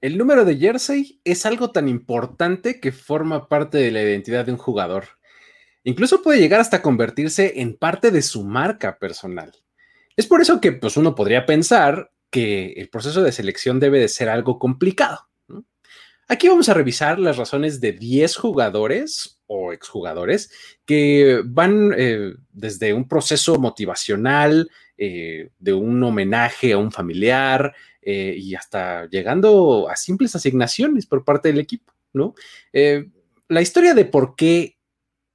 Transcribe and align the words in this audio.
El 0.00 0.16
número 0.16 0.46
de 0.46 0.56
jersey 0.56 1.20
es 1.24 1.44
algo 1.44 1.72
tan 1.72 1.86
importante 1.86 2.80
que 2.80 2.90
forma 2.90 3.48
parte 3.48 3.76
de 3.76 3.90
la 3.90 4.02
identidad 4.02 4.46
de 4.46 4.52
un 4.52 4.58
jugador. 4.58 5.04
Incluso 5.84 6.22
puede 6.22 6.40
llegar 6.40 6.60
hasta 6.60 6.80
convertirse 6.80 7.60
en 7.60 7.76
parte 7.76 8.10
de 8.10 8.22
su 8.22 8.42
marca 8.42 8.98
personal. 8.98 9.52
Es 10.16 10.26
por 10.26 10.40
eso 10.40 10.58
que 10.58 10.72
pues, 10.72 10.96
uno 10.96 11.14
podría 11.14 11.44
pensar 11.44 12.12
que 12.30 12.72
el 12.78 12.88
proceso 12.88 13.22
de 13.22 13.32
selección 13.32 13.78
debe 13.78 13.98
de 13.98 14.08
ser 14.08 14.30
algo 14.30 14.58
complicado. 14.58 15.28
Aquí 16.28 16.48
vamos 16.48 16.68
a 16.68 16.74
revisar 16.74 17.18
las 17.18 17.36
razones 17.36 17.80
de 17.80 17.92
10 17.92 18.36
jugadores 18.36 19.42
o 19.46 19.72
exjugadores 19.72 20.50
que 20.86 21.42
van 21.44 21.92
eh, 21.96 22.34
desde 22.52 22.94
un 22.94 23.08
proceso 23.08 23.58
motivacional, 23.58 24.70
eh, 25.02 25.48
de 25.58 25.72
un 25.72 26.02
homenaje 26.02 26.74
a 26.74 26.78
un 26.78 26.92
familiar 26.92 27.74
eh, 28.02 28.36
y 28.38 28.54
hasta 28.54 29.06
llegando 29.06 29.88
a 29.88 29.96
simples 29.96 30.36
asignaciones 30.36 31.06
por 31.06 31.24
parte 31.24 31.48
del 31.48 31.58
equipo, 31.58 31.92
¿no? 32.12 32.34
la 33.48 33.62
historia 33.62 33.94
de 33.94 34.04
por 34.04 34.36
qué 34.36 34.76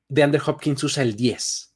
DeAndre 0.08 0.41
Hopkins 0.46 0.84
usa 0.84 1.02
el 1.02 1.16
10, 1.16 1.74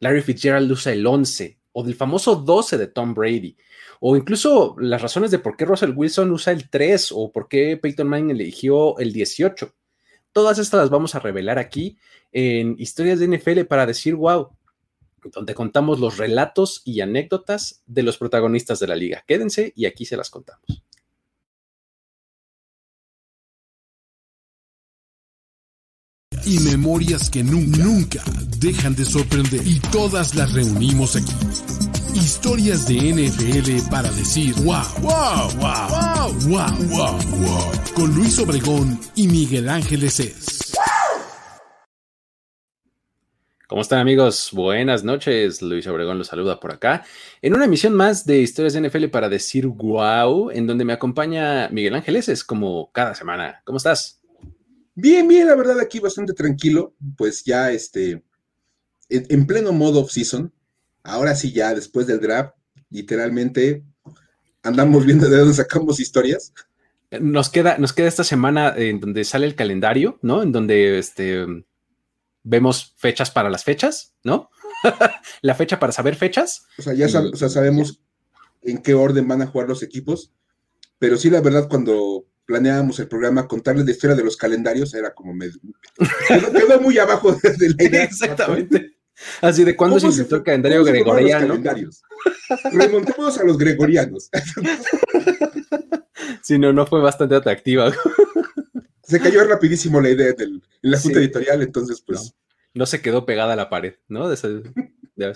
Larry 0.00 0.22
Fitzgerald 0.22 0.70
usa 0.72 0.92
el 0.92 1.06
11 1.06 1.58
o 1.70 1.84
del 1.84 1.94
famoso 1.94 2.34
12 2.34 2.76
de 2.76 2.88
Tom 2.88 3.14
Brady 3.14 3.56
o 4.00 4.16
incluso 4.16 4.74
las 4.80 5.00
razones 5.00 5.30
de 5.30 5.38
por 5.38 5.56
qué 5.56 5.64
Russell 5.64 5.92
Wilson 5.94 6.32
usa 6.32 6.52
el 6.52 6.68
3 6.68 7.12
o 7.12 7.30
por 7.30 7.46
qué 7.46 7.76
Peyton 7.76 8.08
Manning 8.08 8.32
eligió 8.32 8.98
el 8.98 9.12
18. 9.12 9.72
Todas 10.32 10.58
estas 10.58 10.80
las 10.80 10.90
vamos 10.90 11.14
a 11.14 11.20
revelar 11.20 11.60
aquí 11.60 11.96
en 12.32 12.74
Historias 12.80 13.20
de 13.20 13.28
NFL 13.28 13.60
para 13.68 13.86
decir, 13.86 14.16
wow, 14.16 14.48
donde 15.24 15.54
contamos 15.54 16.00
los 16.00 16.18
relatos 16.18 16.82
y 16.84 17.00
anécdotas 17.00 17.82
de 17.86 18.02
los 18.02 18.18
protagonistas 18.18 18.80
de 18.80 18.86
la 18.86 18.96
liga. 18.96 19.24
Quédense 19.26 19.72
y 19.76 19.86
aquí 19.86 20.04
se 20.04 20.16
las 20.16 20.30
contamos. 20.30 20.82
Y 26.44 26.58
memorias 26.58 27.30
que 27.30 27.44
nunca, 27.44 28.22
dejan 28.58 28.96
de 28.96 29.04
sorprender. 29.04 29.64
Y 29.64 29.78
todas 29.92 30.34
las 30.34 30.52
reunimos 30.52 31.14
aquí 31.14 31.32
Historias 32.14 32.86
de 32.86 32.96
NFL 32.96 33.88
para 33.90 34.10
decir 34.12 34.54
wow, 34.62 34.82
wow, 35.00 35.50
wow, 35.56 35.88
wow, 35.88 36.32
wow, 36.46 36.88
wow, 36.88 37.18
wow. 37.40 37.72
Con 37.94 38.14
Luis 38.14 38.38
Obregón 38.38 39.00
y 39.14 39.28
Miguel 39.28 39.68
Ángeles 39.68 40.20
es. 40.20 40.72
¿Cómo 43.72 43.80
están 43.80 44.00
amigos? 44.00 44.50
Buenas 44.52 45.02
noches. 45.02 45.62
Luis 45.62 45.86
Obregón 45.86 46.18
los 46.18 46.26
saluda 46.26 46.60
por 46.60 46.72
acá. 46.72 47.06
En 47.40 47.54
una 47.54 47.64
emisión 47.64 47.94
más 47.94 48.26
de 48.26 48.40
Historias 48.40 48.74
de 48.74 48.86
NFL 48.86 49.06
para 49.06 49.30
decir 49.30 49.66
wow, 49.66 50.50
en 50.50 50.66
donde 50.66 50.84
me 50.84 50.92
acompaña 50.92 51.70
Miguel 51.70 51.94
Ángeles, 51.94 52.28
es 52.28 52.44
como 52.44 52.92
cada 52.92 53.14
semana. 53.14 53.62
¿Cómo 53.64 53.78
estás? 53.78 54.20
Bien, 54.94 55.26
bien, 55.26 55.46
la 55.46 55.54
verdad 55.54 55.80
aquí 55.80 56.00
bastante 56.00 56.34
tranquilo, 56.34 56.94
pues 57.16 57.44
ya 57.44 57.70
este, 57.70 58.22
en 59.08 59.46
pleno 59.46 59.72
modo 59.72 60.00
off-season, 60.00 60.52
ahora 61.02 61.34
sí 61.34 61.50
ya, 61.50 61.74
después 61.74 62.06
del 62.06 62.20
draft, 62.20 62.54
literalmente 62.90 63.84
andamos 64.62 65.06
viendo 65.06 65.30
de 65.30 65.38
dónde 65.38 65.54
sacamos 65.54 65.98
historias. 65.98 66.52
Nos 67.22 67.48
queda, 67.48 67.78
nos 67.78 67.94
queda 67.94 68.08
esta 68.08 68.22
semana 68.22 68.74
en 68.76 69.00
donde 69.00 69.24
sale 69.24 69.46
el 69.46 69.54
calendario, 69.54 70.18
¿no? 70.20 70.42
En 70.42 70.52
donde 70.52 70.98
este, 70.98 71.46
vemos 72.42 72.94
fechas 72.96 73.30
para 73.30 73.50
las 73.50 73.64
fechas, 73.64 74.14
¿no? 74.24 74.50
la 75.42 75.54
fecha 75.54 75.78
para 75.78 75.92
saber 75.92 76.16
fechas. 76.16 76.66
O 76.78 76.82
sea, 76.82 76.94
ya 76.94 77.08
sabemos 77.08 78.00
en 78.62 78.78
qué 78.78 78.94
orden 78.94 79.26
van 79.28 79.42
a 79.42 79.46
jugar 79.46 79.68
los 79.68 79.82
equipos, 79.82 80.32
pero 80.98 81.16
sí, 81.16 81.30
la 81.30 81.40
verdad, 81.40 81.68
cuando 81.68 82.26
planeábamos 82.44 82.98
el 83.00 83.08
programa, 83.08 83.48
contarles 83.48 83.84
la 83.86 83.92
historia 83.92 84.16
de 84.16 84.24
los 84.24 84.36
calendarios 84.36 84.94
era 84.94 85.14
como 85.14 85.34
me 85.34 85.48
quedó, 86.28 86.80
muy 86.80 86.98
abajo 86.98 87.32
de 87.32 87.74
la 87.76 87.84
idea. 87.84 88.04
Exactamente. 88.04 88.96
Así 89.40 89.64
de 89.64 89.76
cuándo 89.76 90.00
se 90.00 90.06
inventó 90.08 90.36
el 90.36 90.42
calendario 90.42 90.84
gregoriano. 90.84 91.60
Remontémonos 92.72 93.38
a 93.38 93.44
los 93.44 93.58
gregorianos. 93.58 94.30
Si 96.42 96.58
no, 96.58 96.72
no 96.72 96.86
fue 96.86 97.00
bastante 97.00 97.36
atractiva. 97.36 97.92
Se 99.02 99.20
cayó 99.20 99.44
rapidísimo 99.44 100.00
la 100.00 100.10
idea 100.10 100.32
del, 100.32 100.62
en 100.82 100.90
la 100.90 100.98
junta 100.98 101.18
editorial, 101.20 101.62
entonces 101.62 102.02
pues. 102.04 102.20
No, 102.20 102.30
se 102.86 103.02
quedó 103.02 103.26
pegada 103.26 103.52
a 103.52 103.56
la 103.56 103.70
pared, 103.70 103.94
¿no? 104.08 104.28
De 104.28 104.34
esas, 104.34 104.62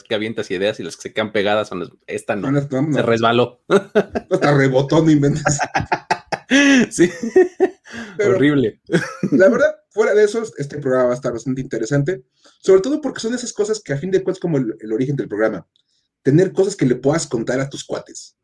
que 0.03 0.15
avientas 0.15 0.51
ideas 0.51 0.81
y 0.81 0.83
las 0.83 0.97
que 0.97 1.03
se 1.03 1.13
quedan 1.13 1.33
pegadas 1.33 1.69
son 1.69 1.81
las, 1.81 1.91
esta 2.07 2.37
no, 2.37 2.49
se 2.61 3.03
resbaló. 3.03 3.63
Hasta 3.69 4.57
rebotó, 4.57 5.03
no 5.03 5.11
inventas. 5.11 5.59
Sí. 6.91 7.11
Horrible. 8.25 8.81
La 9.33 9.49
verdad, 9.49 9.75
fuera 9.91 10.15
de 10.15 10.25
eso, 10.25 10.45
este 10.59 10.79
programa 10.79 11.07
va 11.07 11.13
a 11.13 11.17
estar 11.17 11.33
bastante 11.33 11.61
interesante, 11.61 12.25
sobre 12.61 12.83
todo 12.83 13.01
porque 13.01 13.19
son 13.19 13.35
esas 13.35 13.53
cosas 13.53 13.81
que 13.81 13.93
a 13.93 13.99
fin 13.99 14.13
de 14.13 14.23
cuentas 14.23 14.41
como 14.41 14.59
el, 14.59 14.93
origen 14.93 15.17
del 15.17 15.27
programa, 15.27 15.67
tener 16.23 16.53
cosas 16.53 16.77
que 16.77 16.87
le 16.87 16.95
puedas 16.95 17.27
contar 17.27 17.59
a 17.59 17.69
tus 17.69 17.85
cuates. 17.85 18.37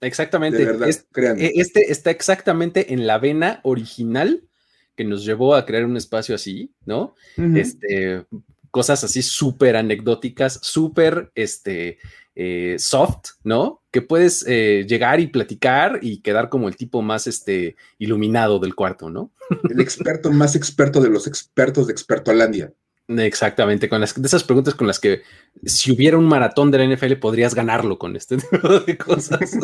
Exactamente. 0.00 0.62
E, 0.62 1.52
este 1.56 1.92
está 1.92 2.10
exactamente 2.10 2.94
en 2.94 3.06
la 3.06 3.18
vena 3.18 3.60
original 3.64 4.48
que 4.96 5.04
nos 5.04 5.24
llevó 5.24 5.54
a 5.54 5.64
crear 5.66 5.84
un 5.84 5.96
espacio 5.96 6.34
así, 6.34 6.72
¿no? 6.84 7.14
Este, 7.36 8.24
cosas 8.70 9.04
así 9.04 9.22
súper 9.22 9.76
anecdóticas, 9.76 10.58
súper, 10.62 11.30
este, 11.34 11.98
eh, 12.36 12.76
soft, 12.78 13.30
¿no? 13.44 13.82
Que 13.92 14.02
puedes 14.02 14.44
eh, 14.48 14.84
llegar 14.88 15.20
y 15.20 15.28
platicar 15.28 16.00
y 16.02 16.20
quedar 16.20 16.48
como 16.48 16.68
el 16.68 16.76
tipo 16.76 17.00
más 17.00 17.26
este, 17.26 17.76
iluminado 17.98 18.58
del 18.58 18.74
cuarto, 18.74 19.10
¿no? 19.10 19.30
El 19.70 19.80
experto 19.80 20.32
más 20.32 20.56
experto 20.56 21.00
de 21.00 21.10
los 21.10 21.26
expertos 21.26 21.86
de 21.86 21.92
Experto 21.92 22.32
Alandia. 22.32 22.72
Exactamente, 23.06 23.88
con 23.88 24.00
las, 24.00 24.20
de 24.20 24.26
esas 24.26 24.44
preguntas 24.44 24.74
con 24.74 24.86
las 24.86 24.98
que 24.98 25.22
si 25.64 25.92
hubiera 25.92 26.16
un 26.16 26.24
maratón 26.24 26.70
de 26.70 26.78
la 26.78 26.96
NFL 26.96 27.14
podrías 27.16 27.54
ganarlo 27.54 27.98
con 27.98 28.16
este 28.16 28.36
tipo 28.50 28.80
de 28.80 28.96
cosas. 28.98 29.50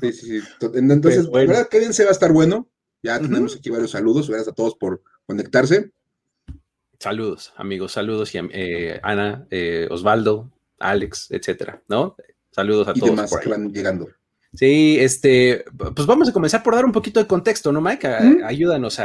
Sí, 0.00 0.12
sí, 0.12 0.40
sí. 0.40 0.46
Entonces, 0.74 1.28
bueno. 1.28 1.52
¿verdad? 1.52 1.68
Quédense, 1.68 2.02
va 2.02 2.08
a 2.08 2.12
estar 2.12 2.32
bueno. 2.32 2.68
Ya 3.02 3.18
tenemos 3.18 3.56
aquí 3.56 3.70
varios 3.70 3.90
saludos. 3.90 4.28
Gracias 4.28 4.48
a 4.48 4.54
todos 4.54 4.74
por 4.76 5.02
conectarse. 5.26 5.90
Saludos, 6.98 7.52
amigos, 7.56 7.92
saludos 7.92 8.32
y 8.34 8.38
eh, 8.52 9.00
Ana, 9.02 9.46
Osvaldo, 9.90 10.52
Alex, 10.78 11.30
etcétera, 11.30 11.82
¿no? 11.88 12.16
Saludos 12.52 12.86
a 12.88 12.92
y 12.94 13.00
todos. 13.00 13.10
Demás 13.10 13.36
que 13.42 13.48
van 13.48 13.72
llegando. 13.72 14.08
Sí, 14.54 14.98
este, 15.00 15.64
pues 15.94 16.06
vamos 16.06 16.28
a 16.28 16.32
comenzar 16.32 16.62
por 16.62 16.74
dar 16.74 16.84
un 16.84 16.92
poquito 16.92 17.18
de 17.18 17.26
contexto, 17.26 17.72
¿no, 17.72 17.80
Mike? 17.80 18.06
Ayúdanos 18.44 19.00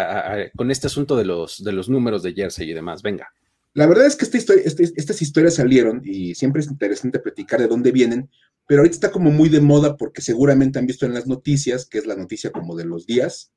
con 0.56 0.72
este 0.72 0.88
asunto 0.88 1.16
de 1.16 1.24
los, 1.24 1.64
de 1.64 1.72
los 1.72 1.88
números 1.88 2.22
de 2.22 2.34
Jersey 2.34 2.70
y 2.70 2.74
demás. 2.74 3.02
Venga. 3.02 3.34
La 3.74 3.86
verdad 3.86 4.08
es 4.08 4.16
que 4.16 4.26
esta 4.26 4.38
historia, 4.38 4.64
este, 4.66 4.92
estas 4.96 5.22
historias 5.22 5.56
salieron 5.56 6.02
y 6.04 6.36
siempre 6.36 6.62
es 6.62 6.68
interesante 6.68 7.20
platicar 7.20 7.62
de 7.62 7.68
dónde 7.68 7.92
vienen, 7.92 8.30
pero 8.68 8.82
ahorita 8.82 8.96
está 8.96 9.12
como 9.12 9.32
muy 9.32 9.50
de 9.50 9.62
moda 9.62 9.96
porque 9.96 10.22
seguramente 10.22 10.80
han 10.80 10.88
visto 10.88 11.06
en 11.06 11.14
las 11.14 11.28
noticias, 11.28 11.86
que 11.86 12.00
es 12.00 12.08
la 12.08 12.16
noticia 12.16 12.52
como 12.52 12.76
de 12.76 12.86
los 12.86 13.06
días, 13.06 13.52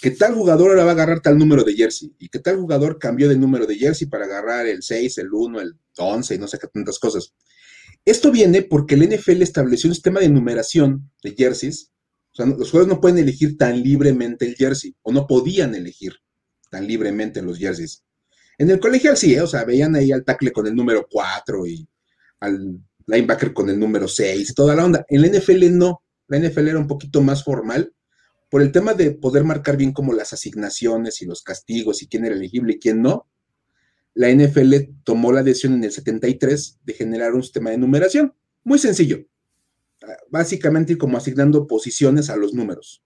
que 0.00 0.10
tal 0.10 0.34
jugador 0.34 0.70
ahora 0.70 0.84
va 0.84 0.90
a 0.90 0.94
agarrar 0.94 1.20
tal 1.20 1.38
número 1.38 1.64
de 1.64 1.74
jersey 1.74 2.14
y 2.18 2.28
que 2.28 2.38
tal 2.38 2.56
jugador 2.56 2.98
cambió 2.98 3.28
de 3.28 3.38
número 3.38 3.66
de 3.66 3.76
jersey 3.76 4.06
para 4.06 4.26
agarrar 4.26 4.66
el 4.66 4.82
6, 4.82 5.18
el 5.18 5.32
1, 5.32 5.60
el 5.60 5.78
11 5.96 6.34
y 6.34 6.38
no 6.38 6.46
sé 6.46 6.58
qué 6.58 6.66
tantas 6.66 6.98
cosas. 6.98 7.32
Esto 8.04 8.30
viene 8.30 8.62
porque 8.62 8.96
el 8.96 9.08
NFL 9.08 9.40
estableció 9.40 9.88
un 9.88 9.94
sistema 9.94 10.20
de 10.20 10.28
numeración 10.28 11.10
de 11.22 11.34
jerseys. 11.34 11.90
O 12.32 12.36
sea, 12.36 12.46
los 12.46 12.70
jugadores 12.70 12.94
no 12.94 13.00
pueden 13.00 13.18
elegir 13.18 13.56
tan 13.56 13.82
libremente 13.82 14.44
el 14.44 14.56
jersey 14.56 14.94
o 15.02 15.10
no 15.12 15.26
podían 15.26 15.74
elegir 15.74 16.12
tan 16.70 16.86
libremente 16.86 17.40
los 17.40 17.56
jerseys. 17.56 18.04
En 18.58 18.70
el 18.70 18.80
colegial 18.80 19.16
sí, 19.16 19.34
¿eh? 19.34 19.40
o 19.40 19.46
sea, 19.46 19.64
veían 19.64 19.96
ahí 19.96 20.12
al 20.12 20.24
tackle 20.24 20.52
con 20.52 20.66
el 20.66 20.74
número 20.74 21.06
4 21.10 21.66
y 21.66 21.88
al 22.40 22.78
linebacker 23.06 23.52
con 23.52 23.70
el 23.70 23.78
número 23.78 24.06
6 24.06 24.50
y 24.50 24.54
toda 24.54 24.74
la 24.74 24.84
onda. 24.84 25.04
En 25.08 25.22
la 25.22 25.28
NFL 25.28 25.76
no. 25.76 26.02
La 26.28 26.38
NFL 26.38 26.68
era 26.68 26.78
un 26.78 26.86
poquito 26.86 27.22
más 27.22 27.42
formal 27.42 27.92
por 28.54 28.62
el 28.62 28.70
tema 28.70 28.94
de 28.94 29.10
poder 29.10 29.42
marcar 29.42 29.76
bien 29.76 29.90
como 29.90 30.12
las 30.12 30.32
asignaciones 30.32 31.20
y 31.20 31.26
los 31.26 31.42
castigos 31.42 32.02
y 32.02 32.06
quién 32.06 32.24
era 32.24 32.36
elegible 32.36 32.74
y 32.74 32.78
quién 32.78 33.02
no, 33.02 33.28
la 34.14 34.30
NFL 34.30 34.74
tomó 35.02 35.32
la 35.32 35.42
decisión 35.42 35.74
en 35.74 35.82
el 35.82 35.90
73 35.90 36.78
de 36.84 36.92
generar 36.92 37.34
un 37.34 37.42
sistema 37.42 37.70
de 37.70 37.78
numeración. 37.78 38.32
Muy 38.62 38.78
sencillo. 38.78 39.26
Básicamente 40.30 40.92
ir 40.92 40.98
como 40.98 41.16
asignando 41.16 41.66
posiciones 41.66 42.30
a 42.30 42.36
los 42.36 42.54
números. 42.54 43.02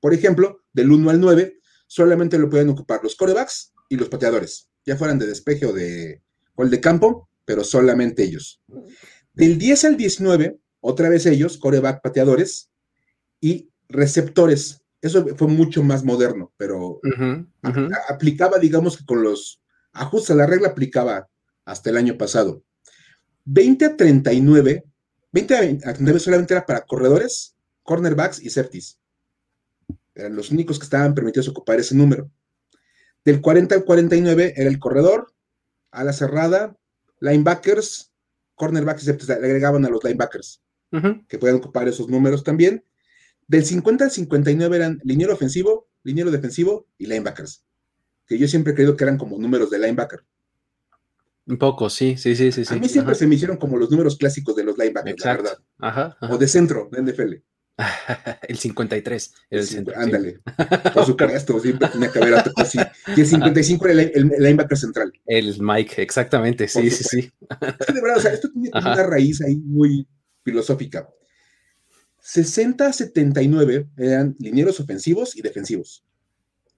Por 0.00 0.12
ejemplo, 0.12 0.64
del 0.72 0.90
1 0.90 1.08
al 1.08 1.20
9, 1.20 1.60
solamente 1.86 2.36
lo 2.36 2.50
pueden 2.50 2.70
ocupar 2.70 2.98
los 3.00 3.14
corebacks 3.14 3.74
y 3.88 3.94
los 3.94 4.08
pateadores, 4.08 4.70
ya 4.84 4.96
fueran 4.96 5.20
de 5.20 5.28
despeje 5.28 5.66
o 5.66 5.72
de 5.72 6.20
gol 6.56 6.68
de 6.68 6.80
campo, 6.80 7.30
pero 7.44 7.62
solamente 7.62 8.24
ellos. 8.24 8.60
Del 9.34 9.56
10 9.56 9.84
al 9.84 9.96
19, 9.96 10.58
otra 10.80 11.08
vez 11.10 11.26
ellos, 11.26 11.58
coreback, 11.58 12.02
pateadores, 12.02 12.72
y 13.40 13.70
receptores. 13.88 14.82
Eso 15.00 15.26
fue 15.36 15.48
mucho 15.48 15.82
más 15.82 16.04
moderno, 16.04 16.52
pero 16.56 17.00
aplicaba, 18.08 18.58
digamos 18.58 18.96
que 18.96 19.04
con 19.04 19.22
los 19.22 19.60
ajustes 19.92 20.30
a 20.30 20.34
la 20.34 20.46
regla, 20.46 20.68
aplicaba 20.68 21.28
hasta 21.64 21.90
el 21.90 21.96
año 21.96 22.16
pasado. 22.16 22.62
20 23.44 23.84
a 23.84 23.96
39, 23.96 24.84
20 25.32 25.54
a 25.54 25.58
39 25.58 26.20
solamente 26.20 26.54
era 26.54 26.64
para 26.64 26.80
corredores 26.82 27.54
cornerbacks 27.84 28.42
y 28.42 28.50
safeties. 28.50 28.98
Eran 30.14 30.34
los 30.34 30.50
únicos 30.50 30.78
que 30.78 30.84
estaban 30.84 31.14
permitidos 31.14 31.48
ocupar 31.48 31.78
ese 31.78 31.94
número. 31.94 32.30
Del 33.24 33.40
40 33.40 33.74
al 33.74 33.84
49 33.84 34.54
era 34.56 34.68
el 34.68 34.78
corredor, 34.78 35.32
a 35.90 36.02
la 36.04 36.12
cerrada, 36.12 36.76
linebackers, 37.20 38.12
cornerbacks 38.54 39.02
y 39.02 39.06
safeties. 39.06 39.28
Le 39.28 39.46
agregaban 39.46 39.84
a 39.84 39.88
los 39.88 40.02
linebackers, 40.02 40.62
que 41.28 41.38
pueden 41.38 41.56
ocupar 41.56 41.88
esos 41.88 42.08
números 42.08 42.42
también. 42.42 42.84
Del 43.46 43.64
50 43.64 44.04
al 44.04 44.10
59 44.10 44.76
eran 44.76 45.00
liniero 45.04 45.34
ofensivo, 45.34 45.88
liniero 46.02 46.30
defensivo 46.30 46.86
y 46.98 47.06
linebackers. 47.06 47.64
Que 48.26 48.38
yo 48.38 48.48
siempre 48.48 48.72
he 48.72 48.74
creído 48.74 48.96
que 48.96 49.04
eran 49.04 49.18
como 49.18 49.38
números 49.38 49.70
de 49.70 49.78
linebacker. 49.78 50.24
Un 51.46 51.58
poco, 51.58 51.90
sí, 51.90 52.16
sí, 52.16 52.34
sí, 52.34 52.50
sí. 52.52 52.64
A 52.70 52.78
mí 52.78 52.88
siempre 52.88 53.14
se 53.14 53.26
me 53.26 53.34
hicieron 53.34 53.58
como 53.58 53.76
los 53.76 53.90
números 53.90 54.16
clásicos 54.16 54.56
de 54.56 54.64
los 54.64 54.78
linebackers, 54.78 55.24
la 55.24 55.36
verdad. 55.36 55.58
Ajá, 55.78 56.16
O 56.22 56.38
de 56.38 56.48
centro, 56.48 56.88
de 56.90 57.02
NFL. 57.02 57.34
el 58.48 58.56
53 58.56 59.34
era 59.50 59.60
el 59.60 59.66
centro. 59.66 59.94
Ándale. 59.96 60.38
Por 60.94 61.04
supuesto, 61.04 61.60
siempre 61.60 61.88
tenía 61.88 62.10
que 62.10 62.18
haber 62.18 62.34
así. 62.56 62.78
Y 63.14 63.20
el 63.20 63.26
55 63.26 63.88
era 63.88 64.02
el, 64.02 64.28
linebacker 64.38 64.78
central. 64.78 65.12
El 65.26 65.60
Mike, 65.60 66.00
exactamente, 66.00 66.66
sí, 66.66 66.90
sí, 66.90 67.04
sí. 67.04 67.32
de 67.40 68.00
verdad, 68.00 68.18
o 68.18 68.20
sea, 68.20 68.32
esto 68.32 68.48
tiene 68.50 68.70
una 68.72 69.02
raíz 69.02 69.42
ahí 69.42 69.56
muy 69.56 70.06
filosófica. 70.42 71.08
60 72.24 72.90
79 72.90 73.90
eran 73.98 74.34
linieros 74.38 74.80
ofensivos 74.80 75.36
y 75.36 75.42
defensivos. 75.42 76.06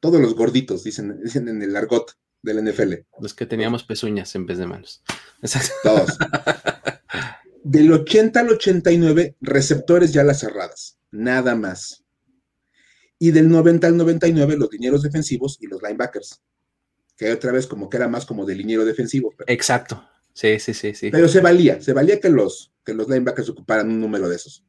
Todos 0.00 0.20
los 0.20 0.34
gorditos, 0.34 0.82
dicen, 0.82 1.20
dicen 1.22 1.48
en 1.48 1.62
el 1.62 1.76
argot 1.76 2.18
del 2.42 2.64
NFL. 2.64 2.94
Los 3.20 3.32
que 3.32 3.46
teníamos 3.46 3.84
pezuñas 3.84 4.34
en 4.34 4.44
vez 4.44 4.58
de 4.58 4.66
manos. 4.66 5.04
Exacto. 5.42 5.72
Todos. 5.84 6.18
Del 7.62 7.92
80 7.92 8.40
al 8.40 8.48
89, 8.48 9.36
receptores 9.40 10.12
ya 10.12 10.24
las 10.24 10.40
cerradas. 10.40 10.98
Nada 11.12 11.54
más. 11.54 12.04
Y 13.16 13.30
del 13.30 13.48
90 13.48 13.86
al 13.86 13.96
99, 13.96 14.56
los 14.56 14.72
linieros 14.72 15.02
defensivos 15.02 15.58
y 15.60 15.68
los 15.68 15.80
linebackers. 15.80 16.42
Que 17.16 17.32
otra 17.32 17.52
vez 17.52 17.68
como 17.68 17.88
que 17.88 17.98
era 17.98 18.08
más 18.08 18.26
como 18.26 18.44
de 18.46 18.56
liniero 18.56 18.84
defensivo. 18.84 19.32
Exacto. 19.46 20.04
Sí, 20.34 20.58
sí, 20.58 20.74
sí, 20.74 20.92
sí. 20.92 21.10
Pero 21.12 21.28
se 21.28 21.40
valía, 21.40 21.80
se 21.80 21.92
valía 21.92 22.20
que 22.20 22.30
los, 22.30 22.72
que 22.84 22.94
los 22.94 23.08
linebackers 23.08 23.48
ocuparan 23.48 23.88
un 23.88 24.00
número 24.00 24.28
de 24.28 24.36
esos. 24.36 24.64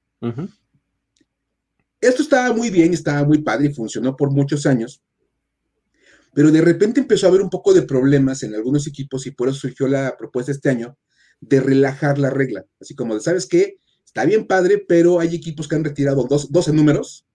Esto 2.00 2.22
estaba 2.22 2.54
muy 2.54 2.70
bien, 2.70 2.94
estaba 2.94 3.24
muy 3.24 3.40
padre 3.40 3.68
y 3.68 3.74
funcionó 3.74 4.16
por 4.16 4.32
muchos 4.32 4.66
años 4.66 5.02
pero 6.38 6.52
de 6.52 6.62
repente 6.62 7.00
empezó 7.00 7.26
a 7.26 7.30
haber 7.30 7.42
un 7.42 7.50
poco 7.50 7.74
de 7.74 7.82
problemas 7.82 8.44
en 8.44 8.54
algunos 8.54 8.86
equipos 8.86 9.26
y 9.26 9.32
por 9.32 9.50
eso 9.50 9.58
surgió 9.58 9.88
la 9.88 10.16
propuesta 10.16 10.52
este 10.52 10.70
año 10.70 10.96
de 11.42 11.60
relajar 11.60 12.20
la 12.20 12.30
regla, 12.30 12.64
así 12.80 12.94
como 12.94 13.16
de, 13.16 13.22
¿sabes 13.22 13.48
qué? 13.48 13.80
Está 14.06 14.24
bien 14.24 14.46
padre, 14.46 14.86
pero 14.88 15.20
hay 15.20 15.34
equipos 15.34 15.68
que 15.68 15.74
han 15.74 15.84
retirado 15.84 16.28
dos, 16.30 16.52
12 16.52 16.74
números. 16.74 17.26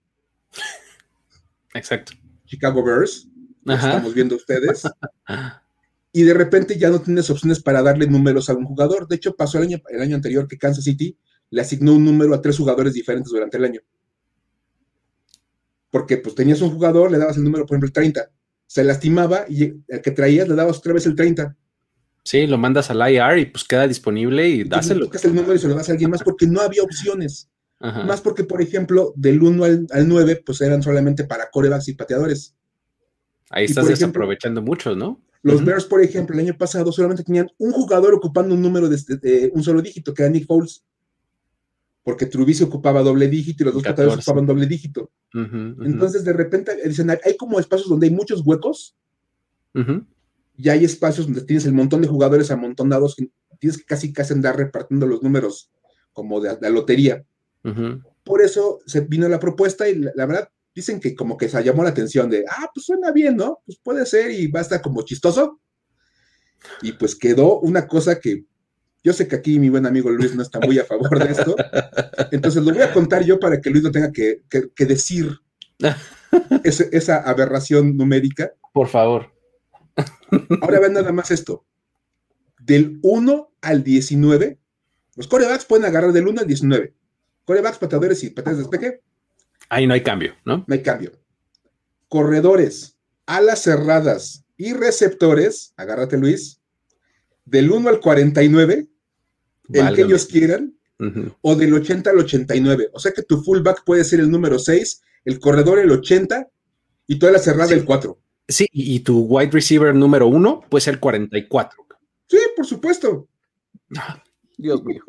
Exacto. 1.74 2.12
Chicago 2.46 2.84
Bears, 2.84 3.26
estamos 3.66 4.14
viendo 4.14 4.36
ustedes. 4.36 4.84
y 6.12 6.22
de 6.22 6.34
repente 6.34 6.78
ya 6.78 6.90
no 6.90 7.00
tienes 7.00 7.28
opciones 7.28 7.60
para 7.60 7.82
darle 7.82 8.06
números 8.06 8.50
a 8.50 8.54
un 8.54 8.66
jugador. 8.66 9.08
De 9.08 9.16
hecho, 9.16 9.34
pasó 9.34 9.58
el 9.58 9.64
año, 9.64 9.82
el 9.88 10.00
año 10.00 10.14
anterior 10.14 10.46
que 10.46 10.58
Kansas 10.58 10.84
City 10.84 11.18
le 11.50 11.60
asignó 11.60 11.94
un 11.94 12.04
número 12.04 12.34
a 12.34 12.40
tres 12.40 12.56
jugadores 12.56 12.94
diferentes 12.94 13.32
durante 13.32 13.56
el 13.56 13.64
año. 13.64 13.80
Porque 15.92 16.16
pues 16.16 16.34
tenías 16.34 16.60
un 16.60 16.70
jugador, 16.70 17.12
le 17.12 17.18
dabas 17.18 17.36
el 17.36 17.44
número, 17.44 17.64
por 17.66 17.76
ejemplo, 17.76 17.86
el 17.86 17.92
30 17.92 18.28
se 18.72 18.84
lastimaba 18.84 19.44
y 19.50 19.64
el 19.86 20.00
que 20.02 20.12
traías 20.12 20.48
le 20.48 20.54
dabas 20.54 20.78
otra 20.78 20.94
vez 20.94 21.04
el 21.04 21.14
30. 21.14 21.54
Sí, 22.24 22.46
lo 22.46 22.56
mandas 22.56 22.90
al 22.90 23.12
IR 23.12 23.38
y 23.38 23.44
pues 23.44 23.64
queda 23.64 23.86
disponible 23.86 24.48
y 24.48 24.64
dáselo. 24.64 25.04
Tocas 25.04 25.26
el 25.26 25.34
número 25.34 25.54
y 25.54 25.58
se 25.58 25.68
lo 25.68 25.74
das 25.74 25.90
a 25.90 25.92
alguien 25.92 26.10
más 26.10 26.22
porque 26.22 26.46
no 26.46 26.62
había 26.62 26.82
opciones. 26.82 27.50
Más 27.80 28.22
porque, 28.22 28.44
por 28.44 28.62
ejemplo, 28.62 29.12
del 29.14 29.42
1 29.42 29.64
al, 29.64 30.08
9, 30.08 30.42
pues 30.46 30.60
eran 30.62 30.82
solamente 30.82 31.24
para 31.24 31.50
corebacks 31.50 31.88
y 31.88 31.94
pateadores. 31.94 32.54
Ahí 33.50 33.66
estás 33.66 33.88
desaprovechando 33.88 34.62
mucho, 34.62 34.96
¿no? 34.96 35.20
Los 35.42 35.62
Bears, 35.62 35.84
por 35.84 36.00
ejemplo, 36.00 36.34
el 36.34 36.46
año 36.46 36.56
pasado 36.56 36.92
solamente 36.92 37.24
tenían 37.24 37.50
un 37.58 37.72
jugador 37.72 38.14
ocupando 38.14 38.54
un 38.54 38.62
número 38.62 38.88
de, 38.88 39.50
un 39.52 39.62
solo 39.62 39.82
dígito, 39.82 40.14
que 40.14 40.22
era 40.22 40.30
Nick 40.30 40.46
Foles 40.46 40.84
porque 42.02 42.26
Trubisky 42.26 42.64
ocupaba 42.64 43.02
doble 43.02 43.28
dígito 43.28 43.62
y 43.62 43.66
los 43.66 43.74
dos 43.74 43.82
pateadores 43.82 44.18
ocupaban 44.18 44.46
doble 44.46 44.66
dígito. 44.66 45.10
Entonces, 45.32 46.24
de 46.24 46.32
repente, 46.32 46.76
dicen, 46.84 47.10
hay 47.10 47.36
como 47.36 47.60
espacios 47.60 47.88
donde 47.88 48.08
hay 48.08 48.12
muchos 48.12 48.42
huecos 48.44 48.96
y 50.56 50.68
hay 50.68 50.84
espacios 50.84 51.26
donde 51.26 51.42
tienes 51.42 51.64
el 51.66 51.72
montón 51.72 52.02
de 52.02 52.08
jugadores 52.08 52.50
amontonados 52.50 53.16
que 53.16 53.30
tienes 53.58 53.78
que 53.78 53.84
casi 53.84 54.12
casi 54.12 54.32
andar 54.34 54.56
repartiendo 54.56 55.06
los 55.06 55.22
números 55.22 55.70
como 56.12 56.40
de 56.40 56.58
la 56.60 56.70
lotería. 56.70 57.24
Por 58.24 58.42
eso 58.42 58.80
se 58.86 59.00
vino 59.00 59.28
la 59.28 59.38
propuesta 59.40 59.88
y 59.88 59.96
la, 59.96 60.26
verdad 60.26 60.48
dicen 60.74 61.00
que 61.00 61.14
como 61.14 61.36
que 61.36 61.48
se 61.48 61.62
llamó 61.62 61.84
la 61.84 61.90
atención 61.90 62.28
de, 62.28 62.44
ah, 62.48 62.68
pues 62.74 62.86
suena 62.86 63.12
bien, 63.12 63.36
¿no? 63.36 63.60
Pues 63.64 63.78
puede 63.82 64.06
ser 64.06 64.30
y 64.30 64.48
va 64.48 64.60
a 64.60 64.62
estar 64.62 64.82
como 64.82 65.02
chistoso. 65.02 65.60
Y 66.82 66.92
pues 66.92 67.14
quedó 67.14 67.60
una 67.60 67.86
cosa 67.86 68.20
que 68.20 68.44
yo 69.04 69.12
sé 69.12 69.26
que 69.26 69.36
aquí 69.36 69.58
mi 69.58 69.68
buen 69.68 69.86
amigo 69.86 70.10
Luis 70.10 70.34
no 70.34 70.42
está 70.42 70.60
muy 70.60 70.78
a 70.78 70.84
favor 70.84 71.18
de 71.18 71.32
esto, 71.32 71.56
entonces 72.30 72.62
lo 72.62 72.72
voy 72.72 72.82
a 72.82 72.92
contar 72.92 73.24
yo 73.24 73.40
para 73.40 73.60
que 73.60 73.70
Luis 73.70 73.82
no 73.82 73.90
tenga 73.90 74.12
que, 74.12 74.42
decir 74.78 75.38
esa 76.64 77.18
aberración 77.18 77.96
numérica. 77.96 78.52
Por 78.72 78.88
favor. 78.88 79.32
Ahora 80.62 80.80
ven 80.80 80.94
nada 80.94 81.12
más 81.12 81.30
esto. 81.30 81.66
Del 82.60 83.00
1 83.02 83.52
al 83.60 83.82
19, 83.82 84.58
los 85.16 85.26
corebacks 85.26 85.64
pueden 85.64 85.84
agarrar 85.84 86.12
del 86.12 86.28
1 86.28 86.40
al 86.40 86.46
19. 86.46 86.94
Corebacks, 87.44 87.78
patadores 87.78 88.22
y 88.22 88.30
patadas 88.30 88.58
de 88.58 88.64
despeje. 88.64 89.02
Ahí 89.68 89.86
no 89.86 89.94
hay 89.94 90.02
cambio, 90.02 90.34
¿no? 90.44 90.64
No 90.66 90.74
hay 90.74 90.82
cambio. 90.82 91.12
Corredores, 92.08 92.96
alas 93.26 93.62
cerradas 93.62 94.44
y 94.56 94.74
receptores, 94.74 95.74
agárrate 95.76 96.18
Luis, 96.18 96.60
del 97.44 97.72
1 97.72 97.88
al 97.88 98.00
49, 98.00 98.88
el 99.72 99.94
que 99.94 100.02
ellos 100.02 100.26
quieran, 100.26 100.74
o 101.40 101.56
del 101.56 101.74
80 101.74 102.10
al 102.10 102.18
89. 102.18 102.90
O 102.92 102.98
sea 102.98 103.12
que 103.12 103.22
tu 103.22 103.42
fullback 103.42 103.84
puede 103.84 104.04
ser 104.04 104.20
el 104.20 104.30
número 104.30 104.58
6, 104.58 105.02
el 105.24 105.40
corredor 105.40 105.78
el 105.78 105.90
80 105.90 106.48
y 107.06 107.18
toda 107.18 107.32
la 107.32 107.38
cerrada 107.38 107.72
el 107.72 107.84
4. 107.84 108.18
Sí, 108.48 108.66
y 108.72 109.00
tu 109.00 109.20
wide 109.20 109.50
receiver 109.50 109.94
número 109.94 110.26
1 110.26 110.64
puede 110.68 110.82
ser 110.82 110.94
el 110.94 111.00
44. 111.00 111.86
Sí, 112.28 112.38
por 112.56 112.66
supuesto. 112.66 113.28
Dios 114.56 114.82
mío. 114.84 115.02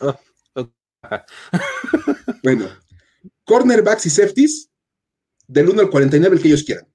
bueno, 2.42 2.68
cornerbacks 3.44 4.06
y 4.06 4.10
safeties, 4.10 4.70
del 5.46 5.68
1 5.68 5.82
al 5.82 5.90
49, 5.90 6.36
el 6.36 6.42
que 6.42 6.48
ellos 6.48 6.64
quieran. 6.64 6.86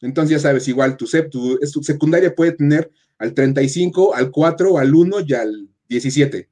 Entonces 0.00 0.30
ya 0.30 0.38
sabes, 0.38 0.68
igual 0.68 0.96
tu, 0.96 1.06
tu, 1.30 1.58
tu 1.58 1.82
secundaria 1.82 2.34
puede 2.34 2.52
tener 2.52 2.90
al 3.18 3.34
35, 3.34 4.14
al 4.14 4.30
4, 4.30 4.78
al 4.78 4.94
1 4.94 5.16
y 5.26 5.34
al 5.34 5.68
17. 5.88 6.48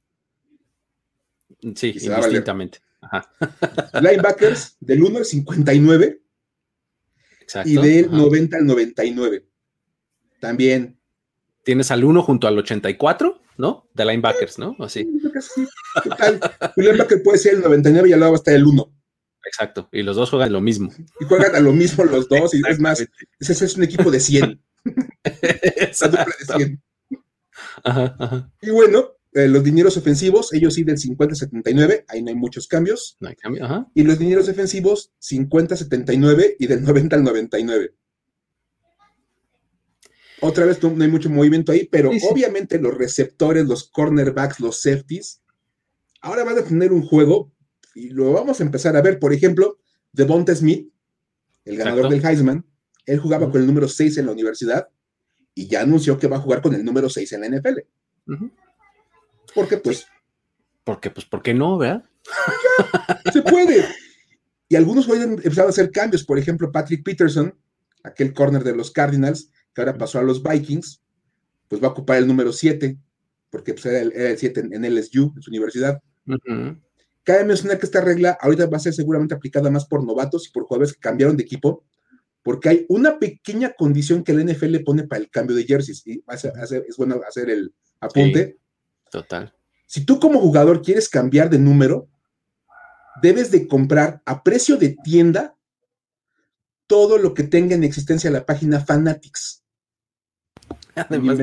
Sí, 1.75 1.95
indistintamente. 2.01 2.79
Linebackers 4.01 4.77
del 4.79 5.03
1 5.03 5.17
al 5.19 5.25
59 5.25 6.21
Exacto, 7.41 7.69
y 7.69 7.77
del 7.77 8.11
90 8.11 8.57
al 8.57 8.65
99. 8.65 9.45
También. 10.39 10.99
Tienes 11.63 11.91
al 11.91 12.03
1 12.03 12.21
junto 12.21 12.47
al 12.47 12.57
84, 12.57 13.41
¿no? 13.57 13.89
De 13.93 14.05
linebackers, 14.05 14.59
¿no? 14.59 14.75
Así. 14.79 15.07
Sí, 15.39 15.67
total. 16.03 16.39
Un 16.75 16.83
linebacker 16.83 17.23
puede 17.23 17.37
ser 17.37 17.55
el 17.55 17.61
99 17.61 18.09
y 18.09 18.13
al 18.13 18.19
lado 18.19 18.33
va 18.33 18.35
a 18.35 18.39
estar 18.39 18.53
el 18.53 18.65
1. 18.65 18.93
Exacto. 19.45 19.87
Y 19.91 20.03
los 20.03 20.15
dos 20.15 20.29
juegan 20.29 20.51
lo 20.51 20.61
mismo. 20.61 20.91
Y 21.19 21.25
juegan 21.25 21.55
a 21.55 21.59
lo 21.59 21.71
mismo 21.71 22.03
los 22.03 22.27
dos. 22.27 22.53
Y 22.53 22.61
es 22.69 22.79
más, 22.79 23.05
ese 23.39 23.65
es 23.65 23.75
un 23.75 23.83
equipo 23.83 24.11
de 24.11 24.19
100. 24.19 24.61
Y 28.61 28.69
bueno, 28.69 29.17
eh, 29.33 29.47
los 29.47 29.63
dineros 29.63 29.97
ofensivos, 29.97 30.53
ellos 30.53 30.73
sí 30.73 30.83
del 30.83 30.97
50-79, 30.97 32.05
ahí 32.07 32.21
no 32.21 32.29
hay 32.29 32.35
muchos 32.35 32.67
cambios. 32.67 33.17
Y 33.93 34.03
los 34.03 34.17
dineros 34.19 34.47
defensivos, 34.47 35.13
50-79 35.21 36.55
y 36.59 36.67
del 36.67 36.83
90 36.83 37.15
al 37.15 37.23
99. 37.23 37.93
Otra 40.41 40.65
vez 40.65 40.81
no 40.83 41.03
hay 41.03 41.09
mucho 41.09 41.29
movimiento 41.29 41.71
ahí, 41.71 41.87
pero 41.91 42.11
obviamente 42.29 42.79
los 42.79 42.95
receptores, 42.95 43.65
los 43.65 43.89
cornerbacks, 43.89 44.59
los 44.59 44.81
safeties, 44.81 45.41
ahora 46.21 46.43
van 46.43 46.59
a 46.59 46.63
tener 46.63 46.91
un 46.91 47.01
juego 47.01 47.51
y 47.95 48.09
lo 48.09 48.33
vamos 48.33 48.59
a 48.59 48.63
empezar 48.63 48.95
a 48.95 49.01
ver. 49.01 49.19
Por 49.19 49.33
ejemplo, 49.33 49.79
Devonta 50.11 50.55
Smith, 50.55 50.91
el 51.65 51.77
ganador 51.77 52.09
del 52.09 52.23
Heisman, 52.23 52.65
él 53.07 53.19
jugaba 53.19 53.49
con 53.49 53.61
el 53.61 53.67
número 53.67 53.87
6 53.87 54.17
en 54.17 54.27
la 54.27 54.33
universidad 54.33 54.87
y 55.55 55.67
ya 55.67 55.81
anunció 55.81 56.19
que 56.19 56.27
va 56.27 56.37
a 56.37 56.41
jugar 56.41 56.61
con 56.61 56.75
el 56.75 56.85
número 56.85 57.09
6 57.09 57.33
en 57.33 57.41
la 57.41 57.57
NFL. 57.57 57.79
Porque 59.55 59.77
pues... 59.77 60.05
Porque 60.83 61.09
pues, 61.09 61.25
¿por 61.25 61.41
qué 61.41 61.53
no, 61.53 61.77
verdad? 61.77 62.03
se 63.33 63.41
puede. 63.41 63.85
Y 64.69 64.75
algunos 64.75 65.07
pueden 65.07 65.33
empezar 65.33 65.65
a 65.65 65.69
hacer 65.69 65.91
cambios. 65.91 66.23
Por 66.23 66.37
ejemplo, 66.37 66.71
Patrick 66.71 67.03
Peterson, 67.03 67.57
aquel 68.03 68.33
corner 68.33 68.63
de 68.63 68.75
los 68.75 68.91
Cardinals, 68.91 69.49
que 69.73 69.81
ahora 69.81 69.97
pasó 69.97 70.19
a 70.19 70.23
los 70.23 70.43
Vikings, 70.43 71.01
pues 71.67 71.81
va 71.81 71.87
a 71.87 71.91
ocupar 71.91 72.17
el 72.17 72.27
número 72.27 72.51
7, 72.51 72.97
porque 73.49 73.73
pues, 73.73 73.85
era, 73.85 73.99
el, 73.99 74.37
7 74.37 74.69
en, 74.71 74.95
LSU, 74.95 75.33
en 75.35 75.41
su 75.41 75.49
universidad. 75.49 76.01
Cabe 77.23 77.43
mencionar 77.43 77.79
que 77.79 77.85
esta 77.85 78.01
regla 78.01 78.37
ahorita 78.39 78.67
va 78.67 78.77
a 78.77 78.81
ser 78.81 78.93
seguramente 78.93 79.35
aplicada 79.35 79.69
más 79.69 79.85
por 79.85 80.03
novatos 80.05 80.47
y 80.47 80.51
por 80.51 80.63
jugadores 80.63 80.93
que 80.93 80.99
cambiaron 80.99 81.35
de 81.35 81.43
equipo, 81.43 81.83
porque 82.47 82.69
hay 82.69 82.85
una 82.87 83.19
pequeña 83.19 83.73
condición 83.73 84.23
que 84.23 84.31
el 84.31 84.45
NFL 84.45 84.67
le 84.67 84.79
pone 84.79 85.03
para 85.03 85.19
el 85.19 85.29
cambio 85.29 85.53
de 85.53 85.65
jerseys. 85.65 86.01
Y 86.07 86.23
es 86.87 86.95
bueno 86.95 87.19
hacer 87.27 87.49
el 87.49 87.75
apunte. 87.99 88.57
total. 89.11 89.53
Si 89.85 90.05
tú 90.05 90.17
como 90.17 90.39
jugador 90.39 90.81
quieres 90.81 91.09
cambiar 91.09 91.49
de 91.49 91.59
número, 91.59 92.07
debes 93.21 93.51
de 93.51 93.67
comprar 93.67 94.21
a 94.25 94.43
precio 94.43 94.77
de 94.77 94.95
tienda 95.03 95.57
todo 96.87 97.17
lo 97.17 97.33
que 97.33 97.43
tenga 97.43 97.75
en 97.75 97.83
existencia 97.83 98.31
la 98.31 98.45
página 98.45 98.79
Fanatics. 98.79 99.65
Además, 100.95 101.39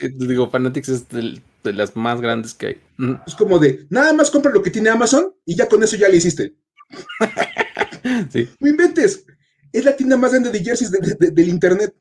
digo, 0.00 0.48
Fanatics 0.48 0.88
es 0.88 1.08
de, 1.10 1.42
las 1.64 1.94
más 1.96 2.18
grandes 2.18 2.54
que 2.54 2.66
hay. 2.66 2.80
Es 3.26 3.34
como 3.34 3.58
de, 3.58 3.86
nada 3.90 4.14
más 4.14 4.30
compra 4.30 4.50
lo 4.50 4.62
que 4.62 4.70
tiene 4.70 4.88
Amazon 4.88 5.34
y 5.44 5.54
ya 5.54 5.68
con 5.68 5.82
eso 5.82 5.96
ya 5.96 6.08
le 6.08 6.16
hiciste. 6.16 6.56
sí. 8.32 8.48
No 8.58 8.70
inventes. 8.70 9.26
Es 9.72 9.84
la 9.84 9.96
tienda 9.96 10.16
más 10.16 10.32
grande 10.32 10.50
de 10.50 10.64
jerseys 10.64 10.90
del 10.90 11.48
internet, 11.48 11.94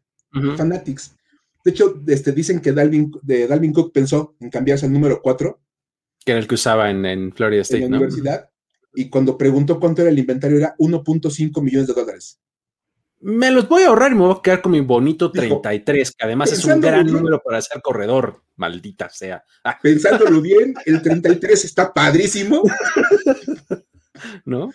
Fanatics. 0.57 1.15
De 1.63 1.71
hecho, 1.71 2.01
este, 2.07 2.31
dicen 2.31 2.61
que 2.61 2.71
Dalvin, 2.71 3.11
de 3.21 3.47
Dalvin 3.47 3.73
Cook 3.73 3.91
pensó 3.91 4.35
en 4.39 4.49
cambiarse 4.49 4.85
al 4.85 4.93
número 4.93 5.21
4. 5.21 5.59
Que 6.25 6.31
era 6.31 6.39
el 6.39 6.47
que 6.47 6.55
usaba 6.55 6.89
en, 6.89 7.33
Florida 7.33 7.61
State. 7.61 7.83
En 7.83 7.91
la 7.91 7.97
universidad. 7.97 8.49
Y 8.95 9.09
cuando 9.09 9.37
preguntó 9.37 9.79
cuánto 9.79 10.01
era 10.01 10.11
el 10.11 10.19
inventario, 10.19 10.57
era 10.57 10.75
1.5 10.77 11.61
millones 11.61 11.87
de 11.87 11.93
dólares 11.93 12.39
me 13.21 13.51
los 13.51 13.67
voy 13.67 13.83
a 13.83 13.87
ahorrar 13.87 14.11
y 14.11 14.15
me 14.15 14.21
voy 14.21 14.35
a 14.37 14.41
quedar 14.41 14.61
con 14.61 14.71
mi 14.71 14.79
bonito 14.79 15.31
33, 15.31 16.11
que 16.11 16.25
además 16.25 16.51
es 16.51 16.63
un 16.63 16.79
gran 16.79 17.05
número 17.05 17.41
para 17.43 17.61
ser 17.61 17.81
corredor, 17.81 18.43
maldita 18.55 19.09
sea. 19.09 19.43
Ah. 19.63 19.77
Pensándolo 19.81 20.41
bien, 20.41 20.73
el 20.85 21.01
33 21.01 21.65
está 21.65 21.93
padrísimo. 21.93 22.63
¿No? 24.45 24.71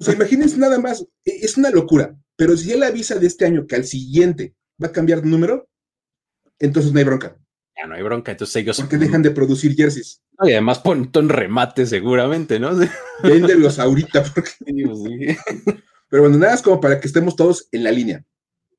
O 0.00 0.04
sea, 0.04 0.14
imagínense 0.14 0.56
nada 0.58 0.78
más, 0.78 1.02
e, 1.24 1.38
es 1.42 1.56
una 1.56 1.70
locura, 1.70 2.16
pero 2.36 2.56
si 2.56 2.72
él 2.72 2.82
avisa 2.82 3.18
de 3.18 3.26
este 3.26 3.46
año 3.46 3.66
que 3.66 3.76
al 3.76 3.84
siguiente 3.84 4.54
va 4.82 4.88
a 4.88 4.92
cambiar 4.92 5.22
de 5.22 5.28
número, 5.28 5.68
entonces 6.58 6.92
no 6.92 6.98
hay 6.98 7.04
bronca. 7.04 7.36
Ya 7.76 7.86
no 7.86 7.94
hay 7.94 8.02
bronca, 8.02 8.32
entonces 8.32 8.56
ellos. 8.56 8.80
Porque 8.80 8.98
dejan 8.98 9.22
de 9.22 9.30
producir 9.30 9.74
jerseys. 9.74 10.20
y 10.42 10.52
además 10.52 10.80
ponen 10.80 11.10
en 11.14 11.28
remate 11.28 11.86
seguramente, 11.86 12.58
¿no? 12.58 12.70
Véndelos 13.22 13.78
ahorita 13.78 14.24
porque. 14.24 14.50
Pues 14.64 15.38
pero 16.08 16.22
bueno, 16.22 16.38
nada 16.38 16.54
es 16.54 16.62
como 16.62 16.80
para 16.80 17.00
que 17.00 17.06
estemos 17.06 17.36
todos 17.36 17.68
en 17.70 17.84
la 17.84 17.92
línea 17.92 18.24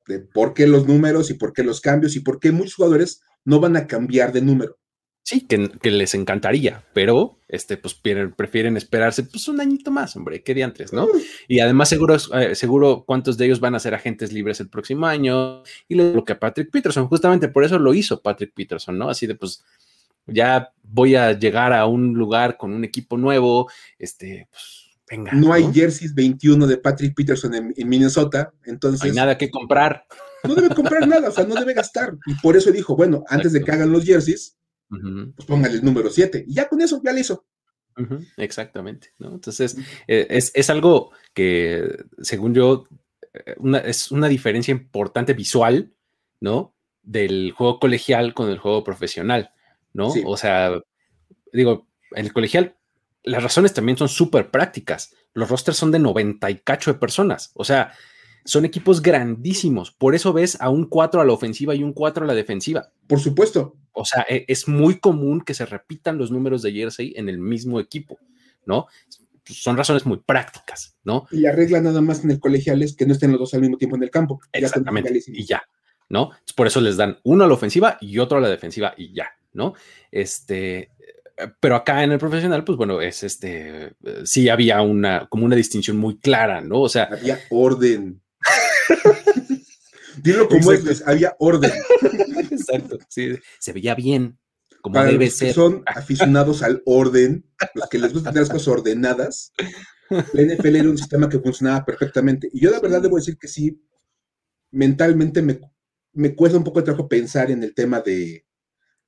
de 0.08 0.20
por 0.20 0.54
qué 0.54 0.68
los 0.68 0.88
números 0.88 1.30
y 1.30 1.36
por 1.36 1.54
qué 1.54 1.64
los 1.64 1.80
cambios 1.80 2.16
y 2.16 2.22
por 2.22 2.40
qué 2.40 2.52
muchos 2.52 2.76
jugadores 2.76 3.22
no 3.46 3.60
van 3.60 3.78
a 3.78 3.88
cambiar 3.88 4.34
de 4.34 4.42
número. 4.42 4.78
Sí, 5.24 5.42
que, 5.42 5.92
les 5.92 6.16
encantaría, 6.16 6.84
pero 6.94 7.38
este, 7.48 7.78
pues 7.78 7.94
prefieren, 7.94 8.78
esperarse 8.78 9.24
pues 9.24 9.48
un 9.48 9.62
añito 9.62 9.92
más, 9.92 10.16
hombre, 10.16 10.42
qué 10.42 10.56
diantres, 10.56 10.92
¿no? 10.92 11.08
Y 11.48 11.60
además 11.60 11.90
seguro, 11.90 12.18
eh, 12.34 12.56
seguro 12.56 13.04
cuántos 13.06 13.38
de 13.38 13.46
ellos 13.46 13.60
van 13.60 13.76
a 13.76 13.80
ser 13.80 13.94
agentes 13.94 14.34
libres 14.34 14.60
el 14.60 14.70
próximo 14.70 15.06
año 15.06 15.62
y 15.88 15.96
lo 15.96 16.26
que 16.26 16.34
a 16.34 16.40
Patrick 16.40 16.72
Peterson, 16.72 17.08
justamente 17.08 17.48
por 17.48 17.64
eso 17.64 17.78
lo 17.78 17.94
hizo 17.94 18.22
Patrick 18.22 18.54
Peterson, 18.56 18.98
¿no? 18.98 19.10
Así 19.10 19.28
de 19.28 19.36
pues 19.36 19.64
ya 20.26 20.74
voy 20.82 21.16
a 21.16 21.34
llegar 21.34 21.74
a 21.74 21.86
un 21.86 22.14
lugar 22.14 22.58
con 22.58 22.74
un 22.74 22.84
equipo 22.84 23.18
nuevo, 23.18 23.70
este, 24.00 24.48
pues 24.52 24.90
no, 25.34 25.54
hay 25.54 25.72
jerseys 25.74 26.14
21 26.14 26.68
de 26.68 26.78
Patrick 26.78 27.16
Peterson 27.16 27.54
en, 27.54 27.90
Minnesota, 27.90 28.54
entonces... 28.66 29.02
No 29.02 29.06
hay 29.06 29.16
nada 29.16 29.38
que 29.38 29.50
comprar. 29.50 30.06
No 30.44 30.56
debe 30.56 30.74
comprar 30.74 31.08
nada, 31.08 31.30
o 31.30 31.32
sea, 31.32 31.46
no 31.46 31.56
debe 31.56 31.74
gastar. 31.74 32.16
Y 32.28 32.36
por 32.36 32.56
eso 32.56 32.72
dijo, 32.72 32.96
bueno, 32.96 33.24
antes 33.28 33.54
de 33.54 33.64
que 33.64 33.72
hagan 33.72 33.92
los 33.92 34.06
jerseys, 34.06 34.56
pues 34.90 35.46
póngale 35.48 35.76
el 35.76 35.86
número 35.86 36.10
7. 36.10 36.46
Y 36.48 36.54
ya 36.56 36.68
con 36.68 36.82
eso, 36.82 37.02
ya 37.04 37.14
lo 37.14 37.20
hizo. 37.20 37.46
Exactamente, 38.38 39.10
¿no? 39.20 39.34
Entonces, 39.34 39.78
eh, 40.08 40.28
es, 40.30 40.70
algo 40.70 41.12
que, 41.34 42.06
según 42.22 42.54
yo, 42.54 42.88
eh, 43.34 43.56
es 43.84 44.10
una 44.12 44.30
diferencia 44.30 44.72
importante 44.72 45.34
visual, 45.34 45.94
¿no? 46.40 46.76
Del 47.02 47.52
juego 47.52 47.80
colegial 47.80 48.34
con 48.34 48.50
el 48.50 48.58
juego 48.58 48.86
profesional, 48.86 49.52
¿no? 49.94 50.14
O 50.26 50.38
sea, 50.38 50.82
digo, 51.52 51.90
en 52.12 52.26
el 52.26 52.34
colegial 52.34 52.78
las 53.24 53.44
razones 53.44 53.74
también 53.74 53.98
son 53.98 54.10
súper 54.10 54.50
prácticas. 54.50 55.14
Los 55.34 55.50
rosters 55.50 55.78
son 55.78 55.92
de 55.92 56.00
90 56.00 56.50
y 56.50 56.60
cacho 56.60 56.94
de 56.94 57.00
personas. 57.00 57.52
O 57.54 57.64
sea, 57.64 57.94
son 58.50 58.66
equipos 58.66 59.04
grandísimos. 59.04 59.92
Por 59.92 60.16
eso 60.16 60.34
ves 60.34 60.58
a 60.60 60.72
un 60.72 60.86
4 60.86 61.22
a 61.22 61.26
la 61.26 61.34
ofensiva 61.34 61.76
y 61.76 61.84
un 61.84 61.94
4 61.94 62.24
a 62.24 62.28
la 62.28 62.34
defensiva. 62.34 62.92
Por 63.06 63.20
supuesto. 63.20 63.76
O 63.92 64.06
sea, 64.06 64.26
e, 64.28 64.46
es 64.48 64.68
muy 64.68 65.00
común 65.00 65.42
que 65.42 65.54
se 65.54 65.68
repitan 65.68 66.18
los 66.18 66.32
números 66.32 66.64
de 66.64 66.74
jersey 66.74 67.14
en 67.16 67.30
el 67.30 67.38
mismo 67.38 67.80
equipo, 67.80 68.18
¿no? 68.66 68.88
Son 69.46 69.78
razones 69.78 70.08
muy 70.08 70.18
prácticas, 70.18 70.98
¿no? 71.04 71.28
Y 71.30 71.42
la 71.42 71.52
regla 71.52 71.80
nada 71.80 72.02
más 72.02 72.24
en 72.24 72.32
el 72.32 72.40
colegial 72.40 72.82
es 72.82 72.96
que 72.96 73.06
no 73.06 73.14
estén 73.14 73.30
los 73.30 73.40
dos 73.40 73.54
al 73.54 73.62
mismo 73.62 73.78
tiempo 73.78 73.98
en 73.98 74.04
el 74.04 74.10
campo. 74.10 74.42
Exactamente. 74.52 75.22
y 75.28 75.46
ya, 75.46 75.62
¿no? 76.10 76.32
Por 76.56 76.66
eso 76.66 76.82
les 76.82 76.98
dan 76.98 77.20
uno 77.26 77.44
a 77.44 77.48
la 77.48 77.54
ofensiva 77.54 78.00
y 78.02 78.18
otro 78.18 78.40
a 78.40 78.42
la 78.42 78.50
defensiva 78.50 78.96
y 78.98 79.14
ya, 79.14 79.30
¿no? 79.54 79.76
Este, 80.10 80.90
pero 81.60 81.76
acá 81.76 82.04
en 82.04 82.14
el 82.14 82.18
profesional, 82.18 82.64
pues 82.64 82.80
bueno, 82.80 83.00
es 83.00 83.22
este, 83.22 83.94
sí 84.24 84.50
había 84.50 84.82
una, 84.82 85.28
como 85.30 85.46
una 85.46 85.56
distinción 85.56 85.98
muy 85.98 86.18
clara, 86.18 86.62
¿no? 86.62 86.82
O 86.82 86.90
sea. 86.90 87.10
Había 87.12 87.40
orden. 87.52 88.20
Dilo 90.24 90.48
como 90.48 90.72
es, 90.72 91.04
había 91.06 91.36
orden. 91.40 91.72
Exacto, 92.52 92.98
sí, 93.08 93.36
se 93.60 93.74
veía 93.74 93.96
bien, 93.96 94.38
como 94.82 95.04
debe 95.04 95.26
los 95.26 95.36
ser. 95.36 95.54
son 95.54 95.84
aficionados 95.86 96.62
al 96.64 96.82
orden, 96.86 97.46
los 97.74 97.90
que 97.90 98.00
les 98.00 98.14
gustan 98.14 98.34
tener 98.34 98.48
las 98.48 98.54
cosas 98.54 98.68
ordenadas, 98.68 99.54
la 100.10 100.42
NFL 100.42 100.76
era 100.76 100.90
un 100.90 100.98
sistema 100.98 101.30
que 101.30 101.40
funcionaba 101.40 101.86
perfectamente. 101.86 102.50
Y 102.52 102.62
yo 102.62 102.72
la 102.72 102.80
verdad 102.80 103.02
debo 103.02 103.18
decir 103.18 103.38
que 103.38 103.48
sí, 103.48 103.82
mentalmente 104.72 105.42
me, 105.42 105.60
me 106.14 106.36
cuesta 106.36 106.58
un 106.58 106.64
poco 106.64 106.80
de 106.80 106.86
trabajo 106.86 107.08
pensar 107.08 107.52
en 107.52 107.64
el 107.64 107.74
tema 107.74 108.02
de, 108.02 108.46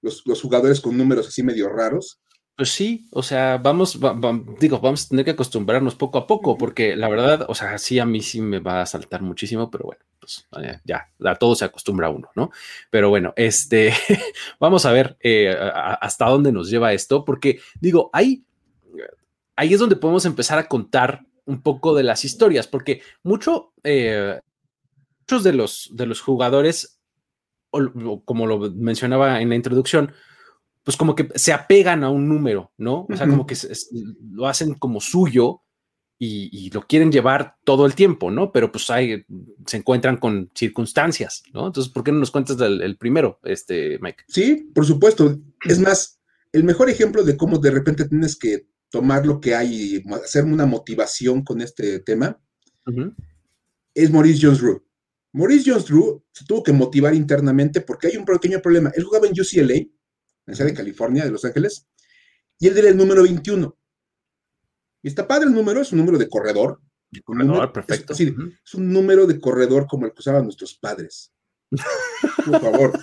los, 0.02 0.42
jugadores 0.42 0.82
con 0.82 0.98
números 0.98 1.28
así 1.28 1.44
medio 1.44 1.70
raros. 1.70 2.20
Pues 2.56 2.70
sí, 2.70 3.08
o 3.12 3.24
sea, 3.24 3.58
vamos, 3.58 4.00
digo, 4.60 4.80
vamos 4.80 5.06
a 5.06 5.10
tener 5.10 5.26
que 5.26 5.32
acostumbrarnos 5.32 5.96
poco 5.96 6.20
a 6.20 6.28
poco, 6.28 6.58
porque 6.58 6.96
la 6.96 7.10
verdad, 7.10 7.46
o 7.48 7.56
sea, 7.56 7.78
sí 7.78 7.98
a 7.98 8.06
mí 8.06 8.22
sí 8.22 8.40
me 8.40 8.60
va 8.60 8.82
a 8.82 8.86
saltar 8.86 9.22
muchísimo, 9.22 9.72
pero 9.72 9.86
bueno, 9.86 10.02
pues 10.20 10.48
eh, 10.62 10.80
ya, 10.84 11.10
a 11.26 11.36
todo 11.36 11.56
se 11.56 11.66
acostumbra 11.66 12.10
uno, 12.10 12.30
¿no? 12.36 12.52
Pero 12.92 13.10
bueno, 13.10 13.34
este, 13.36 13.94
vamos 14.60 14.86
a 14.86 14.92
ver 14.92 15.18
eh, 15.22 15.56
hasta 16.02 16.28
dónde 16.28 16.52
nos 16.52 16.70
lleva 16.70 16.94
esto, 16.94 17.26
porque 17.26 17.62
digo, 17.80 18.12
ahí, 18.14 18.44
ahí 19.56 19.74
es 19.74 19.80
donde 19.80 19.96
podemos 19.96 20.26
empezar 20.26 20.60
a 20.60 20.68
contar 20.68 21.26
un 21.46 21.62
poco 21.64 21.96
de 21.96 22.04
las 22.04 22.24
historias, 22.26 22.68
porque 22.68 23.02
mucho, 23.24 23.74
eh, 23.84 24.40
muchos 25.22 25.44
de 25.44 25.54
los, 25.54 25.90
de 25.94 26.06
los 26.06 26.22
jugadores 26.22 27.02
como 28.26 28.48
lo 28.48 28.60
mencionaba 28.72 29.42
en 29.42 29.50
la 29.50 29.56
introducción, 29.56 30.14
pues 30.84 30.98
como 30.98 31.16
que 31.16 31.30
se 31.36 31.54
apegan 31.54 32.04
a 32.04 32.10
un 32.10 32.28
número, 32.28 32.72
¿no? 32.78 33.06
O 33.10 33.16
sea, 33.16 33.28
como 33.28 33.46
que 33.46 33.56
lo 34.32 34.48
hacen 34.48 34.74
como 34.76 35.00
suyo 35.00 35.62
y, 36.18 36.70
lo 36.70 36.82
quieren 36.82 37.12
llevar 37.12 37.58
todo 37.64 37.86
el 37.86 37.96
tiempo, 37.96 38.30
¿no? 38.30 38.52
Pero 38.52 38.72
pues 38.72 38.90
hay, 38.92 39.26
se 39.66 39.78
encuentran 39.78 40.18
con 40.18 40.52
circunstancias, 40.54 41.44
¿no? 41.54 41.68
Entonces, 41.68 41.92
¿por 41.92 42.04
qué 42.04 42.12
no 42.12 42.20
nos 42.20 42.32
cuentas 42.32 42.60
el, 42.62 42.98
primero, 42.98 43.40
este, 43.44 43.98
Mike? 44.00 44.24
Sí, 44.28 44.70
por 44.74 44.86
supuesto. 44.86 45.40
Es 45.66 45.80
más, 45.80 46.20
el 46.52 46.64
mejor 46.64 46.90
ejemplo 46.90 47.24
de 47.24 47.38
cómo 47.38 47.58
de 47.58 47.72
repente 47.72 48.08
tienes 48.08 48.36
que 48.36 48.68
tomar 48.92 49.26
lo 49.26 49.40
que 49.40 49.56
hay 49.56 50.04
y 50.06 50.14
hacer 50.14 50.44
una 50.44 50.66
motivación 50.66 51.44
con 51.44 51.62
este 51.62 52.00
tema 52.02 52.40
es 53.96 54.12
Maurice 54.12 54.46
Jones-Drew. 54.46 54.84
Maurice 55.34 55.72
Jones-Drew 55.72 56.24
se 56.32 56.46
tuvo 56.46 56.62
que 56.62 56.74
motivar 56.74 57.16
internamente 57.16 57.82
porque 57.82 58.08
hay 58.08 58.18
un 58.18 58.26
pequeño 58.26 58.62
problema. 58.62 58.92
Él 58.96 59.04
jugaba 59.04 59.28
en 59.28 59.34
UCLA, 59.34 59.88
la 60.52 60.56
ciudad 60.56 60.70
de 60.70 60.78
California, 60.78 61.26
de 61.26 61.32
Los 61.32 61.46
Ángeles, 61.46 61.88
y 62.60 62.68
él 62.68 62.78
era 62.78 62.90
el 62.90 62.98
número 62.98 63.24
21. 63.24 63.78
Y 65.04 65.08
está 65.08 65.28
padre 65.28 65.48
el 65.48 65.54
número, 65.54 65.82
es 65.82 65.92
un 65.92 65.98
número 65.98 66.18
de 66.18 66.30
corredor. 66.30 66.80
corredor, 67.24 67.74
perfecto. 67.74 68.14
Es, 68.14 68.20
es, 68.22 68.74
un 68.76 68.94
número 68.94 69.26
de 69.26 69.40
corredor 69.40 69.88
como 69.88 70.06
el 70.06 70.14
que 70.14 70.20
usaban 70.20 70.44
nuestros 70.44 70.76
padres. 70.76 71.34
Por 72.46 72.62
favor. 72.62 73.00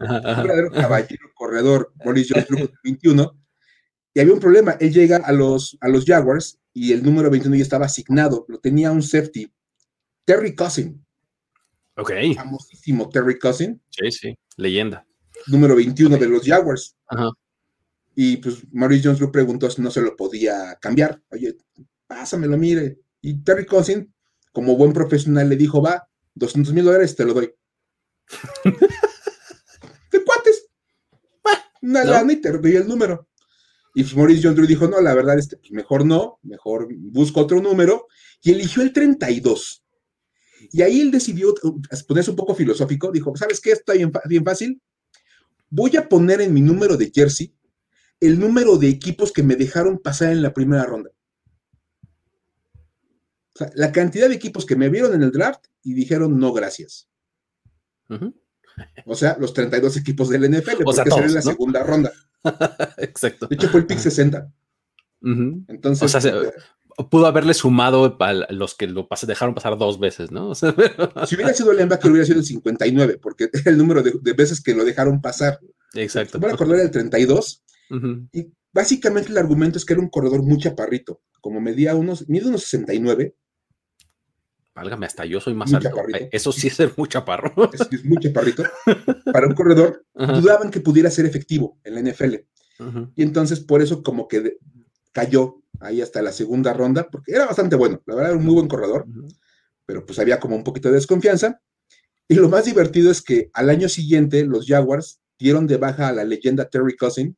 un 0.00 0.08
verdadero 0.08 0.70
caballero 0.70 1.26
corredor, 1.34 1.92
Maurice 2.04 2.32
Jones-Drew, 2.34 2.70
21. 2.84 3.38
Y 4.14 4.20
había 4.20 4.32
un 4.32 4.40
problema. 4.40 4.72
Él 4.80 4.92
llega 4.92 5.18
a 5.18 5.32
los, 5.32 5.76
a 5.80 5.88
los 5.88 6.04
Jaguars 6.04 6.58
y 6.72 6.92
el 6.92 7.02
número 7.02 7.30
21 7.30 7.56
ya 7.56 7.62
estaba 7.62 7.86
asignado. 7.86 8.46
Lo 8.48 8.58
tenía 8.58 8.90
un 8.90 9.02
safety. 9.02 9.52
Terry 10.24 10.54
Cousin. 10.54 11.04
Ok. 11.96 12.12
Famosísimo 12.34 13.08
Terry 13.08 13.38
Cousin. 13.38 13.82
Sí, 13.90 14.10
sí, 14.10 14.38
leyenda. 14.56 15.06
Número 15.46 15.76
21 15.76 16.16
de 16.16 16.28
los 16.28 16.46
Jaguars. 16.46 16.96
Ajá. 17.06 17.30
Y 18.14 18.36
pues 18.38 18.62
Maurice 18.72 19.04
Jones 19.04 19.20
lo 19.20 19.32
preguntó 19.32 19.70
si 19.70 19.80
no 19.80 19.90
se 19.90 20.00
lo 20.00 20.16
podía 20.16 20.76
cambiar. 20.80 21.22
Oye, 21.30 21.56
pásamelo, 22.06 22.58
mire. 22.58 23.00
Y 23.20 23.42
Terry 23.42 23.64
Cousin, 23.64 24.12
como 24.52 24.76
buen 24.76 24.92
profesional, 24.92 25.48
le 25.48 25.56
dijo, 25.56 25.80
va, 25.80 26.08
200 26.34 26.74
mil 26.74 26.84
dólares 26.84 27.16
te 27.16 27.24
lo 27.24 27.34
doy. 27.34 27.54
de 30.12 30.24
cuates. 30.24 30.66
una 31.80 32.04
lana 32.04 32.32
y 32.32 32.36
te 32.36 32.50
doy 32.52 32.76
el 32.76 32.86
número. 32.86 33.28
Y 33.94 34.02
pues 34.02 34.16
Maurice 34.16 34.42
John 34.42 34.54
Drew 34.54 34.66
dijo, 34.66 34.88
no, 34.88 35.00
la 35.00 35.14
verdad, 35.14 35.38
este, 35.38 35.56
pues 35.56 35.70
mejor 35.70 36.06
no, 36.06 36.38
mejor 36.42 36.88
busco 36.90 37.40
otro 37.40 37.60
número, 37.60 38.06
y 38.42 38.52
eligió 38.52 38.82
el 38.82 38.92
32. 38.92 39.84
Y 40.70 40.80
ahí 40.80 41.00
él 41.00 41.10
decidió 41.10 41.50
uh, 41.62 41.80
ponerse 42.08 42.30
un 42.30 42.36
poco 42.36 42.54
filosófico, 42.54 43.10
dijo, 43.12 43.36
¿sabes 43.36 43.60
qué? 43.60 43.72
Está 43.72 43.92
bien, 43.92 44.10
bien 44.26 44.44
fácil. 44.44 44.80
Voy 45.74 45.96
a 45.96 46.06
poner 46.06 46.42
en 46.42 46.52
mi 46.52 46.60
número 46.60 46.98
de 46.98 47.10
jersey 47.10 47.56
el 48.20 48.38
número 48.38 48.76
de 48.76 48.90
equipos 48.90 49.32
que 49.32 49.42
me 49.42 49.56
dejaron 49.56 49.98
pasar 49.98 50.30
en 50.30 50.42
la 50.42 50.52
primera 50.52 50.84
ronda. 50.84 51.10
O 53.54 53.58
sea, 53.58 53.70
la 53.74 53.90
cantidad 53.90 54.28
de 54.28 54.34
equipos 54.34 54.66
que 54.66 54.76
me 54.76 54.90
vieron 54.90 55.14
en 55.14 55.22
el 55.22 55.32
draft 55.32 55.64
y 55.82 55.94
dijeron 55.94 56.38
no, 56.38 56.52
gracias. 56.52 57.08
O 59.06 59.14
sea, 59.14 59.38
los 59.40 59.54
32 59.54 59.96
equipos 59.96 60.28
del 60.28 60.50
NFL, 60.50 60.82
porque 60.84 61.10
sea, 61.10 61.24
en 61.24 61.34
la 61.34 61.40
segunda 61.40 61.82
ronda. 61.82 62.12
Exacto. 62.98 63.46
De 63.46 63.54
hecho, 63.56 63.70
fue 63.70 63.80
el 63.80 63.86
pick 63.86 63.98
60. 63.98 64.52
Entonces. 65.22 66.14
O 66.14 66.20
sea, 66.20 66.30
eh, 66.30 66.52
pudo 67.10 67.26
haberle 67.26 67.54
sumado 67.54 68.16
a 68.20 68.32
los 68.52 68.74
que 68.74 68.86
lo 68.86 69.08
dejaron 69.26 69.54
pasar 69.54 69.78
dos 69.78 69.98
veces, 69.98 70.30
¿no? 70.30 70.54
si 70.54 70.66
hubiera 71.34 71.54
sido 71.54 71.70
el 71.70 71.78
linebacker, 71.78 72.10
hubiera 72.10 72.26
sido 72.26 72.38
el 72.38 72.44
59, 72.44 73.18
porque 73.20 73.50
era 73.52 73.62
el 73.70 73.78
número 73.78 74.02
de, 74.02 74.32
veces 74.32 74.60
que 74.60 74.74
lo 74.74 74.84
dejaron 74.84 75.20
pasar. 75.20 75.60
Exacto. 75.94 76.38
Voy 76.38 76.50
a 76.50 76.54
acordar 76.54 76.80
el 76.80 76.90
32. 76.90 77.62
Y 78.32 78.50
básicamente 78.72 79.30
el 79.30 79.38
argumento 79.38 79.76
es 79.76 79.84
que 79.84 79.92
era 79.92 80.02
un 80.02 80.08
corredor 80.08 80.42
muy 80.42 80.56
chaparrito, 80.56 81.20
como 81.40 81.60
medía 81.60 81.94
unos, 81.94 82.28
mide 82.28 82.48
unos 82.48 82.62
69. 82.62 83.34
Válgame, 84.74 85.04
hasta 85.04 85.26
yo 85.26 85.38
soy 85.40 85.52
más 85.52 85.74
alto. 85.74 85.90
Eso 86.30 86.52
sí 86.52 86.68
es 86.68 86.74
ser 86.74 86.92
muy 86.96 87.08
chaparro. 87.08 87.52
Es, 87.74 87.86
es 87.90 88.04
muy 88.04 88.16
chaparrito. 88.18 88.64
Para 89.30 89.46
un 89.46 89.54
corredor, 89.54 90.06
dudaban 90.14 90.70
que 90.70 90.80
pudiera 90.80 91.10
ser 91.10 91.26
efectivo 91.26 91.78
en 91.84 91.94
la 91.94 92.10
NFL. 92.10 92.34
Y 93.14 93.22
entonces, 93.22 93.60
por 93.60 93.82
eso, 93.82 94.02
como 94.02 94.26
que 94.26 94.56
cayó 95.12 95.61
ahí 95.82 96.00
hasta 96.00 96.22
la 96.22 96.32
segunda 96.32 96.72
ronda, 96.72 97.08
porque 97.10 97.32
era 97.32 97.46
bastante 97.46 97.76
bueno. 97.76 98.02
La 98.06 98.14
verdad, 98.14 98.30
era 98.30 98.38
un 98.38 98.44
muy 98.46 98.54
buen 98.54 98.68
corredor. 98.68 99.06
Pero 99.86 100.06
pues 100.06 100.18
había 100.18 100.40
como 100.40 100.56
un 100.56 100.64
poquito 100.64 100.88
de 100.88 100.94
desconfianza. 100.94 101.60
Y 102.28 102.34
lo 102.34 102.48
más 102.48 102.64
divertido 102.64 103.10
es 103.10 103.20
que 103.22 103.50
al 103.52 103.68
año 103.70 103.88
siguiente, 103.88 104.44
los 104.44 104.66
Jaguars 104.66 105.20
dieron 105.38 105.66
de 105.66 105.76
baja 105.76 106.08
a 106.08 106.12
la 106.12 106.24
leyenda 106.24 106.68
Terry 106.68 106.96
Cousin 106.96 107.36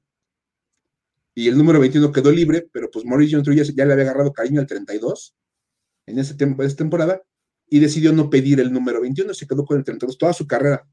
y 1.34 1.48
el 1.48 1.58
número 1.58 1.80
21 1.80 2.12
quedó 2.12 2.30
libre, 2.30 2.68
pero 2.72 2.90
pues 2.90 3.04
Maurice 3.04 3.34
Jones 3.34 3.68
ya, 3.68 3.74
ya 3.74 3.84
le 3.84 3.92
había 3.92 4.04
agarrado 4.04 4.32
cariño 4.32 4.60
al 4.60 4.66
32 4.66 5.34
en 6.06 6.18
ese 6.18 6.34
tiempo, 6.34 6.62
esa 6.62 6.76
temporada 6.76 7.22
y 7.68 7.80
decidió 7.80 8.12
no 8.12 8.30
pedir 8.30 8.60
el 8.60 8.72
número 8.72 9.00
21, 9.00 9.34
se 9.34 9.46
quedó 9.46 9.64
con 9.64 9.78
el 9.78 9.84
32 9.84 10.18
toda 10.18 10.32
su 10.32 10.46
carrera. 10.46 10.86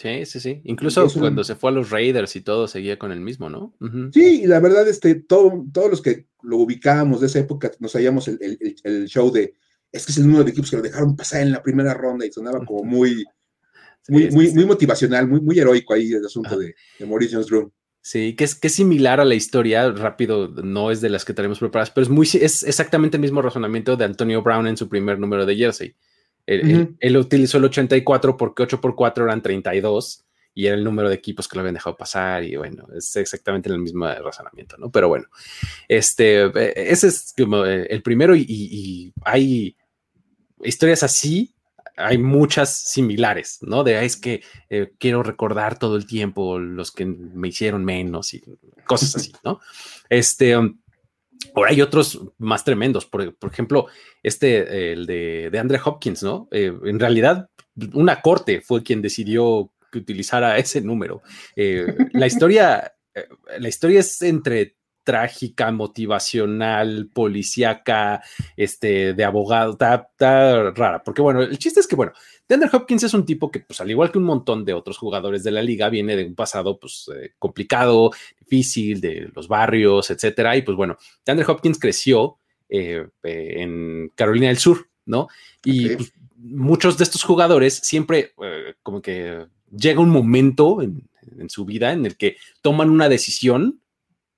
Sí, 0.00 0.24
sí, 0.24 0.40
sí. 0.40 0.62
Incluso 0.64 1.06
cuando 1.12 1.44
se 1.44 1.56
fue 1.56 1.70
a 1.70 1.74
los 1.74 1.90
Raiders 1.90 2.34
y 2.34 2.40
todo, 2.40 2.66
seguía 2.66 2.98
con 2.98 3.12
el 3.12 3.20
mismo, 3.20 3.50
¿no? 3.50 3.76
Sí, 4.14 4.44
y 4.44 4.46
la 4.46 4.58
verdad, 4.58 4.88
este, 4.88 5.14
todo, 5.14 5.66
todos 5.70 5.90
los 5.90 6.00
que 6.00 6.26
lo 6.42 6.56
ubicábamos 6.56 7.20
de 7.20 7.26
esa 7.26 7.40
época, 7.40 7.70
nos 7.80 7.92
hallamos 7.92 8.26
el, 8.26 8.38
show 9.08 9.30
de, 9.30 9.52
es 9.92 10.06
que 10.06 10.12
es 10.12 10.16
el 10.16 10.24
número 10.24 10.44
de 10.44 10.52
equipos 10.52 10.70
que 10.70 10.78
lo 10.78 10.82
dejaron 10.82 11.16
pasar 11.16 11.42
en 11.42 11.52
la 11.52 11.62
primera 11.62 11.92
ronda 11.92 12.24
y 12.24 12.32
sonaba 12.32 12.64
como 12.64 12.82
muy, 12.82 13.26
muy, 14.08 14.30
muy, 14.30 14.50
muy, 14.54 14.64
motivacional, 14.64 15.28
muy, 15.28 15.42
muy 15.42 15.58
heroico 15.58 15.92
ahí 15.92 16.10
el 16.12 16.24
asunto 16.24 16.58
de, 16.58 16.74
de, 16.98 17.06
Maurice 17.06 17.34
Jones-Drew. 17.34 17.70
Sí, 18.00 18.34
que 18.36 18.44
es, 18.44 18.54
que 18.54 18.70
similar 18.70 19.20
a 19.20 19.26
la 19.26 19.34
historia, 19.34 19.90
rápido, 19.90 20.48
no 20.48 20.90
es 20.90 21.02
de 21.02 21.10
las 21.10 21.26
que 21.26 21.34
tenemos 21.34 21.58
preparadas, 21.58 21.90
pero 21.90 22.04
es, 22.04 22.08
muy, 22.08 22.26
es 22.26 22.62
exactamente 22.62 23.18
el 23.18 23.20
mismo 23.20 23.42
razonamiento 23.42 23.98
de 23.98 24.06
Antonio 24.06 24.40
Brown 24.40 24.66
en 24.66 24.78
su 24.78 24.88
primer 24.88 25.18
número 25.18 25.44
de 25.44 25.56
jersey. 25.56 25.94
Él, 26.50 27.16
utilizó 27.16 27.58
el 27.58 27.64
84 27.64 28.36
porque 28.36 28.62
8 28.62 28.80
por 28.80 28.94
4 28.94 29.24
eran 29.24 29.42
32 29.42 30.24
y 30.54 30.66
era 30.66 30.76
el 30.76 30.84
número 30.84 31.08
de 31.08 31.14
equipos 31.14 31.46
que 31.46 31.56
lo 31.56 31.60
habían 31.60 31.74
dejado 31.74 31.96
pasar 31.96 32.42
y 32.44 32.56
bueno, 32.56 32.86
es 32.96 33.14
exactamente 33.16 33.68
el 33.68 33.78
mismo 33.78 34.06
razonamiento, 34.06 34.76
¿no? 34.78 34.90
Pero 34.90 35.08
bueno, 35.08 35.26
este, 35.88 36.46
eh, 36.46 36.72
ese 36.76 37.08
es 37.08 37.32
como 37.36 37.64
eh, 37.64 37.86
el 37.88 38.02
primero 38.02 38.34
y 38.34 39.12
hay 39.24 39.76
historias 40.62 41.02
así 41.02 41.54
hay 42.00 42.18
muchas 42.18 42.74
similares, 42.74 43.58
¿no? 43.62 43.84
De 43.84 44.04
es 44.04 44.16
que 44.16 44.42
eh, 44.68 44.92
quiero 44.98 45.22
recordar 45.22 45.78
todo 45.78 45.96
el 45.96 46.06
tiempo 46.06 46.58
los 46.58 46.90
que 46.90 47.04
me 47.06 47.48
hicieron 47.48 47.84
menos 47.84 48.34
y 48.34 48.42
cosas 48.86 49.16
así, 49.16 49.32
¿no? 49.44 49.60
Este, 50.08 50.56
um, 50.56 50.78
ahora 51.54 51.70
hay 51.70 51.82
otros 51.82 52.20
más 52.38 52.64
tremendos, 52.64 53.06
por, 53.06 53.34
ejemplo, 53.50 53.86
este, 54.22 54.92
el 54.92 55.06
de, 55.06 55.48
de 55.50 55.58
Andre 55.58 55.80
Hopkins, 55.84 56.22
¿no? 56.22 56.48
Eh, 56.50 56.72
en 56.84 56.98
realidad, 56.98 57.48
una 57.94 58.20
corte 58.20 58.60
fue 58.60 58.82
quien 58.82 59.02
decidió 59.02 59.72
que 59.90 59.98
utilizara 59.98 60.56
ese 60.58 60.80
número. 60.80 61.22
Eh, 61.56 61.86
la 62.12 62.26
historia, 62.26 62.92
la 63.58 63.68
historia 63.68 64.00
es 64.00 64.22
entre 64.22 64.76
trágica, 65.04 65.72
motivacional, 65.72 67.10
policíaca, 67.12 68.22
este, 68.56 69.14
de 69.14 69.24
abogado, 69.24 69.72
está, 69.72 70.70
rara, 70.70 71.02
porque 71.02 71.22
bueno, 71.22 71.42
el 71.42 71.58
chiste 71.58 71.80
es 71.80 71.86
que, 71.86 71.96
bueno, 71.96 72.12
DeAndre 72.50 72.68
Hopkins 72.72 73.04
es 73.04 73.14
un 73.14 73.24
tipo 73.24 73.48
que, 73.48 73.60
pues 73.60 73.80
al 73.80 73.92
igual 73.92 74.10
que 74.10 74.18
un 74.18 74.24
montón 74.24 74.64
de 74.64 74.74
otros 74.74 74.98
jugadores 74.98 75.44
de 75.44 75.52
la 75.52 75.62
liga, 75.62 75.88
viene 75.88 76.16
de 76.16 76.24
un 76.24 76.34
pasado, 76.34 76.80
pues, 76.80 77.08
eh, 77.14 77.34
complicado, 77.38 78.10
difícil, 78.40 79.00
de 79.00 79.30
los 79.36 79.46
barrios, 79.46 80.10
etcétera, 80.10 80.56
y 80.56 80.62
pues 80.62 80.76
bueno, 80.76 80.96
DeAndre 81.24 81.46
Hopkins 81.46 81.78
creció 81.78 82.38
eh, 82.68 83.06
eh, 83.22 83.54
en 83.58 84.10
Carolina 84.16 84.48
del 84.48 84.58
Sur, 84.58 84.88
¿no? 85.06 85.28
Y 85.64 85.90
pues, 85.90 86.12
muchos 86.38 86.98
de 86.98 87.04
estos 87.04 87.22
jugadores 87.22 87.74
siempre, 87.84 88.34
como 88.82 89.00
que 89.00 89.46
llega 89.70 90.00
un 90.00 90.10
momento 90.10 90.82
en, 90.82 91.08
en 91.38 91.50
su 91.50 91.64
vida 91.64 91.92
en 91.92 92.04
el 92.04 92.16
que 92.16 92.36
toman 92.62 92.90
una 92.90 93.08
decisión 93.08 93.80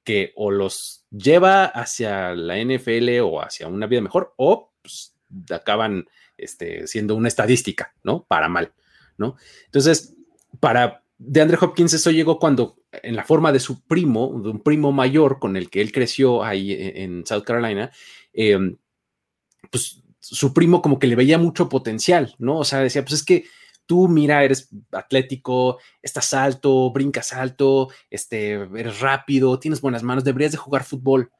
que 0.04 0.32
o 0.36 0.50
los 0.50 1.06
lleva 1.10 1.64
hacia 1.64 2.34
la 2.34 2.62
NFL 2.62 3.20
o 3.22 3.40
hacia 3.40 3.68
una 3.68 3.86
vida 3.86 4.02
mejor 4.02 4.34
o 4.36 4.70
pues, 4.82 5.14
acaban 5.50 6.04
este, 6.42 6.86
siendo 6.86 7.14
una 7.14 7.28
estadística, 7.28 7.94
¿no? 8.02 8.24
Para 8.24 8.48
mal, 8.48 8.72
¿no? 9.16 9.36
Entonces, 9.66 10.14
para 10.60 11.02
DeAndre 11.18 11.58
Hopkins 11.60 11.94
eso 11.94 12.10
llegó 12.10 12.38
cuando 12.38 12.76
en 12.90 13.16
la 13.16 13.24
forma 13.24 13.52
de 13.52 13.60
su 13.60 13.82
primo, 13.82 14.40
de 14.42 14.50
un 14.50 14.62
primo 14.62 14.92
mayor 14.92 15.38
con 15.38 15.56
el 15.56 15.70
que 15.70 15.80
él 15.80 15.92
creció 15.92 16.44
ahí 16.44 16.72
e, 16.72 17.04
en 17.04 17.24
South 17.26 17.44
Carolina, 17.44 17.90
em, 18.32 18.76
pues 19.70 20.02
su 20.20 20.52
primo 20.52 20.82
como 20.82 20.98
que 20.98 21.06
le 21.06 21.16
veía 21.16 21.38
mucho 21.38 21.68
potencial, 21.68 22.34
¿no? 22.38 22.58
O 22.58 22.64
sea, 22.64 22.80
decía, 22.80 23.02
pues 23.02 23.14
es 23.14 23.24
que 23.24 23.44
tú, 23.86 24.08
mira, 24.08 24.44
eres 24.44 24.68
atlético, 24.92 25.78
estás 26.00 26.32
alto, 26.34 26.90
brincas 26.92 27.32
alto, 27.32 27.88
este, 28.10 28.52
eres 28.52 29.00
rápido, 29.00 29.58
tienes 29.58 29.80
buenas 29.80 30.02
manos, 30.02 30.24
deberías 30.24 30.52
de 30.52 30.58
jugar 30.58 30.84
fútbol. 30.84 31.30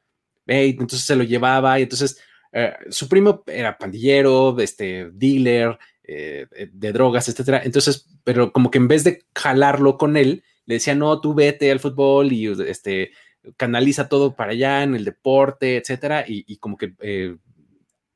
entonces 0.45 1.01
se 1.01 1.15
lo 1.15 1.23
llevaba 1.23 1.79
y 1.79 1.83
entonces 1.83 2.19
eh, 2.53 2.73
su 2.89 3.09
primo 3.09 3.43
era 3.47 3.77
pandillero, 3.77 4.57
este, 4.59 5.09
dealer 5.11 5.77
eh, 6.03 6.47
eh, 6.55 6.69
de 6.71 6.91
drogas, 6.93 7.27
etcétera. 7.27 7.61
Entonces, 7.63 8.07
pero 8.23 8.53
como 8.53 8.71
que 8.71 8.77
en 8.77 8.87
vez 8.87 9.03
de 9.03 9.25
jalarlo 9.35 9.97
con 9.97 10.15
él, 10.15 10.43
le 10.65 10.75
decía, 10.75 10.95
no, 10.95 11.19
tú 11.19 11.33
vete 11.33 11.71
al 11.71 11.79
fútbol 11.79 12.31
y 12.31 12.47
este, 12.67 13.11
canaliza 13.57 14.07
todo 14.07 14.35
para 14.35 14.51
allá 14.51 14.83
en 14.83 14.95
el 14.95 15.03
deporte, 15.03 15.77
etcétera. 15.77 16.23
Y, 16.27 16.57
como 16.57 16.77
que 16.77 16.93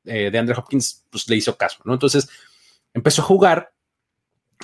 de 0.04 0.38
Andrew 0.38 0.58
Hopkins 0.58 1.04
pues, 1.10 1.28
le 1.28 1.36
hizo 1.36 1.58
caso, 1.58 1.82
¿no? 1.84 1.92
Entonces 1.92 2.30
empezó 2.94 3.20
a 3.20 3.26
jugar 3.26 3.72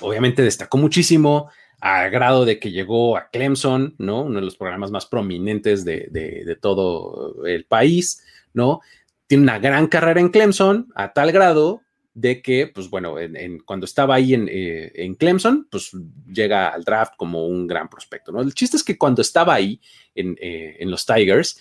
obviamente 0.01 0.41
destacó 0.41 0.77
muchísimo 0.77 1.49
a 1.81 2.07
grado 2.07 2.45
de 2.45 2.59
que 2.59 2.71
llegó 2.71 3.17
a 3.17 3.29
Clemson, 3.29 3.95
¿no? 3.97 4.23
Uno 4.23 4.39
de 4.39 4.45
los 4.45 4.57
programas 4.57 4.91
más 4.91 5.05
prominentes 5.05 5.85
de, 5.85 6.57
todo 6.61 7.45
el 7.45 7.65
país, 7.65 8.23
¿no? 8.53 8.81
Tiene 9.27 9.43
una 9.43 9.59
gran 9.59 9.87
carrera 9.87 10.19
en 10.19 10.29
Clemson 10.29 10.87
a 10.95 11.13
tal 11.13 11.31
grado 11.31 11.81
de 12.15 12.41
que, 12.41 12.67
pues 12.67 12.89
bueno, 12.89 13.19
en, 13.19 13.59
cuando 13.59 13.85
estaba 13.85 14.15
ahí 14.15 14.33
eh, 14.33 14.91
en, 14.95 15.15
Clemson, 15.15 15.67
pues 15.69 15.91
llega 16.25 16.69
al 16.69 16.85
draft 16.85 17.13
como 17.17 17.45
un 17.45 17.67
gran 17.67 17.89
prospecto, 17.89 18.31
¿no? 18.31 18.41
El 18.41 18.53
chiste 18.53 18.77
es 18.77 18.83
que 18.83 18.97
cuando 18.97 19.21
estaba 19.21 19.53
ahí 19.53 19.81
en, 20.15 20.37
eh, 20.39 20.77
los 20.85 21.05
Tigers, 21.05 21.59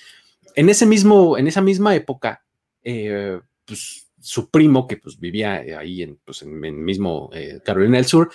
en 0.55 0.68
ese 0.68 0.87
mismo, 0.87 1.37
en 1.37 1.48
esa 1.48 1.61
misma 1.61 1.96
época, 1.96 2.44
eh, 2.85 3.40
pues 3.64 4.12
su 4.20 4.48
primo, 4.48 4.87
que 4.87 4.96
pues 4.96 5.18
vivía 5.18 5.55
ahí 5.77 6.03
en, 6.03 6.20
pues, 6.24 6.42
en, 6.42 6.85
mismo 6.85 7.31
eh, 7.35 7.61
Carolina 7.64 7.96
del 7.96 8.07
Sur, 8.07 8.31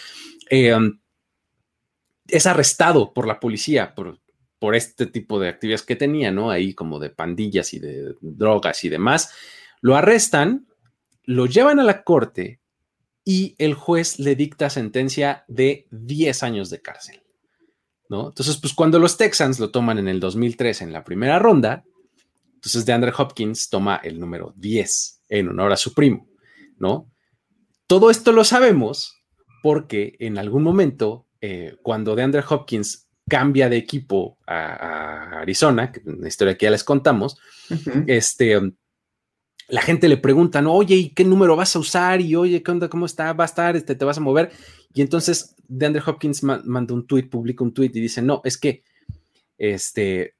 es 0.49 2.45
arrestado 2.45 3.13
por 3.13 3.27
la 3.27 3.39
policía 3.39 3.95
por, 3.95 4.19
por 4.59 4.75
este 4.75 5.05
tipo 5.05 5.39
de 5.39 5.49
actividades 5.49 5.83
que 5.83 5.95
tenía, 5.95 6.31
¿no? 6.31 6.51
Ahí 6.51 6.73
como 6.73 6.99
de 6.99 7.09
pandillas 7.09 7.73
y 7.73 7.79
de 7.79 8.13
drogas 8.21 8.83
y 8.83 8.89
demás. 8.89 9.33
Lo 9.81 9.95
arrestan, 9.95 10.67
lo 11.23 11.45
llevan 11.45 11.79
a 11.79 11.83
la 11.83 12.03
corte 12.03 12.59
y 13.23 13.55
el 13.57 13.73
juez 13.73 14.19
le 14.19 14.35
dicta 14.35 14.69
sentencia 14.69 15.45
de 15.47 15.87
10 15.91 16.43
años 16.43 16.69
de 16.69 16.81
cárcel, 16.81 17.23
¿no? 18.09 18.29
Entonces, 18.29 18.57
pues 18.57 18.73
cuando 18.73 18.99
los 18.99 19.17
Texans 19.17 19.59
lo 19.59 19.71
toman 19.71 19.97
en 19.97 20.07
el 20.07 20.19
2003 20.19 20.81
en 20.81 20.91
la 20.91 21.03
primera 21.03 21.39
ronda, 21.39 21.85
entonces 22.55 22.85
de 22.85 22.93
Andre 22.93 23.13
Hopkins 23.17 23.69
toma 23.69 24.01
el 24.03 24.19
número 24.19 24.53
10 24.57 25.23
en 25.29 25.49
honor 25.49 25.71
a 25.71 25.77
su 25.77 25.93
primo, 25.93 26.27
¿no? 26.77 27.09
Todo 27.87 28.09
esto 28.09 28.31
lo 28.31 28.43
sabemos 28.43 29.15
porque 29.63 30.15
en 30.19 30.37
algún 30.37 30.63
momento, 30.63 31.27
eh, 31.41 31.77
cuando 31.81 32.15
DeAndre 32.15 32.43
Hopkins 32.47 33.08
cambia 33.29 33.69
de 33.69 33.77
equipo 33.77 34.37
a, 34.45 35.39
Arizona, 35.39 35.91
que 35.91 36.01
una 36.05 36.27
historia 36.27 36.57
que 36.57 36.65
ya 36.65 36.71
les 36.71 36.83
contamos, 36.83 37.37
este, 38.07 38.59
la 39.69 39.81
gente 39.81 40.09
le 40.09 40.17
pregunta, 40.17 40.67
oye, 40.67 40.95
¿y 40.95 41.09
qué 41.09 41.23
número 41.23 41.55
vas 41.55 41.75
a 41.75 41.79
usar? 41.79 42.19
Y 42.19 42.35
oye, 42.35 42.61
¿qué 42.61 42.71
onda? 42.71 42.89
¿Cómo 42.89 43.05
está? 43.05 43.31
¿Va 43.33 43.43
a 43.43 43.45
estar? 43.45 43.75
Este, 43.75 43.95
¿Te 43.95 44.03
vas 44.03 44.17
a 44.17 44.21
mover? 44.21 44.51
Y 44.93 45.01
entonces 45.01 45.55
DeAndre 45.67 46.01
Hopkins 46.05 46.43
manda 46.43 46.93
un 46.93 47.05
tweet, 47.05 47.29
publica 47.29 47.63
un 47.63 47.73
tweet 47.73 47.91
y 47.93 48.01
dice, 48.01 48.21
no, 48.21 48.41
es 48.43 48.57
que 48.57 48.83
este, 49.57 50.33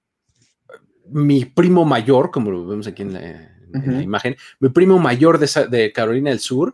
mi 1.11 1.45
primo 1.45 1.85
mayor, 1.85 2.31
como 2.31 2.51
lo 2.51 2.65
vemos 2.65 2.87
aquí 2.87 3.03
en 3.03 3.13
la, 3.13 4.01
imagen, 4.01 4.35
mi 4.59 4.69
primo 4.69 4.97
mayor 4.97 5.37
de, 5.37 5.67
de, 5.69 5.91
Carolina 5.91 6.31
del 6.31 6.39
Sur 6.39 6.73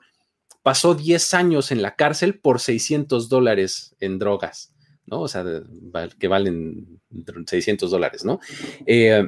pasó 0.63 0.95
10 0.95 1.33
años 1.33 1.71
en 1.71 1.81
la 1.81 1.95
cárcel 1.95 2.39
por 2.39 2.61
600 2.61 3.27
dólares 3.27 3.95
en 3.99 4.17
drogas, 4.17 4.73
¿no? 5.05 5.21
O 5.21 5.27
sea, 5.27 5.43
que 6.19 6.27
valen 6.27 6.99
600 7.45 7.89
dólares, 7.91 8.25
¿no? 8.25 8.39
Eh, 8.85 9.27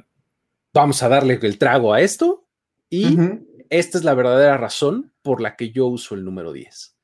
vamos 0.74 1.02
a 1.04 1.10
darle 1.10 1.40
el 1.42 1.58
trago 1.58 1.94
a 1.94 2.02
esto 2.02 2.46
y 2.90 3.18
esta 3.70 3.98
es 3.98 4.04
la 4.04 4.14
verdadera 4.14 4.58
razón 4.58 5.12
por 5.22 5.42
la 5.42 5.56
que 5.56 5.72
yo 5.72 5.88
uso 5.88 6.16
el 6.16 6.24
número 6.24 6.54
10, 6.54 6.96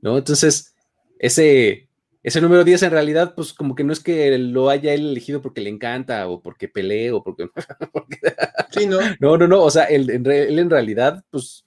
¿no? 0.00 0.16
Entonces, 0.18 0.74
ese, 1.18 1.88
ese 2.22 2.40
número 2.40 2.64
10 2.64 2.84
en 2.84 2.90
realidad, 2.90 3.34
pues 3.34 3.52
como 3.52 3.74
que 3.74 3.84
no 3.84 3.92
es 3.92 4.00
que 4.00 4.36
lo 4.38 4.70
haya 4.70 4.94
él 4.94 5.10
elegido 5.10 5.42
porque 5.42 5.60
le 5.60 5.70
encanta 5.70 6.28
o 6.28 6.40
porque 6.40 6.68
pelee 6.68 7.12
o 7.12 7.22
porque... 7.22 7.48
sí, 8.72 8.86
¿no? 8.86 8.98
No, 9.20 9.36
no, 9.36 9.46
no, 9.46 9.62
o 9.62 9.70
sea, 9.70 9.84
él, 9.84 10.10
en 10.10 10.70
realidad, 10.70 11.24
pues 11.30 11.66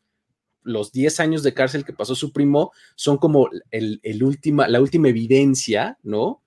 los 0.63 0.91
10 0.91 1.19
años 1.19 1.43
de 1.43 1.53
cárcel 1.53 1.85
que 1.85 1.93
pasó 1.93 2.15
su 2.15 2.31
primo 2.31 2.71
son 2.95 3.17
como 3.17 3.49
el, 3.71 4.23
última, 4.23 4.67
la 4.67 4.81
última 4.81 5.09
evidencia, 5.09 5.97
¿no? 6.03 6.43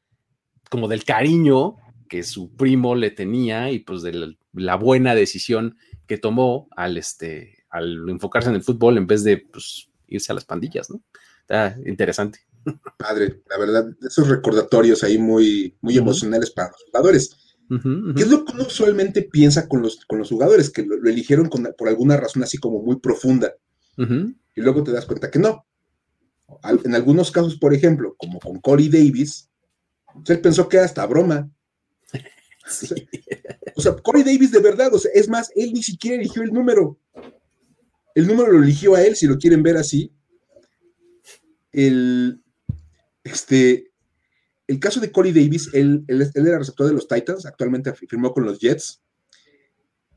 Como 0.72 0.88
del 0.88 1.04
cariño 1.04 1.76
que 2.08 2.22
su 2.22 2.56
primo 2.56 2.94
le 2.94 3.10
tenía 3.10 3.70
y 3.70 3.80
pues 3.80 4.00
de 4.00 4.34
la, 4.54 4.76
buena 4.76 5.14
decisión 5.14 5.76
que 6.06 6.16
tomó 6.16 6.66
al, 6.74 6.96
este, 6.96 7.64
al 7.68 8.08
enfocarse 8.08 8.48
en 8.48 8.54
el 8.54 8.62
fútbol 8.62 8.96
en 8.96 9.06
vez 9.06 9.22
de 9.22 9.36
pues, 9.36 9.90
irse 10.08 10.32
a 10.32 10.34
las 10.34 10.46
pandillas, 10.46 10.88
¿no? 10.88 11.02
Está 11.42 11.76
interesante. 11.84 12.38
Padre, 12.98 13.42
la 13.50 13.58
verdad, 13.58 13.94
esos 14.00 14.28
recordatorios 14.28 15.04
ahí 15.04 15.18
muy, 15.18 15.76
muy 15.82 15.98
emocionales 15.98 16.50
para 16.50 16.70
los 16.70 16.82
jugadores. 16.84 17.36
¿Qué 17.68 18.22
es 18.22 18.30
lo 18.30 18.42
que 18.46 18.52
uno 18.54 18.62
usualmente 18.62 19.28
piensa 19.30 19.68
con 19.68 19.82
los, 19.82 20.06
con 20.06 20.20
los 20.20 20.30
jugadores? 20.30 20.70
Que 20.70 20.86
lo, 20.86 20.96
eligieron 21.06 21.50
por 21.50 21.86
alguna 21.86 22.16
razón 22.16 22.42
así 22.42 22.56
como 22.56 22.82
muy 22.82 22.96
profunda. 22.96 23.52
Y 23.98 24.60
luego 24.62 24.82
te 24.82 24.92
das 24.92 25.04
cuenta 25.04 25.30
que 25.30 25.38
no. 25.38 25.66
en 26.62 26.94
algunos 26.94 27.30
casos, 27.30 27.58
por 27.58 27.74
ejemplo, 27.74 28.14
como 28.16 28.38
con 28.38 28.58
Corey 28.58 28.88
Davis, 28.88 29.50
él 30.26 30.40
pensó 30.40 30.68
que 30.68 30.76
era 30.76 30.86
hasta 30.86 31.06
broma. 31.06 31.50
O, 33.74 33.80
sea, 33.80 33.96
Corey 33.96 34.22
Davis 34.22 34.52
de 34.52 34.60
verdad, 34.60 34.94
o 34.94 34.98
sea, 34.98 35.10
es 35.14 35.28
más, 35.28 35.50
él 35.56 35.72
ni 35.72 35.82
siquiera 35.82 36.16
eligió 36.16 36.42
el 36.42 36.52
número. 36.52 36.98
El 38.14 38.26
número 38.26 38.52
lo 38.52 38.62
eligió 38.62 38.94
a 38.94 39.02
él, 39.02 39.16
si 39.16 39.26
lo 39.26 39.36
quieren 39.36 39.62
ver 39.62 39.76
así. 39.76 40.12
El, 41.72 42.40
este, 43.24 43.92
el 44.66 44.78
caso 44.78 45.00
de 45.00 45.10
Corey 45.10 45.32
Davis, 45.32 45.70
él, 45.72 46.04
él, 46.06 46.30
era 46.34 46.58
receptor 46.58 46.86
de 46.86 46.92
los 46.92 47.08
Titans, 47.08 47.46
actualmente 47.46 47.92
firmó 47.94 48.32
con 48.32 48.44
los 48.44 48.58
Jets. 48.58 49.02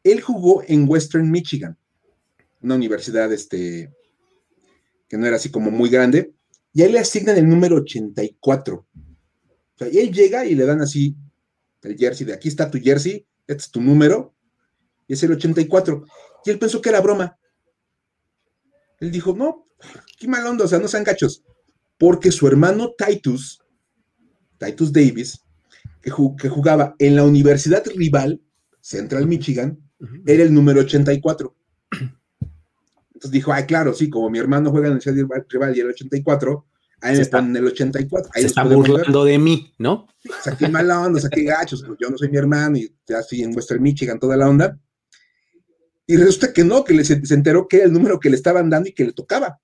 Él 0.03 0.21
jugó 0.21 0.63
en 0.67 0.87
Western 0.87 1.29
Michigan, 1.31 1.77
una 2.61 2.75
universidad 2.75 3.31
este, 3.33 3.91
que 5.09 5.17
no 5.17 5.25
era 5.25 5.37
así 5.37 5.49
como 5.49 5.71
muy 5.71 5.89
grande, 5.89 6.33
y 6.73 6.81
a 6.81 6.85
él 6.85 6.91
le 6.91 6.99
asignan 6.99 7.37
el 7.37 7.49
número 7.49 7.77
84. 7.77 8.85
O 9.75 9.77
sea, 9.77 9.89
y 9.89 9.97
él 9.97 10.11
llega 10.11 10.45
y 10.45 10.55
le 10.55 10.65
dan 10.65 10.81
así 10.81 11.15
el 11.81 11.97
jersey 11.97 12.25
de 12.25 12.33
aquí 12.33 12.47
está 12.47 12.71
tu 12.71 12.79
jersey, 12.79 13.27
este 13.45 13.61
es 13.61 13.69
tu 13.69 13.79
número, 13.79 14.33
y 15.07 15.13
es 15.13 15.21
el 15.21 15.33
84. 15.33 16.03
Y 16.43 16.49
él 16.49 16.57
pensó 16.57 16.81
que 16.81 16.89
era 16.89 16.99
broma. 16.99 17.37
Él 18.99 19.11
dijo, 19.11 19.35
no, 19.35 19.67
qué 20.17 20.27
mal 20.27 20.47
onda, 20.47 20.65
o 20.65 20.67
sea, 20.67 20.79
no 20.79 20.87
sean 20.87 21.03
gachos 21.03 21.43
porque 21.97 22.31
su 22.31 22.47
hermano 22.47 22.93
Titus, 22.97 23.61
Titus 24.57 24.91
Davis, 24.91 25.41
que, 26.01 26.09
jugaba 26.11 26.95
en 26.99 27.15
la 27.15 27.23
universidad 27.23 27.83
rival, 27.95 28.41
Central 28.81 29.27
Michigan, 29.27 29.79
era 30.25 30.43
el 30.43 30.53
número 30.53 30.81
84. 30.81 31.55
Entonces 33.13 33.31
dijo, 33.31 33.53
ay, 33.53 33.65
claro, 33.65 33.93
sí, 33.93 34.09
como 34.09 34.29
mi 34.29 34.39
hermano 34.39 34.71
juega 34.71 34.87
en 34.87 34.93
la 34.93 34.99
universidad 34.99 35.45
rival 35.49 35.75
y 35.75 35.79
el 35.79 35.89
84, 35.89 36.65
ahí 37.05 37.17
me 37.17 37.25
ponen 37.25 37.55
el 37.55 37.67
84. 37.67 38.31
Ahí 38.33 38.41
se 38.41 38.47
está 38.47 38.63
burlando 38.63 39.25
de 39.25 39.37
mí, 39.37 39.73
¿no? 39.77 40.07
O 40.29 40.43
sea, 40.43 40.55
qué 40.57 40.67
mala 40.67 41.01
onda, 41.01 41.17
o 41.17 41.21
sea, 41.21 41.29
qué 41.29 41.43
gachos, 41.43 41.85
yo 41.99 42.09
no 42.09 42.17
soy 42.17 42.29
mi 42.29 42.37
hermano 42.37 42.77
y 42.77 42.93
ya 43.07 43.19
estoy 43.19 43.43
en 43.43 43.55
Western 43.55 43.81
Michigan, 43.81 44.19
toda 44.19 44.35
la 44.37 44.49
onda. 44.49 44.79
Y 46.07 46.17
resulta 46.17 46.53
que 46.53 46.63
no, 46.63 46.83
que 46.83 47.03
se 47.03 47.33
enteró 47.33 47.67
que 47.67 47.77
era 47.77 47.85
el 47.85 47.93
número 47.93 48.19
que 48.19 48.29
le 48.29 48.35
estaban 48.35 48.69
dando 48.69 48.89
y 48.89 48.93
que 48.93 49.05
le 49.05 49.13
tocaba 49.13 49.59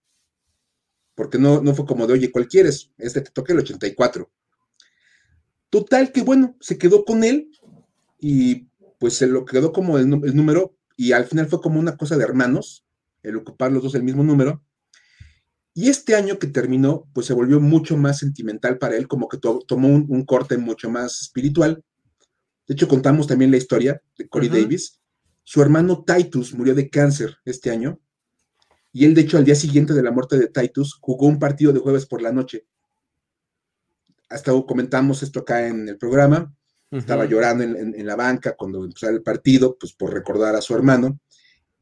porque 1.22 1.38
no, 1.38 1.62
no 1.62 1.76
fue 1.76 1.86
como 1.86 2.08
de, 2.08 2.14
oye, 2.14 2.32
¿cuál 2.32 2.48
quieres? 2.48 2.92
Este 2.98 3.22
te 3.22 3.30
toca 3.30 3.54
el 3.54 3.60
84. 3.60 4.28
Total 5.70 6.12
que 6.12 6.24
bueno, 6.24 6.58
se 6.60 6.78
quedó 6.78 7.06
con 7.06 7.24
él 7.24 7.52
y 8.20 8.68
pues 9.00 9.16
se 9.16 9.28
lo 9.28 9.46
quedó 9.46 9.72
como 9.72 9.98
el, 9.98 10.10
número 10.10 10.76
y 10.98 11.12
al 11.12 11.26
final 11.26 11.48
fue 11.48 11.62
como 11.62 11.80
una 11.80 11.96
cosa 11.96 12.18
de 12.18 12.24
hermanos, 12.24 12.86
el 13.24 13.36
ocupar 13.36 13.72
los 13.72 13.84
dos 13.84 13.96
el 13.96 14.02
mismo 14.02 14.24
número. 14.24 14.64
Y 15.74 15.90
este 15.90 16.16
año 16.16 16.38
que 16.38 16.48
terminó, 16.48 17.08
pues 17.14 17.28
se 17.28 17.34
volvió 17.34 17.60
mucho 17.60 17.96
más 17.96 18.20
sentimental 18.20 18.78
para 18.78 18.98
él, 18.98 19.08
como 19.08 19.30
que 19.30 19.38
tomó 19.38 19.88
un, 19.88 20.26
corte 20.26 20.58
mucho 20.58 20.90
más 20.90 21.22
espiritual. 21.22 21.84
De 22.68 22.74
hecho, 22.74 22.88
contamos 22.88 23.28
también 23.28 23.52
la 23.52 23.58
historia 23.58 24.02
de 24.18 24.28
Corey 24.28 24.50
Davis. 24.50 25.00
Su 25.44 25.62
hermano 25.62 26.04
Titus 26.04 26.54
murió 26.54 26.76
de 26.76 26.90
cáncer 26.90 27.38
este 27.46 27.72
año 27.72 28.00
y 28.94 29.06
él, 29.06 29.14
de 29.14 29.22
hecho, 29.22 29.38
al 29.38 29.46
día 29.46 29.56
siguiente 29.56 29.94
de 29.94 30.04
la 30.04 30.12
muerte 30.12 30.38
de 30.38 30.48
Titus, 30.48 30.98
jugó 31.00 31.28
un 31.28 31.40
partido 31.40 31.72
de 31.72 31.80
jueves 31.80 32.06
por 32.06 32.22
la 32.22 32.32
noche. 32.32 32.66
Hasta 34.30 34.52
comentamos 34.66 35.24
esto 35.24 35.42
acá 35.42 35.68
en 35.68 35.88
el 35.88 35.98
programa. 35.98 36.54
Estaba 36.90 37.24
llorando 37.26 37.64
en, 37.64 38.06
la 38.06 38.18
banca 38.18 38.54
cuando 38.58 38.84
empezó 38.84 39.08
el 39.08 39.24
partido, 39.24 39.78
pues 39.80 39.94
por 39.94 40.14
recordar 40.14 40.56
a 40.56 40.62
su 40.62 40.76
hermano. 40.76 41.20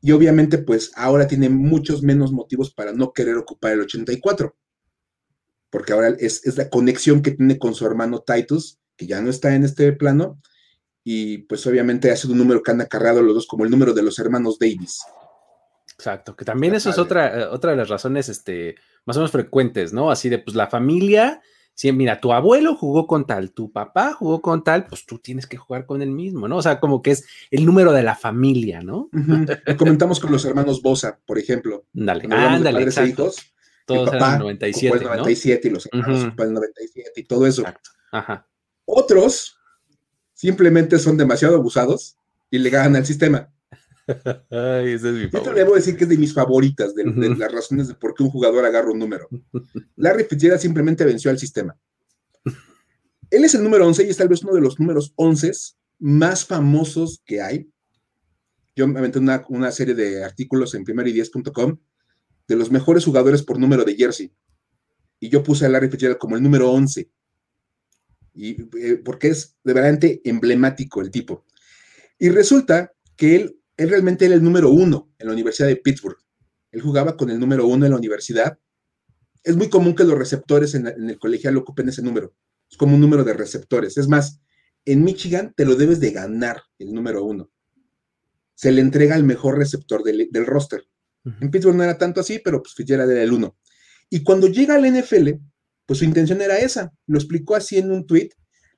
Y 0.01 0.11
obviamente, 0.11 0.57
pues 0.59 0.91
ahora 0.95 1.27
tiene 1.27 1.49
muchos 1.49 2.03
menos 2.03 2.31
motivos 2.31 2.73
para 2.73 2.93
no 2.93 3.11
querer 3.11 3.35
ocupar 3.35 3.73
el 3.73 3.81
84. 3.81 4.55
Porque 5.69 5.93
ahora 5.93 6.15
es, 6.19 6.45
es 6.45 6.57
la 6.57 6.69
conexión 6.69 7.21
que 7.21 7.31
tiene 7.31 7.59
con 7.59 7.75
su 7.75 7.85
hermano 7.85 8.23
Titus, 8.25 8.79
que 8.95 9.07
ya 9.07 9.21
no 9.21 9.29
está 9.29 9.53
en 9.53 9.63
este 9.63 9.91
plano. 9.93 10.41
Y 11.03 11.39
pues 11.39 11.65
obviamente 11.67 12.11
ha 12.11 12.15
sido 12.15 12.33
un 12.33 12.39
número 12.39 12.63
que 12.63 12.71
han 12.71 12.81
acarreado 12.81 13.21
los 13.21 13.35
dos 13.35 13.47
como 13.47 13.65
el 13.65 13.71
número 13.71 13.93
de 13.93 14.03
los 14.03 14.19
hermanos 14.19 14.57
Davis. 14.59 15.01
Exacto, 15.99 16.35
que 16.35 16.45
también 16.45 16.73
eso 16.75 16.89
es 16.89 16.97
otra, 16.97 17.41
eh, 17.41 17.45
otra 17.45 17.71
de 17.71 17.77
las 17.77 17.89
razones 17.89 18.29
este, 18.29 18.75
más 19.05 19.17
o 19.17 19.19
menos 19.19 19.31
frecuentes, 19.31 19.91
¿no? 19.91 20.11
Así 20.11 20.29
de, 20.29 20.39
pues 20.39 20.55
la 20.55 20.67
familia, 20.67 21.41
si 21.79 21.89
mira, 21.93 22.19
tu 22.19 22.33
abuelo 22.33 22.75
jugó 22.75 23.07
con 23.07 23.25
tal, 23.25 23.53
tu 23.53 23.71
papá 23.71 24.11
jugó 24.11 24.41
con 24.41 24.65
tal, 24.65 24.85
pues 24.87 25.05
tú 25.05 25.17
tienes 25.17 25.47
que 25.47 25.55
jugar 25.55 25.85
con 25.85 26.01
el 26.01 26.11
mismo, 26.11 26.49
¿no? 26.49 26.57
O 26.57 26.61
sea, 26.61 26.81
como 26.81 27.01
que 27.01 27.11
es 27.11 27.25
el 27.51 27.65
número 27.65 27.93
de 27.93 28.03
la 28.03 28.15
familia, 28.15 28.81
¿no? 28.81 29.09
Comentamos 29.77 30.19
con 30.19 30.29
los 30.29 30.43
hermanos 30.43 30.81
Bosa, 30.81 31.21
por 31.25 31.39
ejemplo. 31.39 31.85
Dale, 31.93 32.27
ándale, 32.29 32.79
padres 32.79 32.97
e 32.97 33.07
hijos. 33.07 33.53
Todos 33.85 34.11
eran 34.11 34.39
97, 34.39 34.97
el 34.97 35.03
97 35.05 35.67
y 35.69 35.71
los 35.71 35.85
hermanos 35.85 36.33
el 36.37 36.53
97 36.53 37.11
y 37.15 37.23
todo 37.23 37.47
eso. 37.47 37.61
Exacto. 37.61 37.91
Ajá. 38.11 38.45
Otros 38.83 39.57
simplemente 40.33 40.99
son 40.99 41.15
demasiado 41.15 41.55
abusados 41.55 42.17
y 42.51 42.57
le 42.57 42.71
ganan 42.71 42.97
al 42.97 43.05
sistema. 43.05 43.53
Ay, 44.49 44.93
ese 44.93 45.09
es 45.09 45.15
mi 45.15 45.23
Esto 45.23 45.53
debo 45.53 45.75
decir 45.75 45.95
que 45.95 46.03
es 46.03 46.09
de 46.09 46.17
mis 46.17 46.33
favoritas, 46.33 46.95
de, 46.95 47.03
las 47.05 47.51
razones 47.51 47.87
de 47.87 47.95
por 47.95 48.13
qué 48.13 48.23
un 48.23 48.29
jugador 48.29 48.65
agarra 48.65 48.91
un 48.91 48.99
número. 48.99 49.27
Larry 49.95 50.25
Fitzgerald 50.25 50.61
simplemente 50.61 51.05
venció 51.05 51.31
al 51.31 51.39
sistema. 51.39 51.77
Él 53.29 53.43
es 53.43 53.53
el 53.53 53.63
número 53.63 53.85
11 53.85 54.05
y 54.05 54.09
es 54.09 54.17
tal 54.17 54.27
vez 54.27 54.43
uno 54.43 54.53
de 54.53 54.61
los 54.61 54.79
números 54.79 55.13
11 55.15 55.51
más 55.99 56.45
famosos 56.45 57.21
que 57.25 57.41
hay. 57.41 57.69
Yo 58.75 58.87
me 58.87 58.99
aventé 58.99 59.19
una, 59.19 59.43
una 59.49 59.71
serie 59.71 59.93
de 59.93 60.23
artículos 60.23 60.73
en 60.73 60.85
primero10.com 60.85 61.77
de 62.47 62.55
los 62.55 62.71
mejores 62.71 63.05
jugadores 63.05 63.43
por 63.43 63.59
número 63.59 63.83
de 63.83 63.95
jersey. 63.95 64.33
Y 65.19 65.29
yo 65.29 65.43
puse 65.43 65.65
a 65.65 65.69
Larry 65.69 65.89
Fitzgerald 65.89 66.17
como 66.17 66.35
el 66.35 66.41
número 66.41 66.71
11. 66.71 67.09
Y, 68.33 68.61
eh, 68.79 69.01
porque 69.03 69.27
es 69.29 69.57
de 69.63 69.73
verdad 69.73 69.99
emblemático 70.23 71.01
el 71.01 71.11
tipo. 71.11 71.45
Y 72.17 72.29
resulta 72.29 72.93
que 73.15 73.35
él 73.35 73.58
él 73.79 73.89
realmente 73.89 74.25
era 74.25 74.35
el 74.35 74.43
número 74.43 74.69
uno 74.71 75.09
en 75.17 75.27
la 75.27 75.33
Universidad 75.33 75.69
de 75.69 75.77
Pittsburgh. 75.77 76.17
Él 76.69 76.81
jugaba 76.81 77.15
con 77.15 77.29
el 77.29 77.39
número 77.39 77.65
uno 77.65 77.85
en 77.85 77.91
la 77.91 77.97
universidad. 77.97 78.59
Es 79.41 79.55
muy 79.55 79.69
común 79.69 79.95
que 79.95 80.03
los 80.03 80.17
receptores 80.17 80.75
en, 80.75 80.85
el 80.87 81.17
colegial 81.17 81.55
ocupen 81.55 81.87
ese 81.87 82.01
número. 82.01 82.35
Es 82.69 82.75
como 82.75 82.95
un 82.95 83.01
número 83.01 83.23
de 83.23 83.31
receptores. 83.31 83.97
Es 83.97 84.09
más, 84.09 84.41
en 84.83 85.01
Michigan 85.05 85.53
te 85.55 85.63
lo 85.63 85.75
debes 85.75 86.01
de 86.01 86.11
ganar 86.11 86.61
el 86.77 86.91
número 86.91 87.23
uno. 87.23 87.49
Se 88.53 88.73
le 88.73 88.81
entrega 88.81 89.15
al 89.15 89.23
mejor 89.23 89.57
receptor 89.57 90.03
del, 90.03 90.45
roster. 90.45 90.83
En 91.39 91.49
Pittsburgh 91.49 91.77
no 91.77 91.83
era 91.83 91.97
tanto 91.97 92.19
así, 92.19 92.39
pero 92.43 92.61
pues 92.61 92.75
Fitzgerald 92.75 93.09
era 93.09 93.23
el 93.23 93.31
uno. 93.31 93.57
Y 94.09 94.23
cuando 94.23 94.47
llega 94.47 94.75
al 94.75 94.85
NFL, 94.91 95.29
pues 95.85 95.99
su 95.99 96.05
intención 96.05 96.41
era 96.41 96.57
esa. 96.57 96.91
Lo 97.07 97.17
explicó 97.17 97.55
así 97.55 97.77
en 97.77 97.91
un 97.91 98.05
tweet. 98.05 98.31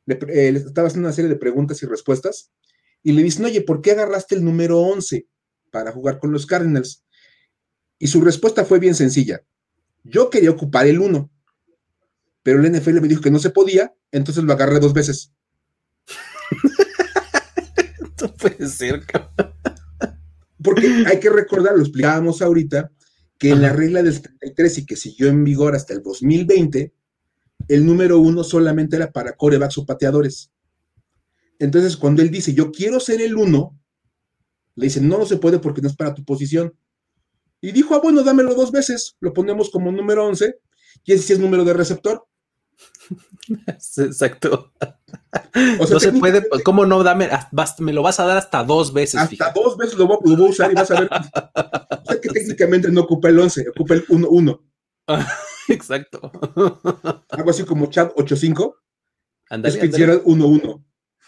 le, 0.05 0.19
eh, 0.27 0.49
estaba 0.49 0.89
haciendo 0.89 1.07
una 1.07 1.15
serie 1.15 1.29
de 1.29 1.37
preguntas 1.37 1.81
y 1.81 1.87
respuestas, 1.87 2.51
y 3.03 3.13
le 3.13 3.23
dicen, 3.23 3.45
oye, 3.45 3.61
¿por 3.61 3.81
qué 3.81 3.91
agarraste 3.91 4.35
el 4.35 4.43
número 4.43 4.79
11 4.79 5.27
para 5.71 5.91
jugar 5.91 6.19
con 6.19 6.31
los 6.31 6.45
Cardinals? 6.45 7.03
Y 7.97 8.07
su 8.07 8.21
respuesta 8.21 8.65
fue 8.65 8.79
bien 8.79 8.95
sencilla. 8.95 9.43
Yo 10.03 10.29
quería 10.29 10.51
ocupar 10.51 10.87
el 10.87 10.99
1, 10.99 11.29
pero 12.43 12.59
el 12.59 12.71
NFL 12.71 13.01
me 13.01 13.07
dijo 13.07 13.21
que 13.21 13.31
no 13.31 13.39
se 13.39 13.51
podía, 13.51 13.93
entonces 14.11 14.43
lo 14.43 14.53
agarré 14.53 14.79
dos 14.79 14.93
veces. 14.93 15.31
No 18.21 18.31
puede 18.35 18.67
ser, 18.67 19.03
cabrón. 19.07 19.55
Porque 20.63 21.05
hay 21.07 21.19
que 21.19 21.31
recordar, 21.31 21.75
lo 21.75 21.81
explicábamos 21.81 22.43
ahorita, 22.43 22.91
que 23.39 23.49
en 23.49 23.63
la 23.63 23.73
regla 23.73 24.03
del 24.03 24.13
73 24.13 24.77
y 24.77 24.85
que 24.85 24.95
siguió 24.95 25.27
en 25.27 25.43
vigor 25.43 25.75
hasta 25.75 25.93
el 25.93 26.03
2020, 26.03 26.93
el 27.67 27.85
número 27.85 28.19
uno 28.19 28.43
solamente 28.43 28.95
era 28.95 29.11
para 29.11 29.35
corebacks 29.35 29.79
o 29.79 29.85
pateadores. 29.87 30.51
Entonces, 31.61 31.95
cuando 31.95 32.23
él 32.23 32.31
dice, 32.31 32.55
yo 32.55 32.71
quiero 32.71 32.99
ser 32.99 33.21
el 33.21 33.37
uno, 33.37 33.79
le 34.75 34.85
dicen, 34.85 35.07
no, 35.07 35.19
no 35.19 35.27
se 35.27 35.37
puede 35.37 35.59
porque 35.59 35.79
no 35.79 35.89
es 35.89 35.95
para 35.95 36.15
tu 36.15 36.25
posición. 36.25 36.75
Y 37.61 37.71
dijo, 37.71 37.93
ah, 37.93 37.99
bueno, 38.01 38.23
dámelo 38.23 38.55
dos 38.55 38.71
veces, 38.71 39.15
lo 39.19 39.31
ponemos 39.31 39.69
como 39.69 39.91
número 39.91 40.25
11, 40.25 40.55
y 41.05 41.13
ese 41.13 41.23
sí 41.23 41.33
es 41.33 41.39
número 41.39 41.63
de 41.63 41.73
receptor. 41.73 42.25
Exacto. 43.77 44.73
O 45.79 45.85
sea, 45.85 45.93
no 45.93 45.99
se 45.99 46.13
puede, 46.13 46.43
¿cómo 46.63 46.87
no? 46.87 47.03
Dame, 47.03 47.29
me 47.77 47.93
lo 47.93 48.01
vas 48.01 48.19
a 48.19 48.25
dar 48.25 48.37
hasta 48.37 48.63
dos 48.63 48.91
veces. 48.91 49.21
Hasta 49.21 49.29
fíjate. 49.29 49.59
dos 49.59 49.77
veces 49.77 49.99
lo 49.99 50.07
voy, 50.07 50.17
lo 50.25 50.37
voy 50.37 50.47
a 50.47 50.49
usar 50.49 50.71
y 50.71 50.73
vas 50.73 50.89
a 50.89 51.01
ver. 51.01 51.09
O 51.11 52.05
sea 52.07 52.19
que 52.19 52.29
técnicamente 52.29 52.89
no 52.89 53.01
ocupa 53.01 53.29
el 53.29 53.39
11, 53.39 53.69
ocupa 53.69 53.93
el 53.93 54.07
1-1. 54.07 54.59
Exacto. 55.67 56.31
Algo 57.29 57.51
así 57.51 57.65
como 57.65 57.85
Chad 57.85 58.13
8-5, 58.15 58.73
Ándale, 59.51 59.75
es. 59.75 59.79
Fitzgerald 59.79 60.23
1-1. 60.23 60.83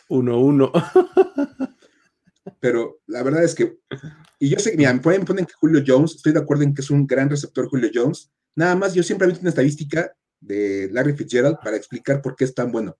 Uno, 0.10 0.40
uno. 0.40 0.72
Pero 2.60 3.00
la 3.08 3.24
verdad 3.24 3.44
es 3.44 3.56
que, 3.56 3.78
y 4.40 4.50
yo 4.50 4.60
sé, 4.60 4.76
mira, 4.78 4.94
me 4.94 5.00
poner 5.00 5.46
que 5.46 5.54
Julio 5.54 5.84
Jones, 5.86 6.16
estoy 6.16 6.34
de 6.34 6.40
acuerdo 6.40 6.64
en 6.64 6.74
que 6.74 6.82
es 6.82 6.90
un 6.90 7.06
gran 7.08 7.30
receptor 7.30 7.68
Julio 7.68 7.90
Jones. 7.94 8.32
Nada 8.56 8.76
más, 8.76 8.94
yo 8.94 9.04
siempre 9.04 9.26
he 9.26 9.30
visto 9.30 9.42
una 9.42 9.50
estadística 9.50 10.14
de 10.40 10.90
Larry 10.92 11.14
Fitzgerald 11.16 11.58
para 11.64 11.78
explicar 11.78 12.22
por 12.22 12.36
qué 12.36 12.44
es 12.46 12.54
tan 12.54 12.72
bueno. 12.72 12.98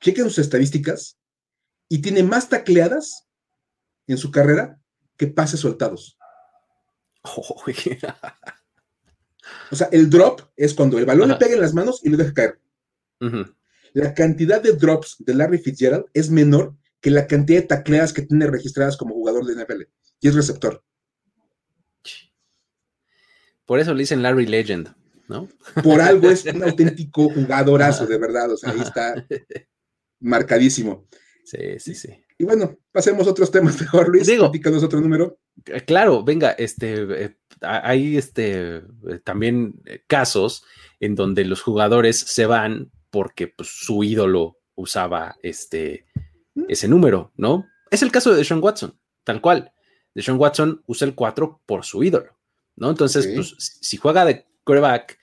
Chequen 0.00 0.24
sus 0.24 0.38
estadísticas 0.38 1.18
y 1.88 2.00
tiene 2.00 2.22
más 2.22 2.48
tacleadas 2.48 3.26
en 4.06 4.18
su 4.18 4.30
carrera 4.30 4.80
que 5.16 5.26
pases 5.28 5.60
soltados. 5.60 6.18
Oh, 7.22 7.62
O 9.70 9.76
sea, 9.76 9.88
el 9.92 10.10
drop 10.10 10.40
es 10.56 10.74
cuando 10.74 10.98
el 10.98 11.06
balón 11.06 11.30
Ajá. 11.30 11.38
le 11.38 11.44
pega 11.44 11.54
en 11.54 11.60
las 11.60 11.74
manos 11.74 12.00
y 12.02 12.10
lo 12.10 12.16
deja 12.16 12.32
caer. 12.32 12.60
La 13.94 14.14
cantidad 14.14 14.62
de 14.62 14.72
drops 14.72 15.16
de 15.18 15.34
Larry 15.34 15.58
Fitzgerald 15.58 16.06
es 16.14 16.30
menor 16.30 16.74
que 17.00 17.10
la 17.10 17.26
cantidad 17.26 17.60
de 17.60 17.66
tacleadas 17.66 18.12
que 18.12 18.22
tiene 18.22 18.46
registradas 18.46 18.96
como 18.96 19.14
jugador 19.14 19.44
de 19.44 19.54
NFL. 19.62 19.82
Y 20.20 20.28
es 20.28 20.34
receptor. 20.34 20.82
Por 23.66 23.78
eso 23.80 23.94
le 23.94 24.00
dicen 24.00 24.22
Larry 24.22 24.46
Legend, 24.46 24.94
¿no? 25.28 25.48
Por 25.82 26.00
algo 26.00 26.30
es 26.30 26.44
un 26.44 26.62
auténtico 26.64 27.28
jugadorazo, 27.30 28.06
de 28.06 28.18
verdad. 28.18 28.50
O 28.52 28.56
sea, 28.56 28.70
ahí 28.72 28.80
está 28.80 29.26
marcadísimo. 30.20 31.06
Sí, 31.44 31.78
sí, 31.78 31.94
sí. 31.94 32.08
Y 32.38 32.44
bueno, 32.44 32.76
pasemos 32.90 33.26
a 33.26 33.30
otros 33.30 33.50
temas 33.50 33.80
mejor, 33.80 34.08
Luis. 34.08 34.26
Digo- 34.26 34.44
Platícanos 34.50 34.82
otro 34.82 35.00
número. 35.00 35.38
Eh, 35.66 35.80
Claro, 35.82 36.24
venga, 36.24 36.52
este, 36.52 37.24
eh, 37.24 37.36
hay 37.60 38.16
este, 38.16 38.76
eh, 38.78 38.82
también 39.24 39.74
casos 40.06 40.64
en 41.00 41.14
donde 41.14 41.44
los 41.44 41.62
jugadores 41.62 42.18
se 42.18 42.46
van 42.46 42.90
porque 43.12 43.46
pues, 43.46 43.68
su 43.68 44.02
ídolo 44.02 44.58
usaba 44.74 45.36
este, 45.42 46.06
ese 46.66 46.88
número, 46.88 47.30
¿no? 47.36 47.66
Es 47.90 48.02
el 48.02 48.10
caso 48.10 48.34
de 48.34 48.42
Sean 48.42 48.62
Watson, 48.62 48.98
tal 49.22 49.40
cual. 49.42 49.72
Sean 50.16 50.38
Watson 50.38 50.82
usa 50.86 51.06
el 51.06 51.14
4 51.14 51.60
por 51.66 51.84
su 51.84 52.02
ídolo, 52.02 52.38
¿no? 52.74 52.88
Entonces, 52.88 53.30
pues, 53.34 53.54
si 53.58 53.98
juega 53.98 54.24
de 54.24 54.46
quarterback 54.64 55.18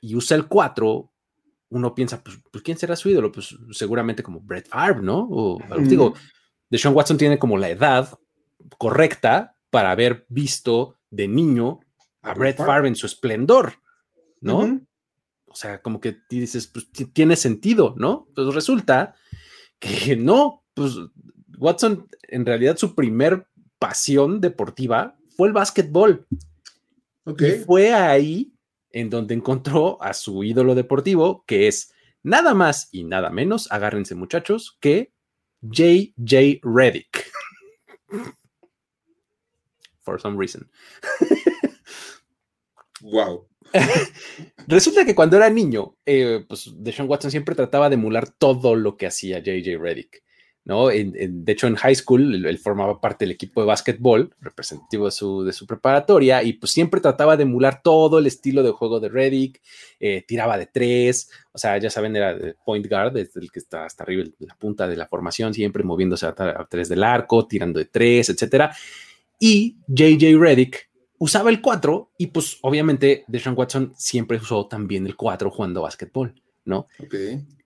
y 0.00 0.16
usa 0.16 0.34
el 0.36 0.48
4, 0.48 1.12
uno 1.68 1.94
piensa, 1.94 2.24
pues, 2.24 2.38
pues, 2.50 2.64
¿quién 2.64 2.78
será 2.78 2.96
su 2.96 3.10
ídolo? 3.10 3.30
Pues 3.30 3.54
seguramente 3.72 4.22
como 4.22 4.40
Brett 4.40 4.68
Favre, 4.68 5.02
¿no? 5.02 5.28
O, 5.30 5.56
Ujú. 5.56 5.80
digo, 5.82 6.14
Deshaun 6.70 6.96
Watson 6.96 7.18
tiene 7.18 7.38
como 7.38 7.58
la 7.58 7.68
edad 7.68 8.18
correcta 8.78 9.56
para 9.68 9.90
haber 9.90 10.24
visto 10.30 10.96
de 11.10 11.28
niño 11.28 11.80
a 12.22 12.32
Brett 12.32 12.56
Favre 12.56 12.88
en 12.88 12.96
su 12.96 13.04
esplendor, 13.04 13.74
¿no? 14.40 14.80
O 15.52 15.54
sea, 15.56 15.82
como 15.82 16.00
que 16.00 16.16
dices, 16.30 16.68
pues 16.68 16.90
ti- 16.92 17.06
tiene 17.06 17.34
sentido, 17.34 17.94
¿no? 17.98 18.28
Pues 18.34 18.54
resulta 18.54 19.16
que 19.80 20.14
no, 20.16 20.64
pues 20.74 20.94
Watson, 21.58 22.08
en 22.22 22.46
realidad 22.46 22.76
su 22.76 22.94
primer 22.94 23.46
pasión 23.78 24.40
deportiva 24.40 25.18
fue 25.36 25.48
el 25.48 25.52
básquetbol. 25.54 26.26
Ok. 27.24 27.42
Y 27.42 27.50
fue 27.64 27.92
ahí 27.92 28.52
en 28.92 29.10
donde 29.10 29.34
encontró 29.34 30.00
a 30.02 30.14
su 30.14 30.42
ídolo 30.44 30.74
deportivo, 30.74 31.44
que 31.46 31.66
es 31.68 31.92
nada 32.22 32.54
más 32.54 32.88
y 32.92 33.04
nada 33.04 33.30
menos, 33.30 33.70
agárrense 33.72 34.14
muchachos, 34.14 34.76
que 34.80 35.12
JJ 35.62 36.60
Reddick. 36.62 37.30
For 40.04 40.18
some 40.20 40.36
reason. 40.38 40.68
Wow. 43.02 43.46
Resulta 44.66 45.04
que 45.04 45.14
cuando 45.14 45.36
era 45.36 45.50
niño, 45.50 45.96
eh, 46.06 46.44
pues 46.48 46.70
Deshaun 46.76 47.08
Watson 47.08 47.30
siempre 47.30 47.54
trataba 47.54 47.88
de 47.88 47.94
emular 47.94 48.30
todo 48.30 48.74
lo 48.74 48.96
que 48.96 49.06
hacía 49.06 49.38
JJ 49.40 49.78
Reddick. 49.78 50.22
¿no? 50.62 50.90
En- 50.90 51.44
de 51.44 51.52
hecho, 51.52 51.66
en 51.66 51.74
high 51.74 51.94
school 51.94 52.44
él, 52.46 52.58
formaba 52.58 53.00
parte 53.00 53.24
del 53.24 53.32
equipo 53.32 53.60
de 53.62 53.66
básquetbol, 53.66 54.34
representativo 54.40 55.06
de 55.06 55.10
su, 55.10 55.42
de 55.42 55.52
su 55.52 55.66
preparatoria, 55.66 56.42
y 56.42 56.52
pues 56.52 56.70
siempre 56.70 57.00
trataba 57.00 57.36
de 57.36 57.44
emular 57.44 57.82
todo 57.82 58.18
el 58.18 58.26
estilo 58.26 58.62
de 58.62 58.70
juego 58.70 59.00
de 59.00 59.08
Reddick, 59.08 59.60
eh, 59.98 60.22
tiraba 60.28 60.58
de 60.58 60.66
tres, 60.66 61.30
o 61.52 61.58
sea, 61.58 61.78
ya 61.78 61.88
saben, 61.90 62.14
era 62.14 62.36
point 62.64 62.86
guard, 62.86 63.14
desde 63.14 63.40
el 63.40 63.50
que 63.50 63.58
está 63.58 63.86
hasta 63.86 64.04
arriba, 64.04 64.24
la 64.38 64.54
punta 64.54 64.86
de 64.86 64.96
la 64.96 65.06
formación, 65.06 65.54
siempre 65.54 65.82
moviéndose 65.82 66.26
a, 66.26 66.34
a 66.36 66.66
tres 66.70 66.88
del 66.90 67.02
arco, 67.04 67.48
tirando 67.48 67.78
de 67.78 67.86
tres, 67.86 68.28
etcétera. 68.28 68.70
Y 69.38 69.78
JJ 69.88 70.38
Reddick 70.38 70.89
usaba 71.20 71.50
el 71.50 71.60
4 71.60 72.12
y 72.18 72.28
pues 72.28 72.58
obviamente 72.62 73.24
Deshaun 73.28 73.56
Watson 73.56 73.92
siempre 73.96 74.38
usó 74.38 74.66
también 74.66 75.06
el 75.06 75.16
4 75.16 75.50
jugando 75.50 75.82
básquetbol, 75.82 76.34
¿no? 76.64 76.88
Ok. 76.98 77.14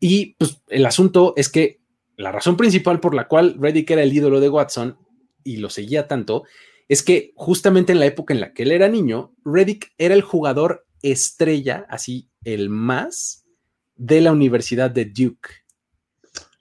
Y 0.00 0.34
pues 0.34 0.60
el 0.68 0.84
asunto 0.84 1.34
es 1.36 1.48
que 1.48 1.80
la 2.16 2.32
razón 2.32 2.56
principal 2.56 3.00
por 3.00 3.14
la 3.14 3.28
cual 3.28 3.56
Reddick 3.58 3.90
era 3.92 4.02
el 4.02 4.12
ídolo 4.12 4.40
de 4.40 4.48
Watson 4.48 4.98
y 5.44 5.58
lo 5.58 5.70
seguía 5.70 6.08
tanto 6.08 6.44
es 6.88 7.02
que 7.02 7.32
justamente 7.36 7.92
en 7.92 8.00
la 8.00 8.06
época 8.06 8.34
en 8.34 8.40
la 8.40 8.52
que 8.52 8.64
él 8.64 8.72
era 8.72 8.88
niño, 8.88 9.32
Reddick 9.44 9.92
era 9.98 10.14
el 10.14 10.22
jugador 10.22 10.86
estrella, 11.00 11.86
así 11.88 12.28
el 12.44 12.68
más 12.68 13.46
de 13.94 14.20
la 14.20 14.32
Universidad 14.32 14.90
de 14.90 15.04
Duke. 15.04 15.48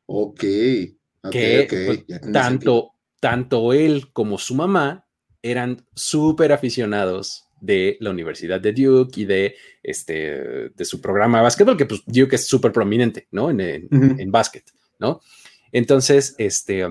Ok. 0.05 0.43
Ok, 1.23 1.31
Que, 1.31 2.05
pues, 2.07 2.31
tanto, 2.31 2.91
tanto 3.19 3.73
él 3.73 4.11
como 4.13 4.37
su 4.37 4.53
mamá 4.53 5.07
eran 5.43 5.85
súper 5.93 6.51
aficionados 6.51 7.45
de 7.61 7.97
la 7.99 8.09
Universidad 8.09 8.59
de 8.59 8.73
Duke 8.73 9.21
y 9.21 9.25
de, 9.25 9.55
este, 9.83 10.69
de 10.69 10.85
su 10.85 10.99
programa 10.99 11.37
de 11.37 11.43
básquetbol, 11.43 11.77
que 11.77 11.85
pues 11.85 12.01
Duke 12.05 12.35
es 12.35 12.47
súper 12.47 12.71
prominente, 12.71 13.27
¿no? 13.31 13.49
En, 13.49 13.61
en, 13.61 14.31
básquet, 14.31 14.65
¿no? 14.99 15.21
Entonces, 15.71 16.35
este, 16.37 16.85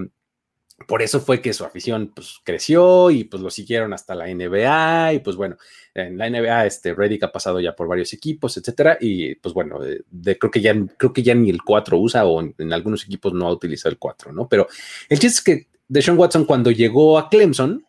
por 0.87 1.03
eso 1.03 1.21
fue 1.21 1.41
que 1.41 1.53
su 1.53 1.65
afición 1.65 2.13
pues 2.15 2.41
creció 2.43 3.11
y 3.11 3.25
pues 3.25 3.43
lo 3.43 3.51
siguieron 3.51 3.93
hasta 3.93 4.15
la 4.15 4.27
NBA 4.33 5.15
y 5.15 5.19
pues 5.21 5.37
bueno, 5.37 5.57
en 5.95 6.17
la 6.17 6.29
NBA 6.29 6.67
este 6.67 6.95
Reddick 6.95 7.25
ha 7.25 7.33
pasado 7.33 7.61
ya 7.61 7.77
por 7.77 7.87
varios 7.87 8.13
equipos, 8.13 8.57
etcétera 8.57 8.97
y 9.01 9.35
pues 9.37 9.55
bueno, 9.55 9.79
de, 9.79 10.03
de- 10.11 10.39
creo 10.39 10.51
que 10.51 10.61
ya 10.61 10.75
creo 10.97 11.13
que 11.13 11.23
ya 11.23 11.35
ni 11.35 11.51
el 11.51 11.63
4 11.63 11.99
usa 11.99 12.25
o 12.25 12.41
en, 12.41 12.55
en 12.59 12.73
algunos 12.73 13.05
equipos 13.05 13.33
no 13.35 13.47
ha 13.47 13.53
utilizado 13.53 13.93
el 13.93 13.99
4, 13.99 14.33
¿no? 14.33 14.49
Pero 14.49 14.67
el 15.09 15.19
chiste 15.19 15.37
es 15.37 15.43
que 15.43 15.69
Deshaun 15.89 16.19
Watson 16.19 16.45
cuando 16.47 16.71
llegó 16.71 17.19
a 17.19 17.29
Clemson, 17.29 17.85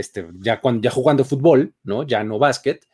este 0.00 0.26
ya 0.40 0.60
cuando 0.60 0.82
ya 0.82 0.90
jugando 0.90 1.24
fútbol, 1.24 1.74
¿no? 1.84 2.02
Ya 2.06 2.24
no 2.24 2.38
básquet, 2.38 2.86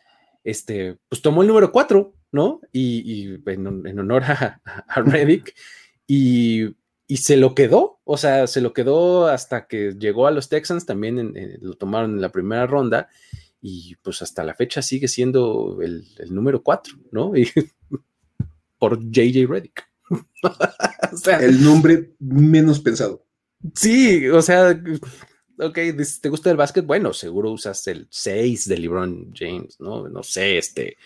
este 0.44 0.98
pues 1.08 1.22
tomó 1.22 1.42
el 1.42 1.48
número 1.48 1.72
4, 1.72 2.14
¿no? 2.32 2.60
Y, 2.72 3.02
y 3.32 3.42
en, 3.46 3.86
en 3.86 3.98
honor 3.98 4.24
a, 4.24 4.60
a 4.88 5.00
Reddick 5.02 5.54
y 6.06 6.74
y 7.08 7.18
se 7.18 7.36
lo 7.36 7.54
quedó, 7.54 8.00
o 8.02 8.16
sea, 8.16 8.48
se 8.48 8.60
lo 8.60 8.72
quedó 8.72 9.28
hasta 9.28 9.68
que 9.68 9.94
llegó 9.96 10.26
a 10.26 10.32
los 10.32 10.48
Texans, 10.48 10.86
también 10.86 11.20
en- 11.20 11.36
en- 11.36 11.58
lo 11.60 11.74
tomaron 11.74 12.14
en 12.14 12.20
la 12.20 12.32
primera 12.32 12.66
ronda 12.66 13.08
y 13.60 13.94
pues 14.02 14.22
hasta 14.22 14.42
la 14.42 14.54
fecha 14.56 14.82
sigue 14.82 15.06
siendo 15.06 15.78
el, 15.82 16.04
el 16.18 16.34
número 16.34 16.62
4, 16.64 16.94
¿no? 17.12 17.32
Y, 17.36 17.46
por 18.78 18.98
JJ 19.00 19.46
Reddick. 19.48 19.84
o 21.12 21.16
sea, 21.16 21.38
El 21.38 21.62
nombre 21.64 22.14
menos 22.18 22.80
pensado. 22.80 23.24
sí, 23.74 24.28
o 24.28 24.42
sea, 24.42 24.78
ok, 25.58 25.78
¿te 26.20 26.28
gusta 26.28 26.50
el 26.50 26.56
básquet? 26.56 26.84
Bueno, 26.84 27.12
seguro 27.12 27.52
usas 27.52 27.86
el 27.88 28.06
6 28.10 28.68
de 28.68 28.78
LeBron 28.78 29.32
James, 29.34 29.80
¿no? 29.80 30.08
No 30.08 30.22
sé, 30.22 30.58
este, 30.58 30.96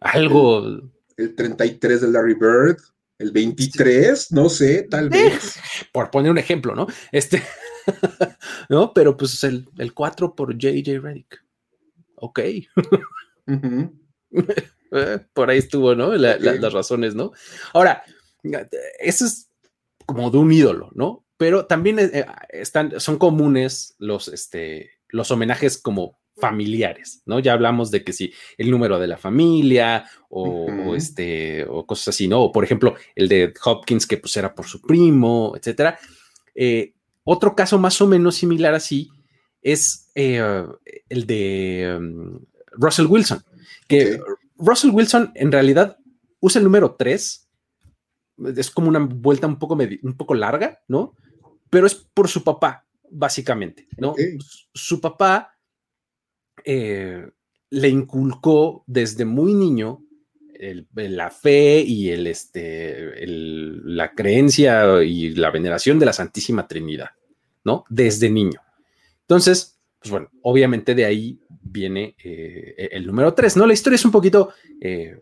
algo, 0.00 0.90
El 1.16 1.34
33 1.34 2.00
de 2.02 2.08
Larry 2.08 2.34
Bird. 2.34 2.78
El 3.16 3.30
23, 3.30 4.32
no 4.32 4.48
sé, 4.48 4.82
tal 4.90 5.08
vez. 5.08 5.56
Por 5.92 6.10
poner 6.10 6.32
un 6.32 6.38
ejemplo, 6.38 6.74
¿no? 6.74 6.86
Este, 7.12 7.42
¿no? 8.68 8.92
Pero 8.92 9.16
pues 9.16 9.42
el, 9.44 9.68
el 9.78 9.94
4 9.94 10.34
por 10.34 10.56
JJ 10.56 11.00
Redick. 11.00 11.44
Ok. 12.16 12.40
Eh, 14.96 15.18
por 15.32 15.50
ahí 15.50 15.58
estuvo, 15.58 15.96
¿no? 15.96 16.14
las 16.14 16.72
razones, 16.72 17.16
¿no? 17.16 17.32
Ahora, 17.72 18.04
eso 19.00 19.24
es 19.24 19.50
como 20.06 20.30
de 20.30 20.38
un 20.38 20.52
ídolo, 20.52 20.90
¿no? 20.94 21.23
Pero 21.36 21.66
también 21.66 21.98
eh, 21.98 22.26
están, 22.50 23.00
son 23.00 23.18
comunes 23.18 23.96
los, 23.98 24.28
este, 24.28 24.90
los 25.08 25.30
homenajes 25.30 25.78
como 25.78 26.18
familiares, 26.36 27.22
¿no? 27.26 27.38
Ya 27.38 27.52
hablamos 27.52 27.90
de 27.90 28.02
que 28.02 28.12
si 28.12 28.32
el 28.58 28.70
número 28.70 28.98
de 28.98 29.06
la 29.06 29.16
familia 29.16 30.04
o, 30.28 30.94
este, 30.96 31.64
o 31.68 31.86
cosas 31.86 32.08
así, 32.08 32.26
¿no? 32.26 32.42
O 32.42 32.52
por 32.52 32.64
ejemplo, 32.64 32.96
el 33.14 33.28
de 33.28 33.54
Hopkins 33.64 34.06
que 34.06 34.16
pues 34.16 34.36
era 34.36 34.54
por 34.54 34.66
su 34.66 34.80
primo, 34.80 35.54
etcétera. 35.56 35.98
Eh, 36.54 36.94
otro 37.22 37.54
caso 37.54 37.78
más 37.78 38.00
o 38.00 38.06
menos 38.06 38.34
similar 38.34 38.74
así 38.74 39.10
es 39.62 40.10
eh, 40.14 40.42
el 41.08 41.26
de 41.26 41.96
um, 41.98 42.40
Russell 42.72 43.06
Wilson, 43.06 43.42
que 43.88 44.20
Russell 44.56 44.90
Wilson 44.90 45.32
en 45.34 45.50
realidad 45.50 45.98
usa 46.40 46.58
el 46.58 46.64
número 46.64 46.96
3, 46.98 47.43
es 48.56 48.70
como 48.70 48.88
una 48.88 49.00
vuelta 49.00 49.46
un 49.46 49.58
poco, 49.58 49.74
un 49.74 50.16
poco 50.16 50.34
larga, 50.34 50.80
¿no? 50.88 51.14
Pero 51.70 51.86
es 51.86 51.94
por 51.94 52.28
su 52.28 52.42
papá, 52.42 52.86
básicamente, 53.10 53.88
¿no? 53.96 54.14
Su 54.72 55.00
papá 55.00 55.56
eh, 56.64 57.26
le 57.70 57.88
inculcó 57.88 58.84
desde 58.86 59.24
muy 59.24 59.54
niño 59.54 60.00
la 60.94 61.30
fe 61.30 61.80
y 61.80 62.10
el, 62.10 62.26
este, 62.26 63.26
la 63.26 64.12
creencia 64.12 65.02
y 65.02 65.34
la 65.34 65.50
veneración 65.50 65.98
de 65.98 66.06
la 66.06 66.12
Santísima 66.12 66.66
Trinidad, 66.66 67.10
¿no? 67.64 67.84
Desde 67.88 68.30
niño. 68.30 68.60
Entonces, 69.22 69.80
pues 69.98 70.10
bueno, 70.10 70.30
obviamente 70.42 70.94
de 70.94 71.04
ahí 71.04 71.40
viene 71.48 72.14
eh, 72.22 72.88
el 72.92 73.06
número 73.06 73.34
3, 73.34 73.56
¿no? 73.56 73.66
La 73.66 73.72
historia 73.72 73.96
es 73.96 74.04
un 74.04 74.10
poquito 74.10 74.52
eh, 74.80 75.18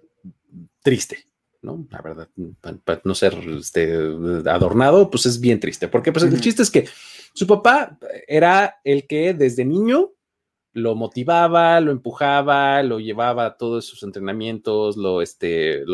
triste, 0.83 1.27
¿no? 1.62 1.87
La 1.90 2.03
verdad, 2.03 2.29
para, 2.61 3.01
no 3.05 3.14
ser 3.14 3.35
este, 3.59 3.94
adornado, 4.46 5.11
pues 5.11 5.27
es 5.27 5.40
bien 5.40 5.61
triste, 5.61 5.88
porque 5.88 6.12
pues 6.12 6.25
el 6.25 6.40
chiste 6.40 6.62
es 6.62 6.70
que 6.70 6.88
su 7.33 7.46
papá 7.46 7.98
era 8.27 8.81
el 8.85 9.07
que 9.07 9.33
desde 9.33 9.64
niño 9.64 10.11
lo 10.75 10.94
motivaba, 10.94 11.81
lo 11.81 11.92
empujaba, 11.92 12.83
lo 12.83 12.98
llevaba 12.98 13.46
a 13.46 13.57
todos 13.57 13.85
sus 13.85 14.03
entrenamientos, 14.03 14.96
lo, 14.96 15.22
este, 15.22 15.85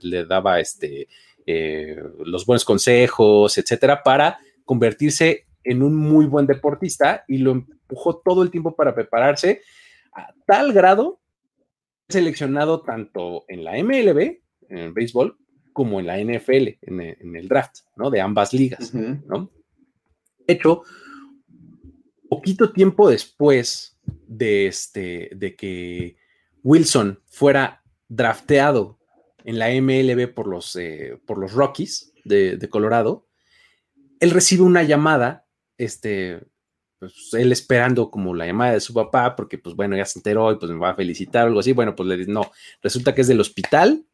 le 0.00 0.24
daba 0.24 0.60
este, 0.60 1.08
eh, 1.46 1.96
los 2.24 2.44
buenos 2.46 2.64
consejos, 2.64 3.56
etcétera, 3.58 4.02
para 4.02 4.38
convertirse 4.64 5.46
en 5.64 5.82
un 5.82 5.96
muy 5.96 6.26
buen 6.26 6.46
deportista 6.46 7.24
y 7.26 7.38
lo 7.38 7.52
empujó 7.52 8.18
todo 8.18 8.42
el 8.42 8.50
tiempo 8.50 8.76
para 8.76 8.94
prepararse 8.94 9.62
a 10.12 10.32
tal 10.46 10.72
grado 10.72 11.20
seleccionado 12.08 12.82
tanto 12.82 13.44
en 13.48 13.64
la 13.64 13.72
MLB, 13.82 14.40
en 14.68 14.78
el 14.78 14.92
béisbol, 14.92 15.36
como 15.72 16.00
en 16.00 16.06
la 16.06 16.18
NFL, 16.18 16.78
en 16.82 17.36
el, 17.36 17.48
draft, 17.48 17.80
¿no? 17.96 18.10
De 18.10 18.20
ambas 18.20 18.52
ligas, 18.52 18.92
¿no? 18.94 19.50
De 20.46 20.54
hecho, 20.54 20.82
poquito 22.28 22.72
tiempo 22.72 23.10
después 23.10 23.98
de, 24.26 24.66
este, 24.66 25.30
de 25.34 25.56
que 25.56 26.16
Wilson 26.62 27.20
fuera 27.26 27.82
drafteado 28.08 28.98
en 29.44 29.58
la 29.58 29.68
MLB 29.70 30.32
por 30.34 30.46
los, 30.46 30.76
eh, 30.76 31.18
por 31.26 31.38
los 31.38 31.52
Rockies 31.52 32.12
de, 32.24 32.68
Colorado, 32.68 33.26
él 34.20 34.30
recibe 34.30 34.62
una 34.62 34.82
llamada, 34.82 35.46
este, 35.78 36.40
pues 36.98 37.30
él 37.32 37.52
esperando 37.52 38.10
como 38.10 38.34
la 38.34 38.46
llamada 38.46 38.72
de 38.72 38.80
su 38.80 38.92
papá, 38.92 39.36
porque 39.36 39.58
pues 39.58 39.74
bueno, 39.74 39.96
ya 39.96 40.04
se 40.04 40.18
enteró 40.18 40.52
y 40.52 40.56
pues 40.56 40.70
me 40.70 40.78
va 40.78 40.90
a 40.90 40.96
felicitar 40.96 41.44
o 41.44 41.48
algo 41.48 41.60
así, 41.60 41.72
bueno, 41.72 41.94
pues 41.94 42.08
le 42.08 42.16
dice, 42.16 42.30
no, 42.30 42.50
resulta 42.82 43.14
que 43.14 43.22
es 43.22 43.28
del 43.28 43.40
hospital, 43.40 44.04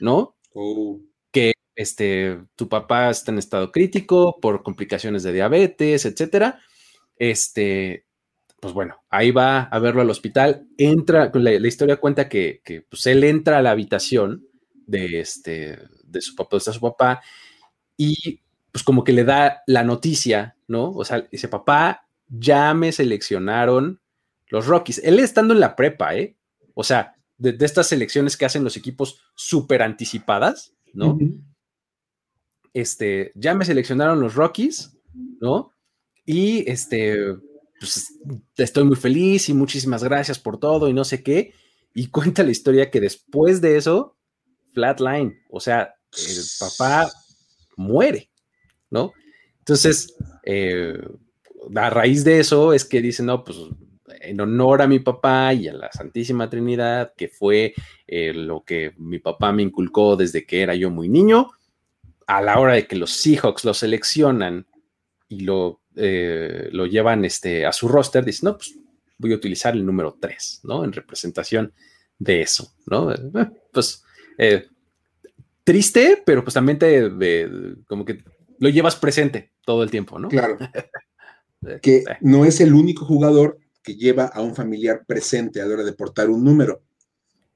¿no? 0.00 0.36
Oh. 0.54 1.00
Que 1.30 1.52
este, 1.76 2.40
tu 2.56 2.68
papá 2.68 3.10
está 3.10 3.32
en 3.32 3.38
estado 3.38 3.72
crítico 3.72 4.38
por 4.40 4.62
complicaciones 4.62 5.22
de 5.22 5.32
diabetes, 5.32 6.04
etcétera. 6.04 6.60
Este, 7.16 8.06
pues 8.60 8.74
bueno, 8.74 9.02
ahí 9.08 9.30
va 9.30 9.62
a 9.62 9.78
verlo 9.78 10.02
al 10.02 10.10
hospital, 10.10 10.66
entra, 10.76 11.30
la, 11.34 11.50
la 11.58 11.68
historia 11.68 11.96
cuenta 11.96 12.28
que, 12.28 12.62
pues 12.88 13.06
él 13.06 13.24
entra 13.24 13.58
a 13.58 13.62
la 13.62 13.70
habitación 13.70 14.46
de, 14.86 15.20
este, 15.20 15.78
de 16.04 16.20
su 16.20 16.34
papá, 16.36 16.56
está 16.58 16.72
su 16.72 16.80
papá, 16.80 17.22
y 17.96 18.40
pues 18.70 18.84
como 18.84 19.02
que 19.02 19.12
le 19.12 19.24
da 19.24 19.62
la 19.66 19.82
noticia, 19.82 20.56
¿no? 20.68 20.90
O 20.92 21.04
sea, 21.04 21.26
dice, 21.30 21.48
papá, 21.48 22.06
ya 22.28 22.72
me 22.74 22.92
seleccionaron 22.92 24.00
los 24.48 24.66
Rockies. 24.66 25.00
Él 25.04 25.18
estando 25.18 25.54
en 25.54 25.60
la 25.60 25.74
prepa, 25.74 26.14
¿eh? 26.14 26.36
O 26.74 26.84
sea, 26.84 27.16
de, 27.40 27.56
estas 27.64 27.88
selecciones 27.88 28.36
que 28.36 28.44
hacen 28.44 28.62
los 28.62 28.76
equipos 28.76 29.20
súper 29.34 29.82
anticipadas, 29.82 30.74
¿no? 30.92 31.18
Este, 32.72 33.32
ya 33.34 33.54
me 33.54 33.64
seleccionaron 33.64 34.20
los 34.20 34.34
Rockies, 34.34 34.96
¿no? 35.40 35.72
Y 36.24 36.70
este, 36.70 37.16
pues 37.80 38.14
estoy 38.56 38.84
muy 38.84 38.96
feliz 38.96 39.48
y 39.48 39.54
muchísimas 39.54 40.04
gracias 40.04 40.38
por 40.38 40.58
todo 40.58 40.88
y 40.88 40.92
no 40.92 41.04
sé 41.04 41.22
qué. 41.22 41.54
Y 41.94 42.06
cuenta 42.10 42.42
la 42.42 42.50
historia 42.50 42.90
que 42.90 43.00
después 43.00 43.60
de 43.60 43.76
eso, 43.76 44.16
flatline, 44.74 45.40
o 45.48 45.60
sea, 45.60 45.94
el 46.12 46.44
papá 46.58 47.10
muere, 47.76 48.30
¿no? 48.90 49.12
Entonces, 49.60 50.14
eh, 50.44 50.98
a 51.74 51.90
raíz 51.90 52.22
de 52.24 52.40
eso 52.40 52.74
es 52.74 52.84
que 52.84 53.00
dicen, 53.00 53.26
no, 53.26 53.44
pues 53.44 53.56
en 54.20 54.40
honor 54.40 54.82
a 54.82 54.86
mi 54.86 54.98
papá 54.98 55.52
y 55.54 55.68
a 55.68 55.72
la 55.72 55.90
Santísima 55.92 56.48
Trinidad, 56.48 57.12
que 57.16 57.28
fue 57.28 57.74
eh, 58.06 58.32
lo 58.32 58.64
que 58.64 58.92
mi 58.98 59.18
papá 59.18 59.52
me 59.52 59.62
inculcó 59.62 60.16
desde 60.16 60.44
que 60.44 60.62
era 60.62 60.74
yo 60.74 60.90
muy 60.90 61.08
niño, 61.08 61.50
a 62.26 62.40
la 62.42 62.58
hora 62.58 62.74
de 62.74 62.86
que 62.86 62.96
los 62.96 63.12
Seahawks 63.12 63.64
lo 63.64 63.74
seleccionan 63.74 64.66
y 65.28 65.40
lo 65.40 65.80
eh, 65.96 66.68
lo 66.72 66.86
llevan 66.86 67.24
este, 67.24 67.66
a 67.66 67.72
su 67.72 67.88
roster, 67.88 68.24
dicen, 68.24 68.48
no, 68.48 68.56
pues 68.56 68.74
voy 69.18 69.32
a 69.32 69.36
utilizar 69.36 69.74
el 69.74 69.84
número 69.84 70.16
3, 70.20 70.60
¿no? 70.62 70.84
En 70.84 70.92
representación 70.92 71.72
de 72.18 72.42
eso, 72.42 72.72
¿no? 72.86 73.12
Eh, 73.12 73.18
pues 73.72 74.04
triste, 75.64 76.22
pero 76.24 76.42
pues 76.42 76.54
también 76.54 76.78
te, 76.78 77.10
como 77.86 78.04
que 78.04 78.24
lo 78.58 78.68
llevas 78.68 78.96
presente 78.96 79.52
todo 79.64 79.82
el 79.82 79.90
tiempo, 79.90 80.18
¿no? 80.18 80.28
Claro. 80.28 80.56
que 81.82 82.04
no 82.20 82.44
es 82.44 82.60
el 82.60 82.74
único 82.74 83.04
jugador 83.04 83.58
que 83.82 83.94
lleva 83.94 84.26
a 84.26 84.42
un 84.42 84.54
familiar 84.54 85.04
presente 85.06 85.60
a 85.60 85.66
la 85.66 85.74
hora 85.74 85.84
de 85.84 85.92
portar 85.92 86.30
un 86.30 86.44
número. 86.44 86.82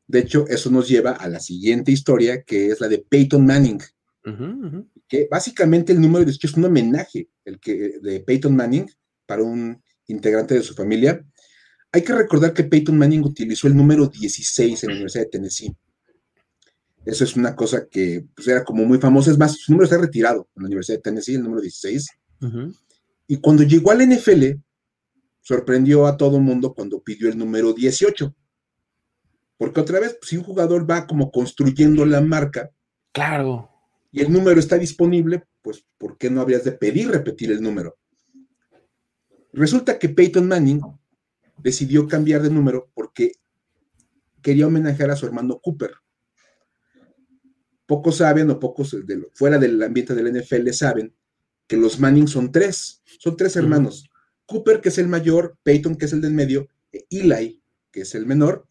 De 0.06 0.20
hecho, 0.20 0.46
eso 0.48 0.70
nos 0.70 0.88
lleva 0.88 1.12
a 1.12 1.28
la 1.28 1.40
siguiente 1.40 1.92
historia, 1.92 2.42
que 2.42 2.68
es 2.68 2.80
la 2.80 2.88
de 2.88 2.98
Peyton 2.98 3.44
Manning 3.44 3.80
que 5.08 5.28
básicamente 5.30 5.92
el 5.92 6.00
número 6.00 6.28
es 6.28 6.54
un 6.54 6.64
homenaje 6.64 7.28
el 7.44 7.60
que, 7.60 7.98
de 8.00 8.20
Peyton 8.20 8.56
Manning 8.56 8.90
para 9.26 9.42
un 9.42 9.82
integrante 10.06 10.54
de 10.54 10.62
su 10.62 10.74
familia. 10.74 11.24
Hay 11.92 12.02
que 12.02 12.14
recordar 12.14 12.52
que 12.52 12.64
Peyton 12.64 12.96
Manning 12.96 13.22
utilizó 13.22 13.68
el 13.68 13.76
número 13.76 14.08
16 14.08 14.82
en 14.82 14.88
la 14.88 14.94
Universidad 14.94 15.24
de 15.24 15.30
Tennessee. 15.30 15.76
Eso 17.04 17.24
es 17.24 17.36
una 17.36 17.54
cosa 17.54 17.86
que 17.88 18.24
pues, 18.34 18.48
era 18.48 18.64
como 18.64 18.84
muy 18.84 18.98
famosa. 18.98 19.30
Es 19.30 19.38
más, 19.38 19.56
su 19.58 19.72
número 19.72 19.84
está 19.84 19.98
retirado 19.98 20.48
en 20.56 20.62
la 20.62 20.66
Universidad 20.68 20.98
de 20.98 21.02
Tennessee, 21.02 21.34
el 21.34 21.42
número 21.42 21.60
16. 21.60 22.08
Y 23.28 23.36
cuando 23.38 23.62
llegó 23.62 23.90
al 23.90 24.06
NFL, 24.06 24.58
sorprendió 25.44 26.06
a 26.06 26.16
todo 26.16 26.38
el 26.38 26.42
mundo 26.42 26.74
cuando 26.74 27.00
pidió 27.00 27.28
el 27.28 27.38
número 27.38 27.72
18. 27.72 28.34
Porque 29.56 29.80
otra 29.80 30.00
vez, 30.00 30.16
pues, 30.18 30.30
si 30.30 30.36
un 30.36 30.42
jugador 30.42 30.90
va 30.90 31.06
como 31.06 31.30
construyendo 31.30 32.04
la 32.04 32.20
marca, 32.20 32.72
claro 33.12 33.70
y 34.14 34.20
el 34.20 34.32
número 34.32 34.60
está 34.60 34.78
disponible, 34.78 35.42
pues 35.60 35.84
¿por 35.98 36.16
qué 36.16 36.30
no 36.30 36.40
habrías 36.40 36.62
de 36.62 36.70
pedir 36.70 37.10
repetir 37.10 37.50
el 37.50 37.60
número? 37.60 37.98
Resulta 39.52 39.98
que 39.98 40.08
Peyton 40.08 40.46
Manning 40.46 40.80
decidió 41.58 42.06
cambiar 42.06 42.40
de 42.40 42.48
número 42.48 42.92
porque 42.94 43.32
quería 44.40 44.68
homenajear 44.68 45.10
a 45.10 45.16
su 45.16 45.26
hermano 45.26 45.58
Cooper. 45.58 45.94
Pocos 47.86 48.18
saben 48.18 48.48
o 48.50 48.60
pocos 48.60 48.96
fuera 49.34 49.58
del 49.58 49.82
ambiente 49.82 50.14
del 50.14 50.32
NFL 50.32 50.70
saben 50.70 51.12
que 51.66 51.76
los 51.76 51.98
Manning 51.98 52.28
son 52.28 52.52
tres, 52.52 53.02
son 53.18 53.36
tres 53.36 53.56
hermanos. 53.56 54.08
Cooper, 54.46 54.80
que 54.80 54.90
es 54.90 54.98
el 54.98 55.08
mayor, 55.08 55.56
Peyton, 55.62 55.96
que 55.96 56.06
es 56.06 56.12
el 56.12 56.20
del 56.20 56.32
medio, 56.32 56.68
e 56.92 57.06
Eli, 57.10 57.62
que 57.90 58.02
es 58.02 58.14
el 58.14 58.26
menor, 58.26 58.66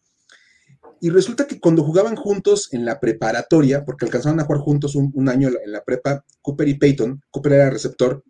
y 1.00 1.10
resulta 1.10 1.46
que 1.46 1.60
cuando 1.60 1.84
jugaban 1.84 2.16
juntos 2.16 2.72
en 2.72 2.84
la 2.84 2.98
preparatoria, 2.98 3.84
porque 3.84 4.06
alcanzaron 4.06 4.40
a 4.40 4.44
jugar 4.44 4.60
juntos 4.60 4.94
un, 4.94 5.28
año 5.28 5.50
en 5.62 5.72
la 5.72 5.84
prepa, 5.84 6.24
Cooper 6.40 6.66
y 6.68 6.78
Peyton, 6.78 7.20
Cooper 7.30 7.52
era 7.52 7.70
receptor, 7.70 8.24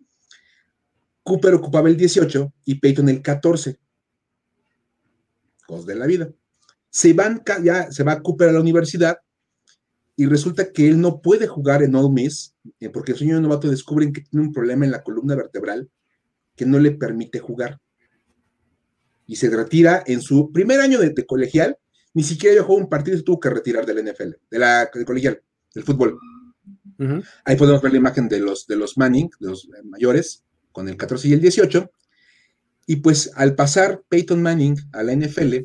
Cooper 1.23 1.53
ocupaba 1.53 1.87
el 1.87 1.95
18 1.95 2.53
y 2.65 2.75
Peyton 2.79 3.07
el 3.09 3.21
14. 3.21 3.79
Cos 5.65 5.85
de 5.85 5.95
la 5.95 6.05
vida. 6.05 6.29
Se 6.89 7.13
van, 7.13 7.43
ya 7.63 7.91
se 7.91 8.03
va 8.03 8.21
Cooper 8.21 8.49
a 8.49 8.51
la 8.51 8.59
universidad 8.59 9.19
y 10.15 10.25
resulta 10.25 10.71
que 10.71 10.87
él 10.87 10.99
no 10.99 11.21
puede 11.21 11.47
jugar 11.47 11.81
en 11.81 11.95
Ole 11.95 12.09
Miss 12.09 12.55
eh, 12.79 12.89
porque 12.89 13.13
el 13.13 13.17
sueño 13.17 13.35
de 13.35 13.41
novato 13.41 13.69
descubren 13.69 14.13
que 14.13 14.21
tiene 14.21 14.45
un 14.45 14.53
problema 14.53 14.85
en 14.85 14.91
la 14.91 15.01
columna 15.01 15.35
vertebral 15.35 15.89
que 16.55 16.65
no 16.65 16.79
le 16.79 16.91
permite 16.91 17.39
jugar. 17.39 17.79
Y 19.27 19.35
se 19.35 19.49
retira 19.49 20.03
en 20.05 20.21
su 20.21 20.51
primer 20.51 20.79
año 20.79 20.99
de, 20.99 21.13
colegial, 21.25 21.77
ni 22.13 22.23
siquiera 22.23 22.63
jugó 22.63 22.77
un 22.77 22.89
partido 22.89 23.15
y 23.15 23.19
se 23.19 23.25
tuvo 23.25 23.39
que 23.39 23.49
retirar 23.49 23.85
del 23.85 24.05
NFL, 24.05 24.29
de 24.49 24.59
la 24.59 24.89
colegial, 25.05 25.41
del 25.73 25.83
fútbol. 25.83 26.19
Ahí 27.43 27.57
podemos 27.57 27.81
ver 27.81 27.91
la 27.91 27.97
imagen 27.97 28.29
de 28.29 28.39
los, 28.39 28.67
de 28.67 28.77
los 28.77 28.97
Manning, 28.97 29.29
de 29.39 29.49
los 29.49 29.67
mayores, 29.83 30.43
con 30.71 30.87
el 30.87 30.95
14 30.95 31.27
y 31.27 31.33
el 31.33 31.41
18. 31.41 31.91
Y 32.87 32.97
pues 32.97 33.31
al 33.35 33.55
pasar 33.55 34.03
Peyton 34.07 34.41
Manning 34.41 34.77
a 34.93 35.03
la 35.03 35.13
NFL, 35.13 35.55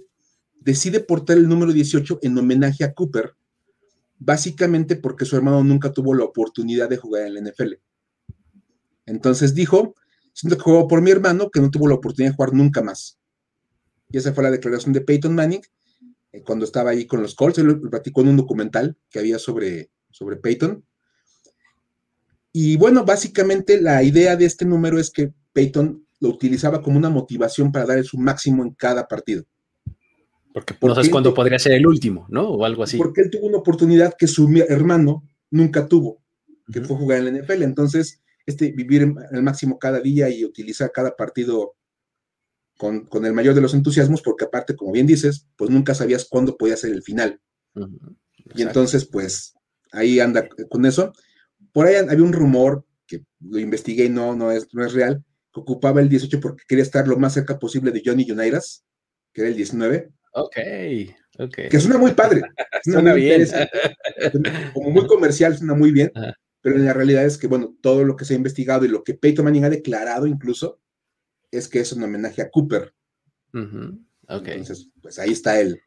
decide 0.61 1.01
portar 1.01 1.36
el 1.36 1.49
número 1.49 1.72
18 1.72 2.20
en 2.22 2.38
homenaje 2.38 2.84
a 2.84 2.93
Cooper, 2.93 3.34
básicamente 4.18 4.97
porque 4.97 5.24
su 5.24 5.36
hermano 5.36 5.62
nunca 5.62 5.93
tuvo 5.93 6.14
la 6.14 6.24
oportunidad 6.24 6.88
de 6.88 6.97
jugar 6.97 7.26
en 7.26 7.34
la 7.34 7.41
NFL. 7.41 7.74
Entonces 9.07 9.55
dijo, 9.55 9.95
siento 10.41 10.57
que 10.57 10.62
jugó 10.62 10.88
por 10.88 11.03
mi 11.03 11.11
hermano 11.11 11.51
que 11.51 11.61
no 11.61 11.70
tuvo 11.70 11.86
la 11.86 11.97
oportunidad 11.97 12.32
de 12.32 12.36
jugar 12.36 12.55
nunca 12.55 12.82
más. 12.82 13.18
Y 14.11 14.16
esa 14.16 14.32
fue 14.32 14.43
la 14.43 14.51
declaración 14.51 14.93
de 14.93 15.03
Peyton 15.03 15.34
Manning 15.34 15.61
eh, 16.32 16.43
cuando 16.43 16.64
estaba 16.64 16.91
ahí 16.91 17.07
con 17.07 17.20
los 17.20 17.34
Colts. 17.34 17.59
Él 17.59 17.66
lo 17.66 17.91
platicó 17.91 18.22
en 18.22 18.28
un 18.28 18.36
documental 18.38 18.97
que 19.11 19.18
había 19.18 19.38
sobre, 19.38 19.91
sobre 20.11 20.36
Peyton. 20.36 20.82
Y 22.53 22.76
bueno, 22.76 23.05
básicamente 23.05 23.80
la 23.80 24.03
idea 24.03 24.34
de 24.36 24.47
este 24.47 24.64
número 24.64 24.99
es 24.99 25.11
que 25.11 25.32
Peyton 25.53 26.07
lo 26.20 26.30
utilizaba 26.30 26.82
como 26.82 26.97
una 26.97 27.11
motivación 27.11 27.70
para 27.70 27.86
dar 27.86 28.03
su 28.05 28.18
máximo 28.18 28.64
en 28.64 28.70
cada 28.74 29.07
partido. 29.07 29.45
Porque, 30.53 30.74
no 30.82 30.95
sabes 30.95 31.11
cuándo 31.11 31.32
podría 31.32 31.59
ser 31.59 31.72
el 31.72 31.86
último, 31.86 32.26
¿no? 32.28 32.49
O 32.49 32.64
algo 32.64 32.82
así. 32.82 32.97
Porque 32.97 33.20
él 33.20 33.30
tuvo 33.30 33.47
una 33.47 33.59
oportunidad 33.59 34.14
que 34.18 34.26
su 34.26 34.49
hermano 34.68 35.22
nunca 35.51 35.86
tuvo, 35.86 36.22
que 36.72 36.80
fue 36.80 36.97
jugar 36.97 37.18
en 37.18 37.26
la 37.26 37.41
NFL. 37.43 37.62
Entonces, 37.62 38.20
este 38.51 38.72
vivir 38.72 39.12
el 39.32 39.42
máximo 39.42 39.78
cada 39.78 40.01
día 40.01 40.28
y 40.28 40.44
utilizar 40.44 40.90
cada 40.92 41.16
partido 41.16 41.74
con, 42.80 43.26
el 43.26 43.34
mayor 43.34 43.55
de 43.55 43.61
los 43.61 43.74
entusiasmos, 43.74 44.22
porque 44.22 44.46
aparte, 44.46 44.74
como 44.74 44.92
bien 44.92 45.07
dices, 45.07 45.46
pues 45.57 45.70
nunca 45.70 45.94
sabías 45.94 46.26
cuándo 46.28 46.57
podía 46.57 46.78
ser 46.78 46.92
el 46.92 47.03
final. 47.03 47.38
Y 48.55 48.62
entonces, 48.62 49.05
pues 49.05 49.55
ahí 49.92 50.18
anda 50.18 50.48
con 50.70 50.86
eso. 50.86 51.12
Por 51.72 51.86
ahí 51.86 51.96
había 51.96 52.24
un 52.24 52.32
rumor 52.32 52.86
que 53.07 53.22
lo 53.40 53.59
investigué 53.59 54.07
y 54.07 54.09
no, 54.09 54.34
no, 54.34 54.51
es, 54.51 54.68
no 54.72 54.84
es 54.84 54.94
real, 54.94 55.22
que 55.53 55.61
ocupaba 55.61 56.01
el 56.01 56.09
18 56.09 56.40
porque 56.40 56.64
quería 56.66 56.82
estar 56.82 57.07
lo 57.07 57.18
más 57.18 57.34
cerca 57.34 57.59
posible 57.59 57.90
de 57.90 58.03
Johnny 58.05 58.30
Unitas, 58.30 58.82
que 59.34 59.42
era 59.42 59.51
el 59.51 59.57
19. 59.57 60.11
Ok, 60.32 60.57
ok. 61.38 61.57
Que 61.70 61.80
suena 61.80 61.98
muy 61.98 62.12
padre. 62.12 62.42
suena 62.84 63.12
bien. 63.12 63.46
Como 64.72 64.90
muy 64.90 65.07
comercial, 65.07 65.57
suena 65.57 65.74
muy 65.74 65.92
bien. 65.92 66.11
Pero 66.62 66.76
en 66.76 66.84
la 66.84 66.92
realidad 66.92 67.24
es 67.24 67.38
que, 67.38 67.46
bueno, 67.46 67.74
todo 67.80 68.04
lo 68.04 68.16
que 68.16 68.24
se 68.24 68.34
ha 68.34 68.36
investigado 68.36 68.84
y 68.84 68.88
lo 68.88 69.02
que 69.02 69.14
Peyton 69.14 69.44
Manning 69.44 69.64
ha 69.64 69.70
declarado 69.70 70.26
incluso 70.26 70.80
es 71.50 71.68
que 71.68 71.80
es 71.80 71.92
un 71.92 72.02
homenaje 72.02 72.42
a 72.42 72.50
Cooper. 72.50 72.94
Entonces, 73.52 74.88
pues 75.00 75.18
ahí 75.18 75.32
está 75.32 75.61
el, 75.61 75.80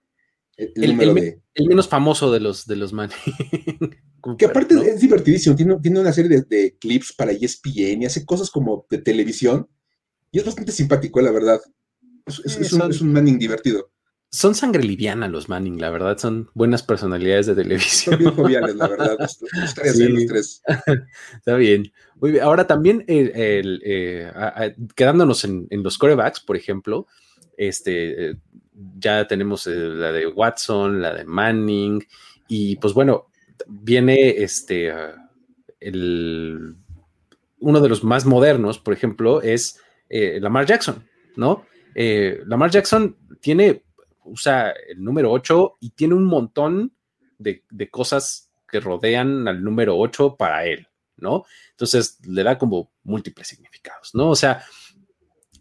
el, 0.57 0.91
número 0.91 1.13
de... 1.13 1.41
el, 1.53 1.67
menos 1.67 1.88
famoso 1.88 2.32
de 2.32 2.39
los, 2.39 2.65
de 2.65 2.76
los 2.76 2.91
Manning. 2.91 3.15
que 4.38 4.45
aparte 4.45 4.76
es 4.76 4.99
divertidísimo. 4.99 5.55
Tiene, 5.55 5.78
tiene 5.80 5.99
una 5.99 6.11
serie 6.11 6.30
de, 6.30 6.41
de, 6.41 6.78
clips 6.78 7.13
para 7.13 7.32
ESPN 7.32 8.01
y 8.01 8.05
hace 8.05 8.26
cosas 8.26 8.49
como 8.49 8.86
de 8.89 8.97
televisión. 8.97 9.67
Y 10.32 10.39
es 10.39 10.45
bastante 10.45 10.71
simpático, 10.71 11.21
la 11.21 11.32
verdad. 11.32 11.61
Es, 12.26 12.74
un, 12.74 12.89
es 12.89 13.01
un 13.01 13.13
Manning 13.13 13.38
divertido 13.38 13.93
son 14.34 14.55
sangre 14.55 14.81
liviana 14.81 15.27
los 15.27 15.47
Manning, 15.47 15.79
la 15.79 15.91
verdad, 15.91 16.17
son 16.17 16.49
buenas 16.55 16.81
personalidades 16.81 17.45
de 17.45 17.53
televisión. 17.53 18.15
Son 18.15 18.19
bien 18.19 18.36
joviales, 18.36 18.75
la 18.75 18.88
verdad. 18.88 19.15
los 19.19 19.38
tres. 19.38 20.63
Está 21.36 21.55
bien. 21.55 21.93
Muy 22.15 22.31
bien. 22.31 22.43
Ahora 22.43 22.65
también, 22.65 23.05
eh, 23.07 24.34
quedándonos 24.95 25.43
en, 25.43 25.67
los 25.69 25.99
corebacks, 25.99 26.39
por 26.39 26.57
ejemplo, 26.57 27.05
este, 27.57 28.31
eh, 28.31 28.36
ya 28.97 29.27
tenemos 29.27 29.67
eh, 29.67 29.75
la 29.75 30.11
de 30.11 30.25
Watson, 30.25 30.99
la 30.99 31.13
de 31.13 31.25
Manning, 31.25 32.03
y 32.47 32.77
pues 32.77 32.95
bueno, 32.95 33.27
viene 33.67 34.29
este, 34.43 34.91
el, 35.79 36.75
uno 37.59 37.81
de 37.81 37.89
los 37.89 38.03
más 38.03 38.25
modernos, 38.25 38.79
por 38.79 38.95
ejemplo, 38.95 39.43
es 39.43 39.79
Lamar 40.09 40.65
Jackson, 40.65 41.07
¿no? 41.36 41.67
Lamar 41.93 42.71
Jackson 42.71 43.15
tiene 43.39 43.84
usa 44.26 44.71
el 44.71 45.03
número 45.03 45.32
8 45.32 45.78
y 45.80 45.91
tiene 45.91 46.13
un 46.15 46.26
montón 46.26 46.93
de, 47.38 47.63
cosas 47.89 48.51
que 48.67 48.80
rodean 48.80 49.47
al 49.47 49.63
número 49.63 49.97
8 49.97 50.36
para 50.38 50.65
él, 50.65 50.88
¿no? 51.17 51.45
Entonces 51.71 52.19
le 52.26 52.43
da 52.43 52.57
como 52.57 52.91
múltiples 53.03 53.47
significados, 53.47 54.11
¿no? 54.13 54.30
O 54.30 54.36
sea, 54.36 54.63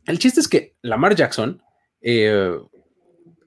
el 0.07 0.19
chiste 0.19 0.41
es 0.41 0.49
que 0.49 0.77
Lamar 0.83 1.15
Jackson, 1.15 1.63
eh, 2.01 2.59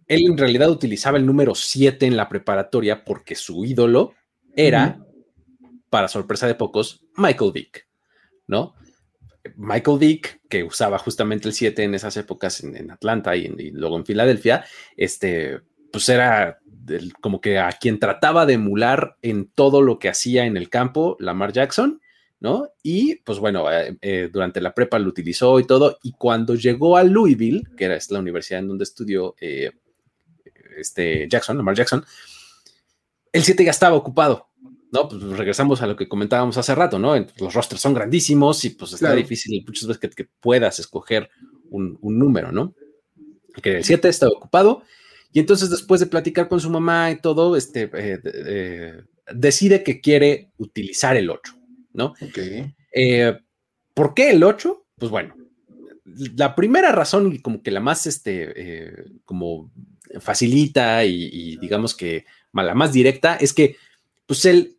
él 0.08 0.26
en 0.26 0.38
realidad 0.38 0.70
utilizaba 0.70 1.18
el 1.18 1.26
número 1.26 1.56
7 1.56 2.06
en 2.06 2.18
la 2.18 2.30
preparatoria 2.30 3.04
porque 3.04 3.36
su 3.36 3.66
ídolo 3.66 4.14
era, 4.56 5.04
para 5.90 6.08
sorpresa 6.08 6.48
de 6.48 6.56
pocos, 6.56 7.04
Michael 7.16 7.52
Vick, 7.54 7.88
¿no? 8.48 8.76
Michael 9.56 10.00
Vick, 10.00 10.42
que 10.50 10.64
usaba 10.64 10.98
justamente 10.98 11.48
el 11.48 11.54
7 11.54 11.84
en 11.84 11.96
esas 11.96 12.18
épocas 12.18 12.64
en, 12.64 12.92
Atlanta 12.92 13.36
y, 13.36 13.48
luego 13.72 13.98
en 13.98 14.06
Filadelfia, 14.06 14.66
este, 14.98 15.62
pues 15.92 16.10
era 16.10 16.60
como 17.22 17.42
que 17.42 17.58
a 17.58 17.72
quien 17.72 18.00
trataba 18.00 18.46
de 18.46 18.54
emular 18.54 19.18
en 19.22 19.48
todo 19.48 19.82
lo 19.82 19.98
que 19.98 20.10
hacía 20.10 20.46
en 20.46 20.58
el 20.58 20.70
campo 20.70 21.18
Lamar 21.20 21.52
Jackson, 21.52 22.02
¿no? 22.40 22.70
Y 22.84 23.16
pues 23.18 23.40
bueno, 23.40 23.72
eh, 23.72 23.98
eh, 24.02 24.30
durante 24.32 24.62
la 24.62 24.74
prepa 24.74 25.00
lo 25.00 25.10
utilizó 25.10 25.60
y 25.60 25.66
todo, 25.66 25.98
y 26.04 26.14
cuando 26.14 26.56
llegó 26.56 26.98
a 26.98 27.04
Louisville, 27.04 27.64
que 27.76 27.86
era 27.86 27.98
la 28.10 28.20
universidad 28.20 28.60
en 28.60 28.68
donde 28.68 28.84
estudió 28.84 29.36
eh, 29.40 29.72
este 30.78 31.28
Jackson, 31.30 31.58
Lamar 31.58 31.76
Jackson, 31.76 32.06
el 33.32 33.44
7 33.44 33.66
ya 33.66 33.72
estaba 33.72 33.96
ocupado, 33.96 34.50
¿no? 34.96 35.10
Pues 35.10 35.22
regresamos 35.22 35.82
a 35.82 35.88
lo 35.88 35.96
que 35.96 36.08
comentábamos 36.08 36.58
hace 36.58 36.74
rato, 36.74 36.98
¿no? 36.98 37.16
Los 37.38 37.54
rostros 37.54 37.82
son 37.82 37.94
grandísimos 37.94 38.64
y 38.66 38.72
pues 38.72 38.94
está 38.94 39.14
difícil 39.14 39.64
muchas 39.66 39.88
veces 39.88 40.16
que, 40.16 40.28
puedas 40.40 40.80
escoger 40.80 41.30
un, 41.70 42.00
número, 42.02 42.52
¿no? 42.52 42.74
Que 43.62 43.78
el 43.78 43.84
7 43.84 44.08
está 44.08 44.28
ocupado 44.28 44.84
y 45.32 45.40
entonces 45.40 45.70
después 45.70 46.00
de 46.00 46.08
platicar 46.08 46.48
con 46.48 46.60
su 46.60 46.70
mamá 46.70 47.12
y 47.12 47.20
todo, 47.20 47.56
este, 47.56 47.90
eh, 47.94 48.20
eh, 48.24 49.02
decide 49.34 49.84
que 49.84 50.00
quiere 50.02 50.52
utilizar 50.58 51.18
el 51.18 51.30
8, 51.30 51.54
¿no? 51.94 52.14
Ok. 52.22 52.40
Eh, 52.94 53.38
¿Por 53.94 54.14
qué 54.14 54.32
el 54.32 54.44
8? 54.44 54.86
Pues 54.98 55.12
bueno, 55.12 55.36
la 56.38 56.56
primera 56.56 56.92
razón 56.92 57.34
y 57.34 57.40
como 57.40 57.62
que 57.62 57.72
la 57.72 57.82
más, 57.82 58.08
este, 58.08 59.04
como 59.26 59.72
facilita 60.20 61.04
y, 61.04 61.30
y 61.32 61.58
digamos 61.58 61.96
que 61.96 62.26
la 62.54 62.74
más 62.74 62.94
directa 62.94 63.36
es 63.36 63.54
que 63.54 63.76
pues 64.26 64.46
él 64.46 64.75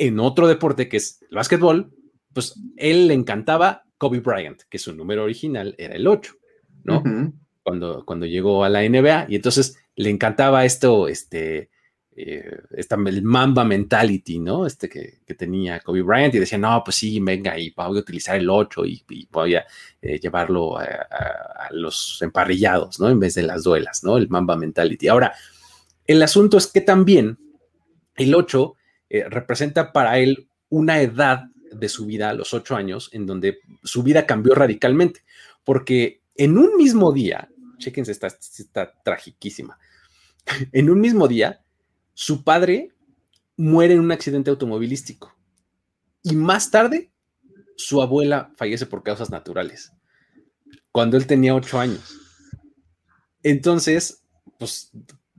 en 0.00 0.18
otro 0.18 0.48
deporte 0.48 0.88
que 0.88 0.96
es 0.96 1.20
el 1.30 1.36
básquetbol, 1.36 1.92
pues 2.32 2.58
él 2.76 3.06
le 3.06 3.14
encantaba 3.14 3.84
Kobe 3.98 4.20
Bryant, 4.20 4.62
que 4.70 4.78
su 4.78 4.94
número 4.94 5.24
original 5.24 5.74
era 5.76 5.94
el 5.94 6.06
8, 6.06 6.34
¿no? 6.84 7.02
cuando, 7.62 8.02
cuando 8.06 8.24
llegó 8.24 8.64
a 8.64 8.70
la 8.70 8.80
NBA 8.80 9.26
y 9.28 9.36
entonces 9.36 9.78
le 9.96 10.08
encantaba 10.08 10.64
esto, 10.64 11.06
este, 11.06 11.68
eh, 12.16 12.62
esta, 12.70 12.96
el 12.96 13.22
Mamba 13.22 13.62
mentality, 13.62 14.38
¿no? 14.38 14.64
Este 14.64 14.88
que, 14.88 15.34
tenía 15.34 15.80
Kobe 15.80 16.00
Bryant 16.00 16.34
y 16.34 16.38
decía, 16.38 16.56
no, 16.56 16.82
pues 16.82 16.96
sí, 16.96 17.20
venga, 17.20 17.58
y 17.58 17.70
voy 17.70 17.98
a 17.98 18.00
utilizar 18.00 18.36
el 18.36 18.48
8 18.48 18.86
y, 18.86 19.28
voy 19.30 19.56
a 19.56 19.66
eh, 20.00 20.18
llevarlo 20.18 20.78
a, 20.78 20.84
a, 20.84 21.68
los 21.72 22.22
emparrillados, 22.22 22.98
¿no? 23.00 23.10
En 23.10 23.20
vez 23.20 23.34
de 23.34 23.42
las 23.42 23.64
duelas, 23.64 24.02
¿no? 24.02 24.16
El 24.16 24.30
Mamba 24.30 24.56
mentality. 24.56 25.08
Ahora, 25.08 25.34
el 26.06 26.22
asunto 26.22 26.56
es 26.56 26.68
que 26.68 26.80
también 26.80 27.38
el 28.16 28.34
8 28.34 28.76
eh, 29.10 29.28
representa 29.28 29.92
para 29.92 30.18
él 30.18 30.48
una 30.68 31.00
edad 31.02 31.44
de 31.72 31.88
su 31.88 32.06
vida 32.06 32.32
los 32.32 32.54
ocho 32.54 32.76
años 32.76 33.10
en 33.12 33.26
donde 33.26 33.58
su 33.82 34.02
vida 34.02 34.24
cambió 34.26 34.54
radicalmente, 34.54 35.24
porque 35.64 36.22
en 36.36 36.56
un 36.56 36.76
mismo 36.76 37.12
día, 37.12 37.48
chequense, 37.78 38.12
está, 38.12 38.28
está 38.28 38.94
tragiquísima, 39.04 39.78
en 40.72 40.90
un 40.90 41.00
mismo 41.00 41.28
día, 41.28 41.62
su 42.14 42.44
padre 42.44 42.92
muere 43.56 43.94
en 43.94 44.00
un 44.00 44.12
accidente 44.12 44.50
automovilístico 44.50 45.34
y 46.22 46.34
más 46.34 46.70
tarde 46.70 47.10
su 47.76 48.02
abuela 48.02 48.52
fallece 48.56 48.86
por 48.86 49.02
causas 49.02 49.30
naturales, 49.30 49.92
cuando 50.92 51.16
él 51.16 51.26
tenía 51.26 51.54
ocho 51.54 51.80
años. 51.80 52.16
Entonces, 53.42 54.22
pues 54.58 54.92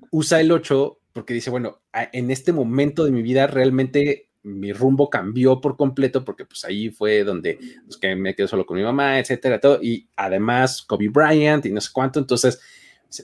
usa 0.09 0.41
el 0.41 0.51
8 0.51 0.99
porque 1.13 1.33
dice, 1.33 1.49
bueno, 1.49 1.80
en 1.93 2.31
este 2.31 2.53
momento 2.53 3.03
de 3.05 3.11
mi 3.11 3.21
vida 3.21 3.47
realmente 3.47 4.29
mi 4.43 4.73
rumbo 4.73 5.09
cambió 5.09 5.61
por 5.61 5.77
completo 5.77 6.25
porque 6.25 6.45
pues 6.45 6.63
ahí 6.65 6.89
fue 6.89 7.23
donde 7.23 7.59
pues, 7.85 7.97
que 7.97 8.15
me 8.15 8.33
quedé 8.33 8.47
solo 8.47 8.65
con 8.65 8.77
mi 8.77 8.83
mamá, 8.83 9.19
etcétera, 9.19 9.59
todo, 9.59 9.79
y 9.81 10.09
además 10.15 10.81
Kobe 10.81 11.09
Bryant 11.09 11.65
y 11.65 11.71
no 11.71 11.81
sé 11.81 11.89
cuánto, 11.93 12.19
entonces, 12.19 12.59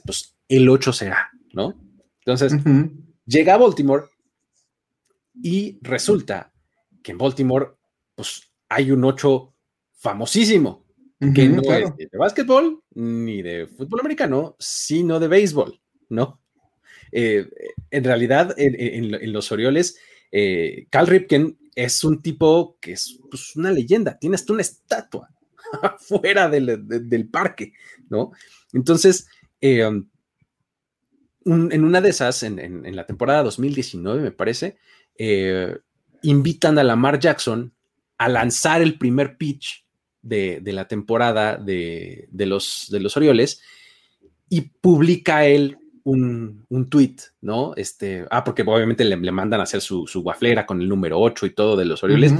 pues 0.04 0.36
el 0.48 0.68
8 0.68 0.92
será, 0.92 1.30
¿no? 1.52 1.74
Entonces, 2.20 2.52
llega 3.26 3.54
a 3.54 3.58
Baltimore 3.58 4.04
Y 5.42 5.78
resulta 5.82 6.52
que 7.02 7.12
en 7.12 7.18
Baltimore, 7.18 7.68
pues 8.14 8.52
hay 8.68 8.90
un 8.90 9.04
8 9.04 9.54
famosísimo, 9.92 10.86
que 11.34 11.48
no 11.48 11.62
es 11.62 11.90
ni 11.96 12.06
de 12.06 12.18
básquetbol 12.18 12.82
ni 12.94 13.42
de 13.42 13.66
fútbol 13.66 14.00
americano, 14.00 14.56
sino 14.58 15.18
de 15.18 15.28
béisbol, 15.28 15.80
¿no? 16.10 16.40
Eh, 17.12 17.48
en 17.90 18.04
realidad, 18.04 18.54
en, 18.56 19.32
los 19.32 19.50
Orioles, 19.52 19.98
eh, 20.30 20.86
Cal 20.90 21.06
Ripken 21.06 21.58
es 21.74 22.04
un 22.04 22.22
tipo 22.22 22.78
que 22.80 22.92
es 22.92 23.18
pues, 23.30 23.56
una 23.56 23.70
leyenda, 23.70 24.18
tienes 24.18 24.44
tú 24.44 24.52
una 24.52 24.62
estatua 24.62 25.30
fuera 25.98 26.48
del, 26.48 27.28
parque, 27.30 27.72
¿no? 28.10 28.32
Entonces, 28.72 29.28
eh, 29.60 29.86
um, 29.86 30.08
en 31.44 31.84
una 31.84 32.00
de 32.00 32.10
esas, 32.10 32.42
en, 32.42 32.94
la 32.94 33.06
temporada 33.06 33.42
2019, 33.42 34.22
me 34.22 34.32
parece, 34.32 34.76
invitan 36.22 36.78
a 36.78 36.84
Lamar 36.84 37.18
Jackson 37.18 37.72
a 38.18 38.28
lanzar 38.28 38.82
el 38.82 38.98
primer 38.98 39.38
pitch 39.38 39.86
de, 40.20 40.60
la 40.64 40.86
temporada 40.86 41.56
de, 41.56 42.28
los, 42.32 42.88
de 42.90 43.00
los 43.00 43.16
Orioles 43.16 43.62
y 44.48 44.62
publica 44.62 45.46
él 45.46 45.78
un, 46.08 46.64
un 46.70 46.88
tweet, 46.88 47.16
¿no? 47.42 47.74
Este, 47.76 48.24
ah, 48.30 48.42
porque 48.42 48.62
obviamente 48.62 49.04
le, 49.04 49.16
mandan 49.30 49.60
a 49.60 49.64
hacer 49.64 49.82
su, 49.82 50.06
su, 50.06 50.22
guaflera 50.22 50.64
con 50.64 50.80
el 50.80 50.88
número 50.88 51.20
8 51.20 51.46
y 51.46 51.50
todo 51.50 51.76
de 51.76 51.84
los 51.84 52.02
Orioles. 52.02 52.32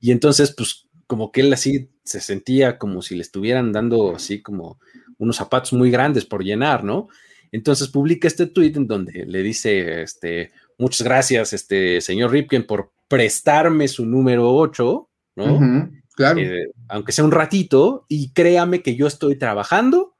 Y 0.00 0.12
entonces, 0.12 0.54
pues, 0.56 0.86
como 1.08 1.32
que 1.32 1.40
él 1.40 1.52
así 1.52 1.90
se 2.04 2.20
sentía 2.20 2.78
como 2.78 3.02
si 3.02 3.16
le 3.16 3.22
estuvieran 3.22 3.72
dando 3.72 4.14
así 4.14 4.42
como 4.42 4.78
unos 5.18 5.36
zapatos 5.36 5.72
muy 5.72 5.90
grandes 5.90 6.24
por 6.24 6.44
llenar, 6.44 6.84
¿no? 6.84 7.08
Entonces 7.50 7.88
publica 7.88 8.28
este 8.28 8.46
tweet 8.46 8.74
en 8.76 8.86
donde 8.86 9.24
le 9.26 9.42
dice, 9.42 10.02
este, 10.02 10.52
muchas 10.78 11.02
gracias, 11.02 11.52
este 11.52 12.00
señor 12.00 12.30
Ripken, 12.30 12.66
por 12.66 12.92
prestarme 13.08 13.88
su 13.88 14.06
número 14.06 14.54
8, 14.54 15.08
¿no? 15.36 15.90
claro. 16.14 16.40
Eh, 16.40 16.70
aunque 16.88 17.12
sea 17.12 17.24
un 17.24 17.32
ratito, 17.32 18.04
y 18.08 18.30
créame 18.30 18.82
que 18.82 18.94
yo 18.94 19.06
estoy 19.06 19.36
trabajando 19.36 20.15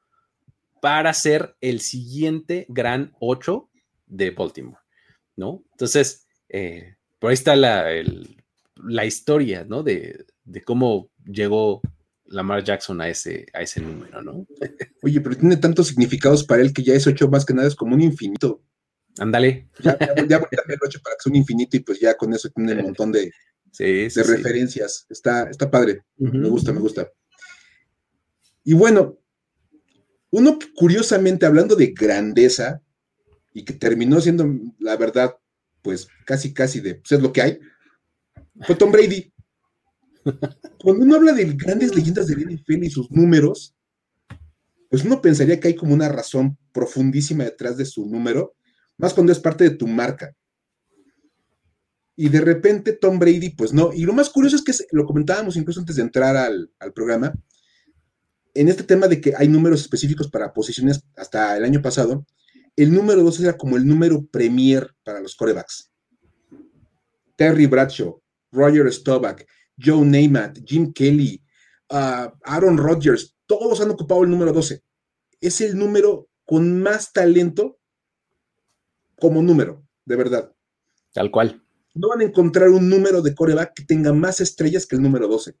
para 0.81 1.13
ser 1.13 1.55
el 1.61 1.81
siguiente 1.81 2.65
gran 2.69 3.13
8 3.19 3.69
de 4.07 4.31
Baltimore, 4.31 4.79
¿no? 5.35 5.63
Entonces, 5.71 6.27
eh, 6.49 6.95
por 7.19 7.29
ahí 7.29 7.33
está 7.33 7.55
la, 7.55 7.85
la 8.75 9.05
historia, 9.05 9.65
¿no? 9.67 9.83
De, 9.83 10.25
de, 10.43 10.61
cómo 10.63 11.09
llegó 11.25 11.81
Lamar 12.25 12.63
Jackson 12.63 13.01
a 13.01 13.09
ese, 13.09 13.47
a 13.53 13.61
ese 13.61 13.81
número, 13.81 14.21
¿no? 14.21 14.45
Oye, 15.03 15.21
pero 15.21 15.35
tiene 15.35 15.57
tantos 15.57 15.87
significados 15.87 16.43
para 16.43 16.61
él 16.61 16.73
que 16.73 16.83
ya 16.83 16.93
ese 16.93 17.09
8 17.09 17.27
más 17.29 17.45
que 17.45 17.53
nada 17.53 17.67
es 17.67 17.75
como 17.75 17.95
un 17.95 18.01
infinito. 18.01 18.61
Ándale. 19.19 19.67
Ya, 19.79 19.97
ya, 19.99 20.27
ya 20.27 20.37
voy 20.37 20.47
a 20.51 20.73
el 20.73 20.79
8 20.81 20.99
para 21.03 21.15
que 21.15 21.23
sea 21.23 21.31
un 21.31 21.37
infinito 21.37 21.75
y 21.75 21.79
pues 21.79 21.99
ya 21.99 22.15
con 22.15 22.33
eso 22.33 22.49
tiene 22.49 22.73
un 22.73 22.83
montón 22.83 23.11
de, 23.11 23.31
de 23.79 24.23
referencias. 24.23 25.05
Está, 25.09 25.49
está 25.49 25.69
padre. 25.69 26.03
Me 26.17 26.49
gusta, 26.49 26.71
me 26.71 26.79
gusta. 26.79 27.09
Y 28.63 28.73
bueno, 28.73 29.17
uno 30.31 30.59
curiosamente 30.75 31.45
hablando 31.45 31.75
de 31.75 31.87
grandeza 31.87 32.81
y 33.53 33.63
que 33.63 33.73
terminó 33.73 34.21
siendo, 34.21 34.47
la 34.79 34.97
verdad, 34.97 35.35
pues 35.81 36.07
casi, 36.25 36.53
casi 36.53 36.79
de, 36.79 36.95
pues 36.95 37.11
es 37.13 37.21
lo 37.21 37.31
que 37.31 37.41
hay, 37.41 37.59
fue 38.61 38.75
Tom 38.75 38.91
Brady. 38.91 39.31
Cuando 40.79 41.03
uno 41.03 41.15
habla 41.15 41.33
de 41.33 41.45
grandes 41.53 41.95
leyendas 41.95 42.27
del 42.27 42.45
NFL 42.45 42.83
y 42.83 42.89
sus 42.89 43.09
números, 43.11 43.75
pues 44.89 45.03
uno 45.03 45.21
pensaría 45.21 45.59
que 45.59 45.69
hay 45.69 45.75
como 45.75 45.93
una 45.93 46.09
razón 46.09 46.57
profundísima 46.71 47.43
detrás 47.43 47.77
de 47.77 47.85
su 47.85 48.05
número, 48.05 48.55
más 48.97 49.13
cuando 49.13 49.31
es 49.31 49.39
parte 49.39 49.63
de 49.63 49.75
tu 49.75 49.87
marca 49.87 50.35
y 52.19 52.29
de 52.29 52.41
repente 52.41 52.93
Tom 52.93 53.19
Brady, 53.19 53.51
pues 53.51 53.71
no. 53.71 53.93
Y 53.93 54.03
lo 54.03 54.11
más 54.11 54.31
curioso 54.31 54.55
es 54.55 54.63
que 54.63 54.73
lo 54.91 55.05
comentábamos 55.05 55.55
incluso 55.55 55.79
antes 55.79 55.95
de 55.95 56.01
entrar 56.01 56.35
al, 56.35 56.71
programa, 56.93 57.33
en 58.59 58.69
este 58.69 58.83
tema 58.83 59.07
de 59.07 59.21
que 59.21 59.33
hay 59.35 59.47
números 59.47 59.81
específicos 59.81 60.29
para 60.29 60.53
posiciones 60.53 61.01
hasta 61.15 61.57
el 61.57 61.63
año 61.63 61.81
pasado, 61.81 62.25
el 62.75 62.93
número 62.93 63.23
2 63.23 63.41
era 63.41 63.57
como 63.57 63.77
el 63.77 63.85
número 63.85 64.25
premier 64.25 64.93
para 65.03 65.19
los 65.19 65.35
corebacks. 65.35 65.91
Terry 67.35 67.67
Bradshaw, 67.67 68.21
Roger 68.51 68.91
Staubach, 68.91 69.43
Joe 69.77 70.05
Namath, 70.05 70.59
Jim 70.65 70.91
Kelly, 70.91 71.41
uh, 71.91 72.29
Aaron 72.43 72.77
Rodgers, 72.77 73.35
todos 73.45 73.79
han 73.81 73.91
ocupado 73.91 74.23
el 74.23 74.29
número 74.29 74.51
12. 74.51 74.83
Es 75.39 75.61
el 75.61 75.77
número 75.77 76.29
con 76.45 76.81
más 76.81 77.13
talento 77.13 77.79
como 79.19 79.41
número, 79.41 79.85
de 80.05 80.15
verdad. 80.15 80.51
Tal 81.13 81.31
cual 81.31 81.63
no 81.97 82.09
van 82.09 82.21
a 82.21 82.25
encontrar 82.25 82.69
un 82.69 82.89
número 82.89 83.21
de 83.21 83.35
coreback 83.35 83.73
que 83.73 83.85
tenga 83.85 84.13
más 84.13 84.39
estrellas 84.39 84.85
que 84.85 84.95
el 84.95 85.01
número 85.01 85.27
12. 85.27 85.55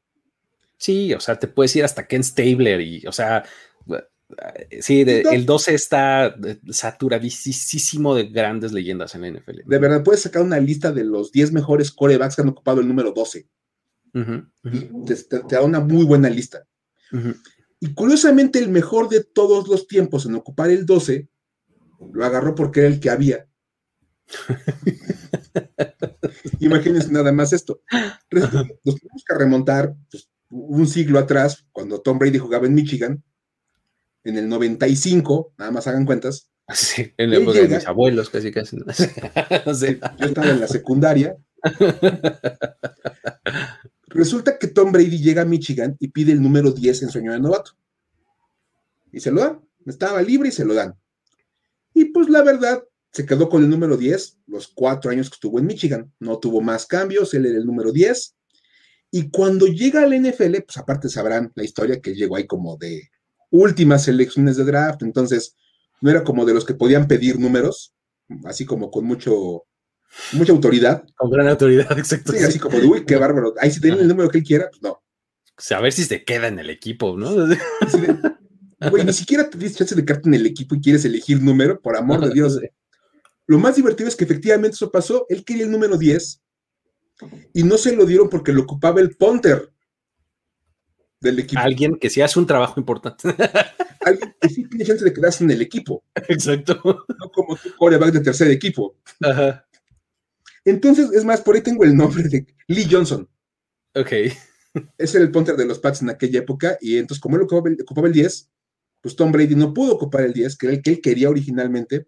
Sí, 0.77 1.13
o 1.13 1.19
sea, 1.19 1.37
te 1.37 1.47
puedes 1.47 1.75
ir 1.75 1.83
hasta 1.83 2.07
Ken 2.07 2.23
Stabler 2.23 2.81
y, 2.81 3.05
o 3.07 3.11
sea, 3.11 3.43
sí, 4.81 5.01
el 5.01 5.45
12 5.45 5.73
está 5.73 6.35
saturadísimo 6.69 8.15
de 8.15 8.25
grandes 8.25 8.73
leyendas 8.73 9.15
en 9.15 9.21
la 9.21 9.31
NFL. 9.31 9.61
De 9.65 9.79
verdad, 9.79 10.03
puedes 10.03 10.21
sacar 10.21 10.41
una 10.41 10.59
lista 10.59 10.91
de 10.91 11.03
los 11.03 11.31
10 11.31 11.53
mejores 11.53 11.91
corebacks 11.91 12.35
que 12.35 12.41
han 12.41 12.49
ocupado 12.49 12.81
el 12.81 12.87
número 12.87 13.11
12. 13.11 13.47
Te, 14.13 15.39
da 15.49 15.61
una 15.61 15.79
muy 15.79 16.05
buena 16.05 16.29
lista. 16.29 16.65
Y 17.79 17.93
curiosamente, 17.93 18.59
el 18.59 18.69
mejor 18.69 19.09
de 19.09 19.23
todos 19.23 19.67
los 19.67 19.87
tiempos 19.87 20.25
en 20.25 20.35
ocupar 20.35 20.69
el 20.69 20.85
12 20.85 21.29
lo 22.11 22.25
agarró 22.25 22.55
porque 22.55 22.81
era 22.81 22.89
el 22.89 22.99
que 22.99 23.09
había. 23.09 23.47
Imagínense 26.59 27.11
nada 27.11 27.31
más 27.31 27.53
esto. 27.53 27.81
Nos 28.31 28.51
tenemos 28.51 29.23
que 29.25 29.35
remontar 29.35 29.95
pues, 30.11 30.29
un 30.49 30.87
siglo 30.87 31.19
atrás, 31.19 31.65
cuando 31.71 32.01
Tom 32.01 32.19
Brady 32.19 32.37
jugaba 32.37 32.67
en 32.67 32.73
Michigan, 32.73 33.23
en 34.23 34.37
el 34.37 34.49
95, 34.49 35.53
nada 35.57 35.71
más 35.71 35.87
hagan 35.87 36.05
cuentas. 36.05 36.49
Sí, 36.73 37.13
en 37.15 37.29
la 37.31 37.37
época 37.37 37.59
de 37.59 37.69
mis 37.69 37.87
abuelos, 37.87 38.29
casi 38.29 38.51
casi. 38.51 38.75
No 38.75 38.93
sé. 39.73 40.01
Yo 40.19 40.25
estaba 40.25 40.49
en 40.49 40.59
la 40.59 40.67
secundaria. 40.67 41.37
Resulta 44.07 44.57
que 44.57 44.67
Tom 44.67 44.91
Brady 44.91 45.17
llega 45.17 45.43
a 45.43 45.45
Michigan 45.45 45.95
y 45.97 46.09
pide 46.09 46.33
el 46.33 46.41
número 46.41 46.71
10 46.71 47.03
en 47.03 47.09
sueño 47.09 47.31
de 47.31 47.39
novato. 47.39 47.71
Y 49.13 49.21
se 49.21 49.31
lo 49.31 49.39
dan. 49.39 49.61
Estaba 49.85 50.21
libre 50.21 50.49
y 50.49 50.51
se 50.51 50.65
lo 50.65 50.73
dan. 50.73 50.93
Y 51.93 52.05
pues 52.05 52.27
la 52.29 52.43
verdad, 52.43 52.83
se 53.13 53.25
quedó 53.25 53.49
con 53.49 53.63
el 53.63 53.69
número 53.69 53.97
10 53.97 54.39
los 54.47 54.67
cuatro 54.67 55.09
años 55.09 55.29
que 55.29 55.35
estuvo 55.35 55.59
en 55.59 55.65
Michigan. 55.65 56.11
No 56.19 56.37
tuvo 56.37 56.61
más 56.61 56.85
cambios, 56.85 57.33
él 57.33 57.45
era 57.45 57.57
el 57.57 57.65
número 57.65 57.91
10. 57.91 58.36
Y 59.17 59.31
cuando 59.31 59.65
llega 59.65 60.03
al 60.03 60.13
NFL, 60.13 60.61
pues 60.63 60.77
aparte 60.77 61.09
sabrán 61.09 61.51
la 61.55 61.63
historia 61.63 61.99
que 61.99 62.13
llegó 62.13 62.35
ahí 62.35 62.45
como 62.45 62.77
de 62.77 63.09
últimas 63.49 64.07
elecciones 64.07 64.57
de 64.57 64.63
draft, 64.63 65.01
entonces 65.01 65.55
no 66.01 66.11
era 66.11 66.23
como 66.23 66.45
de 66.45 66.53
los 66.53 66.63
que 66.63 66.75
podían 66.75 67.07
pedir 67.07 67.39
números, 67.39 67.95
así 68.45 68.63
como 68.63 68.91
con 68.91 69.05
mucho 69.05 69.63
mucha 70.33 70.51
autoridad. 70.51 71.03
Con 71.15 71.31
gran 71.31 71.47
autoridad, 71.47 71.91
exacto. 71.97 72.31
Sí, 72.31 72.43
así 72.43 72.59
como 72.59 72.79
de, 72.79 72.85
uy, 72.85 73.05
qué 73.05 73.15
bárbaro. 73.15 73.55
Ahí 73.59 73.71
si 73.71 73.81
tienen 73.81 74.01
el 74.01 74.07
número 74.07 74.29
que 74.29 74.37
él 74.37 74.43
quiera, 74.43 74.69
pues 74.69 74.83
no. 74.83 74.91
O 74.91 75.01
sea, 75.57 75.79
a 75.79 75.81
ver 75.81 75.93
si 75.93 76.03
se 76.03 76.23
queda 76.23 76.47
en 76.47 76.59
el 76.59 76.69
equipo, 76.69 77.17
¿no? 77.17 77.33
Güey, 78.91 79.03
ni 79.03 79.13
siquiera 79.13 79.49
te 79.49 79.57
dices 79.57 79.77
chance 79.77 79.95
de 79.95 80.05
quedarte 80.05 80.29
en 80.29 80.35
el 80.35 80.45
equipo 80.45 80.75
y 80.75 80.81
quieres 80.81 81.03
elegir 81.05 81.41
número, 81.41 81.81
por 81.81 81.97
amor 81.97 82.23
de 82.23 82.35
Dios. 82.35 82.59
Lo 83.47 83.57
más 83.57 83.77
divertido 83.77 84.09
es 84.09 84.15
que 84.15 84.25
efectivamente 84.25 84.75
eso 84.75 84.91
pasó. 84.91 85.25
Él 85.27 85.43
quería 85.43 85.63
el 85.63 85.71
número 85.71 85.97
10 85.97 86.43
y 87.53 87.63
no 87.63 87.77
se 87.77 87.95
lo 87.95 88.05
dieron 88.05 88.29
porque 88.29 88.53
lo 88.53 88.63
ocupaba 88.63 89.01
el 89.01 89.15
punter 89.15 89.71
del 91.19 91.39
equipo. 91.39 91.61
Alguien 91.61 91.97
que 91.97 92.09
sí 92.09 92.21
hace 92.21 92.39
un 92.39 92.45
trabajo 92.45 92.79
importante. 92.79 93.27
Alguien 94.01 94.35
que 94.39 94.49
sí 94.49 94.67
tiene 94.67 94.85
chance 94.85 95.03
de 95.03 95.13
quedarse 95.13 95.43
en 95.43 95.51
el 95.51 95.61
equipo. 95.61 96.03
Exacto. 96.27 96.79
No 97.19 97.31
como 97.31 97.55
tu 97.55 97.75
coreback 97.75 98.13
de 98.13 98.19
tercer 98.21 98.51
equipo. 98.51 98.97
Ajá. 99.21 99.65
Entonces, 100.63 101.11
es 101.13 101.25
más, 101.25 101.41
por 101.41 101.55
ahí 101.55 101.61
tengo 101.61 101.83
el 101.83 101.95
nombre 101.95 102.23
de 102.23 102.45
Lee 102.67 102.87
Johnson. 102.89 103.27
Ok. 103.95 104.11
Ese 104.97 105.17
era 105.17 105.25
el 105.25 105.31
punter 105.31 105.55
de 105.55 105.65
los 105.65 105.79
Pats 105.79 106.01
en 106.01 106.09
aquella 106.09 106.39
época. 106.39 106.77
Y 106.81 106.97
entonces, 106.97 107.21
como 107.21 107.37
él 107.37 107.43
ocupaba 107.43 107.69
el, 107.69 107.77
ocupaba 107.81 108.07
el 108.07 108.13
10, 108.13 108.49
pues 109.01 109.15
Tom 109.15 109.31
Brady 109.31 109.55
no 109.55 109.73
pudo 109.73 109.93
ocupar 109.93 110.21
el 110.21 110.33
10, 110.33 110.57
que 110.57 110.67
era 110.67 110.75
el 110.75 110.81
que 110.81 110.91
él 110.91 111.01
quería 111.01 111.29
originalmente 111.29 112.07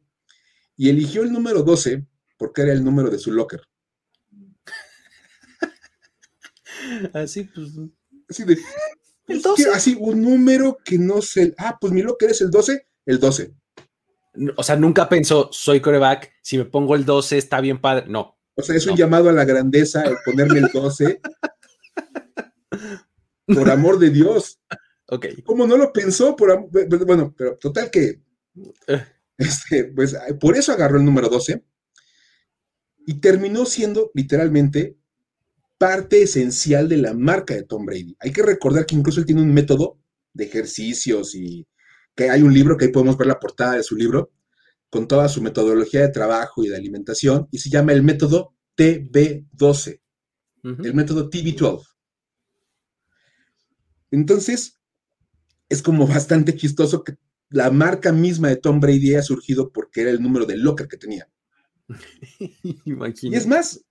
y 0.79 0.89
eligió 0.89 1.23
el 1.23 1.33
número 1.33 1.61
12 1.61 2.05
porque 2.37 2.61
era 2.61 2.71
el 2.71 2.85
número 2.85 3.09
de 3.09 3.19
su 3.19 3.33
locker. 3.33 3.61
Así, 7.13 7.43
pues. 7.43 7.69
Así 8.29 8.43
de. 8.43 8.57
El 9.27 9.41
12. 9.41 9.63
Pues, 9.63 9.75
así, 9.75 9.97
un 9.99 10.21
número 10.21 10.77
que 10.83 10.97
no 10.97 11.21
sé. 11.21 11.53
Ah, 11.57 11.77
pues 11.79 11.93
mi 11.93 12.01
locker 12.01 12.31
es 12.31 12.41
el 12.41 12.49
12, 12.49 12.87
el 13.05 13.19
12. 13.19 13.53
O 14.55 14.63
sea, 14.63 14.75
nunca 14.75 15.09
pensó, 15.09 15.49
soy 15.51 15.81
coreback, 15.81 16.31
si 16.41 16.57
me 16.57 16.65
pongo 16.65 16.95
el 16.95 17.05
12 17.05 17.37
está 17.37 17.61
bien 17.61 17.81
padre. 17.81 18.05
No. 18.07 18.37
O 18.55 18.61
sea, 18.61 18.75
es 18.75 18.85
un 18.87 18.95
llamado 18.95 19.29
a 19.29 19.33
la 19.33 19.45
grandeza 19.45 20.03
el 20.03 20.17
ponerme 20.25 20.59
el 20.59 20.69
12. 20.71 21.21
por 23.47 23.69
amor 23.69 23.99
de 23.99 24.09
Dios. 24.09 24.59
Ok. 25.07 25.27
¿Cómo 25.43 25.65
no 25.65 25.77
lo 25.77 25.91
pensó? 25.91 26.35
Por, 26.35 26.69
bueno, 27.05 27.33
pero 27.37 27.57
total 27.57 27.89
que. 27.89 28.21
Eh. 28.87 29.05
Este, 29.37 29.85
pues 29.85 30.17
por 30.39 30.57
eso 30.57 30.73
agarró 30.73 30.97
el 30.97 31.05
número 31.05 31.29
12. 31.29 31.63
y 33.05 33.21
terminó 33.21 33.65
siendo 33.65 34.11
literalmente 34.13 34.98
parte 35.79 36.21
esencial 36.21 36.89
de 36.89 36.97
la 36.97 37.13
marca 37.13 37.55
de 37.55 37.63
Tom 37.63 37.85
Brady. 37.85 38.15
Hay 38.19 38.31
que 38.31 38.43
recordar 38.43 38.85
que 38.85 38.95
incluso 38.95 39.21
él 39.21 39.25
tiene 39.25 39.41
un 39.41 39.53
método 39.53 39.97
de 40.33 40.43
ejercicios 40.43 41.33
y 41.33 41.65
que 42.15 42.29
hay 42.29 42.43
un 42.43 42.53
libro 42.53 42.77
que 42.77 42.85
ahí 42.85 42.91
podemos 42.91 43.17
ver 43.17 43.27
la 43.27 43.39
portada 43.39 43.75
de 43.75 43.83
su 43.83 43.95
libro 43.95 44.31
con 44.89 45.07
toda 45.07 45.29
su 45.29 45.41
metodología 45.41 46.01
de 46.01 46.09
trabajo 46.09 46.63
y 46.63 46.67
de 46.67 46.75
alimentación 46.75 47.47
y 47.49 47.59
se 47.59 47.69
llama 47.69 47.93
el 47.93 48.03
método 48.03 48.53
TB12, 48.77 50.01
el 50.63 50.93
método 50.93 51.29
TB12. 51.29 51.85
Entonces, 54.11 54.79
es 55.69 55.81
como 55.81 56.07
bastante 56.07 56.55
chistoso 56.55 57.03
que 57.03 57.17
la 57.49 57.71
marca 57.71 58.11
misma 58.11 58.49
de 58.49 58.57
Tom 58.57 58.81
Brady 58.81 59.11
haya 59.11 59.21
surgido 59.21 59.71
porque 59.71 60.01
era 60.01 60.11
el 60.11 60.21
número 60.21 60.45
de 60.45 60.57
locker 60.57 60.87
que 60.89 60.97
tenía. 60.97 61.29
y 62.39 63.35
es 63.35 63.47
más, 63.47 63.85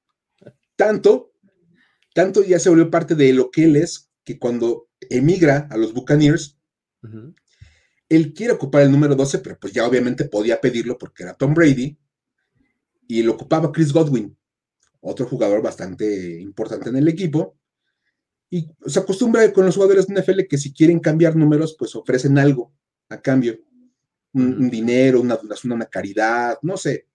tanto, 0.77 1.33
tanto 2.19 2.43
ya 2.43 2.59
se 2.59 2.69
volvió 2.69 2.91
parte 2.91 3.15
de 3.15 3.33
lo 3.33 3.49
que 3.49 3.63
él 3.63 3.77
es, 3.77 4.11
que 4.25 4.41
cuando 4.41 4.89
emigra 5.09 5.69
a 5.71 5.77
los 5.77 5.95
Buccaneers, 5.95 6.59
él 8.09 8.35
quiere 8.35 8.55
ocupar 8.55 8.83
el 8.83 8.91
número 8.91 9.15
12, 9.15 9.39
pero 9.39 9.57
pues 9.57 9.73
ya 9.73 9.87
obviamente 9.87 10.25
podía 10.25 10.61
pedirlo 10.61 10.99
porque 10.99 11.23
era 11.23 11.35
Tom 11.35 11.55
Brady, 11.55 11.97
y 13.07 13.23
lo 13.23 13.35
ocupaba 13.35 13.71
Chris 13.71 13.93
Godwin, 13.93 14.37
otro 14.99 15.29
jugador 15.29 15.63
bastante 15.63 16.41
importante 16.41 16.89
en 16.89 16.97
el 16.97 17.07
equipo. 17.07 17.57
Y 18.51 18.69
se 18.85 18.99
acostumbra 18.99 19.53
con 19.53 19.67
los 19.67 19.77
jugadores 19.77 20.09
de 20.09 20.21
NFL 20.21 20.49
que 20.51 20.59
si 20.59 20.73
quieren 20.73 20.99
cambiar 20.99 21.37
números, 21.37 21.77
pues 21.79 21.95
ofrecen 21.95 22.37
algo 22.37 22.75
a 23.11 23.23
cambio. 23.23 23.61
Un, 24.33 24.69
dinero, 24.69 25.21
una 25.21 25.37
donación, 25.37 25.73
una 25.73 25.87
caridad, 25.87 26.59
no 26.63 26.77
sé, 26.77 27.07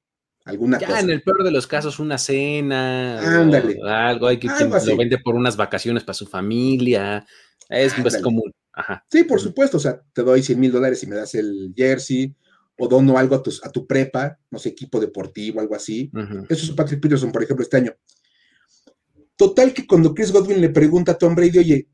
alguna 0.46 0.80
ya, 0.80 0.88
cosa. 0.88 1.00
en 1.00 1.10
el 1.10 1.22
peor 1.22 1.44
de 1.44 1.52
los 1.52 1.68
casos, 1.68 2.00
una 2.00 2.18
cena. 2.18 3.42
Ándale. 3.42 3.78
algo, 3.86 4.28
hay 4.28 4.38
que, 4.38 4.48
lo 4.48 4.98
vende 4.98 5.18
por 5.18 5.36
unas 5.36 5.56
vacaciones 5.58 6.04
para 6.04 6.14
su 6.14 6.26
familia. 6.26 7.26
Es, 7.70 7.98
es 7.98 8.22
común. 8.22 8.52
Ajá. 8.74 9.06
Sí, 9.10 9.24
por 9.24 9.40
supuesto. 9.40 9.78
O 9.78 9.80
sea, 9.80 10.02
te 10.14 10.24
doy 10.24 10.44
100 10.44 10.60
mil 10.60 10.72
dólares 10.72 11.02
y 11.04 11.08
me 11.08 11.16
das 11.16 11.36
el 11.36 11.74
jersey, 11.76 12.36
o 12.78 12.88
dono 12.88 13.18
algo 13.18 13.36
a 13.36 13.44
tu, 13.44 13.52
a 13.64 13.72
tu 13.72 13.86
prepa, 13.86 14.40
no 14.50 14.60
sé, 14.60 14.70
equipo 14.70 15.00
deportivo, 15.00 15.60
algo 15.60 15.76
así. 15.76 16.12
Eso 16.50 16.66
es 16.66 16.72
Patrick 16.72 17.02
Peterson, 17.02 17.32
por 17.32 17.44
ejemplo, 17.44 17.64
este 17.64 17.78
año. 17.78 17.94
Total 19.36 19.74
que 19.74 19.88
cuando 19.88 20.14
Chris 20.14 20.32
Godwin 20.32 20.62
le 20.62 20.70
pregunta 20.70 21.14
a 21.14 21.18
Tom 21.18 21.36
Brady, 21.36 21.60
oye, 21.60 21.88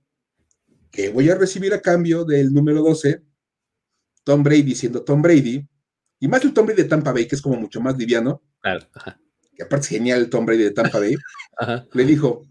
¿qué 0.92 1.10
voy 1.10 1.30
a 1.30 1.36
recibir 1.36 1.74
a 1.74 1.82
cambio 1.82 2.26
del 2.26 2.54
número 2.54 2.82
12? 2.82 3.24
Tom 4.24 4.44
Brady 4.44 4.76
siendo 4.76 5.04
Tom 5.04 5.22
Brady, 5.22 5.68
y 6.20 6.28
más 6.28 6.44
el 6.44 6.54
Tom 6.54 6.66
Brady 6.66 6.84
de 6.84 6.90
Tampa 6.90 7.14
Bay, 7.14 7.28
que 7.28 7.36
es 7.36 7.42
como 7.42 7.56
mucho 7.56 7.80
más 7.82 7.98
liviano, 7.98 8.42
claro, 8.62 8.86
que 9.56 9.64
aparte 9.64 9.86
es 9.86 9.90
genial 9.90 10.20
el 10.20 10.30
Tom 10.30 10.46
Brady 10.46 10.64
de 10.64 10.72
Tampa 10.72 11.00
Bay, 11.00 11.16
le 11.94 12.06
dijo, 12.06 12.46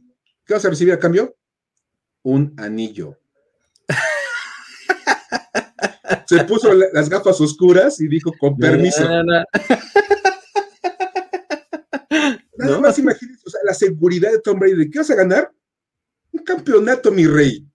¿qué 0.44 0.54
vas 0.54 0.64
a 0.64 0.70
recibir 0.70 0.94
a 0.94 0.98
cambio? 0.98 1.36
Un 2.22 2.54
anillo. 2.56 3.18
Se 6.26 6.44
puso 6.44 6.72
las 6.74 7.08
gafas 7.08 7.40
oscuras 7.40 8.00
y 8.00 8.08
dijo, 8.08 8.32
con 8.38 8.56
permiso. 8.56 9.02
Nada 12.58 12.80
más 12.80 12.98
imagínense, 12.98 13.42
o 13.46 13.50
sea, 13.50 13.60
la 13.64 13.72
seguridad 13.72 14.32
de 14.32 14.40
Tom 14.40 14.58
Brady, 14.58 14.90
¿qué 14.90 14.98
vas 14.98 15.10
a 15.10 15.14
ganar? 15.14 15.52
Un 16.32 16.42
campeonato, 16.42 17.10
mi 17.10 17.26
rey. 17.26 17.66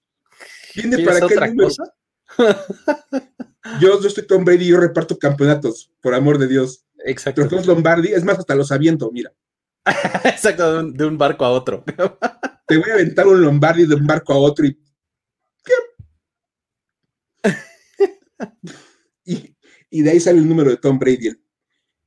Viene 0.76 1.04
para 1.04 1.28
qué 1.28 1.36
número. 1.36 1.70
Cosa? 1.70 1.96
yo, 3.80 4.01
yo 4.01 4.07
estoy 4.07 4.26
Tom 4.26 4.43
Brady 4.43 4.66
y 4.66 4.70
yo 4.70 4.80
reparto 4.80 5.18
campeonatos, 5.18 5.91
por 6.01 6.14
amor 6.14 6.38
de 6.38 6.47
Dios. 6.47 6.86
Exacto. 7.05 7.47
Pero 7.49 7.61
Lombardi, 7.64 8.14
es 8.14 8.24
más, 8.24 8.39
hasta 8.39 8.55
los 8.55 8.72
aviento, 8.72 9.11
mira. 9.11 9.34
Exacto, 10.24 10.84
de 10.84 11.05
un, 11.05 11.18
barco 11.18 11.45
a 11.45 11.51
otro. 11.51 11.84
Te 12.68 12.78
voy 12.78 12.89
a 12.89 12.93
aventar 12.93 13.28
un 13.28 13.41
Lombardi 13.41 13.86
de 13.86 13.95
un 13.95 14.07
barco 14.07 14.34
a 14.34 14.38
otro 14.38 14.66
y. 14.66 14.80
y, 19.26 19.55
y 19.89 20.01
de 20.01 20.09
ahí 20.09 20.20
sale 20.20 20.39
el 20.39 20.47
número 20.47 20.70
de 20.70 20.78
Tom 20.78 20.97
Brady, 20.97 21.32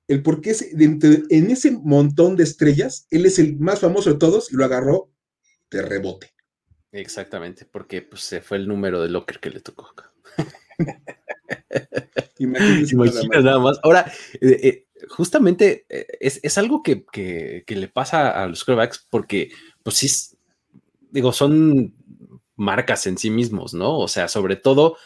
el 0.09 0.22
por 0.22 0.40
qué 0.40 0.54
en 0.72 1.50
ese 1.50 1.72
montón 1.72 2.36
de 2.36 2.44
estrellas, 2.44 3.07
él 3.11 3.26
es 3.26 3.38
el 3.38 3.59
más 3.59 3.80
famoso 3.80 4.12
de 4.12 4.18
todos 4.18 4.50
y 4.52 4.57
lo 4.57 4.64
agarró 4.64 5.12
de 5.70 5.82
rebote. 5.82 6.32
Exactamente, 6.92 7.66
porque 7.66 8.02
pues, 8.02 8.22
se 8.22 8.40
fue 8.40 8.57
el 8.57 8.66
número 8.66 9.02
de 9.02 9.11
locker 9.11 9.40
que 9.40 9.50
le 9.50 9.61
tocó. 9.61 9.92
Imagina 12.38 13.40
nada 13.40 13.58
más. 13.58 13.78
Ahora, 13.82 14.10
eh, 14.40 14.60
eh, 14.62 14.86
justamente 15.08 15.86
eh, 15.88 16.06
es, 16.20 16.58
algo 16.58 16.82
que, 16.82 17.04
le 17.66 17.88
pasa 17.88 18.42
a 18.42 18.46
los 18.46 18.64
quarterbacks 18.64 19.06
porque, 19.10 19.50
pues 19.82 19.96
sí, 19.96 20.08
digo, 21.10 21.32
son 21.32 21.94
marcas 22.56 23.06
en 23.06 23.18
sí 23.18 23.30
mismos, 23.30 23.74
¿no? 23.74 23.98
O 23.98 24.08
sea, 24.08 24.28
sobre 24.28 24.56
todo 24.56 24.96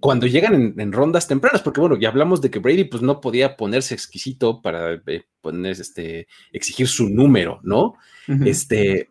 cuando 0.00 0.26
llegan 0.26 0.74
en, 0.76 0.92
rondas 0.92 1.26
tempranas, 1.26 1.62
porque 1.62 1.80
bueno, 1.80 1.98
ya 1.98 2.08
hablamos 2.08 2.42
de 2.42 2.50
que 2.50 2.58
Brady 2.58 2.84
pues 2.84 3.02
no 3.02 3.20
podía 3.20 3.56
ponerse 3.56 3.94
exquisito 3.94 4.60
para 4.60 5.00
eh, 5.06 5.24
poner, 5.40 5.72
este, 5.72 6.26
exigir 6.52 6.88
su 6.88 7.08
número, 7.08 7.60
¿no? 7.62 7.94
Este, 8.44 9.08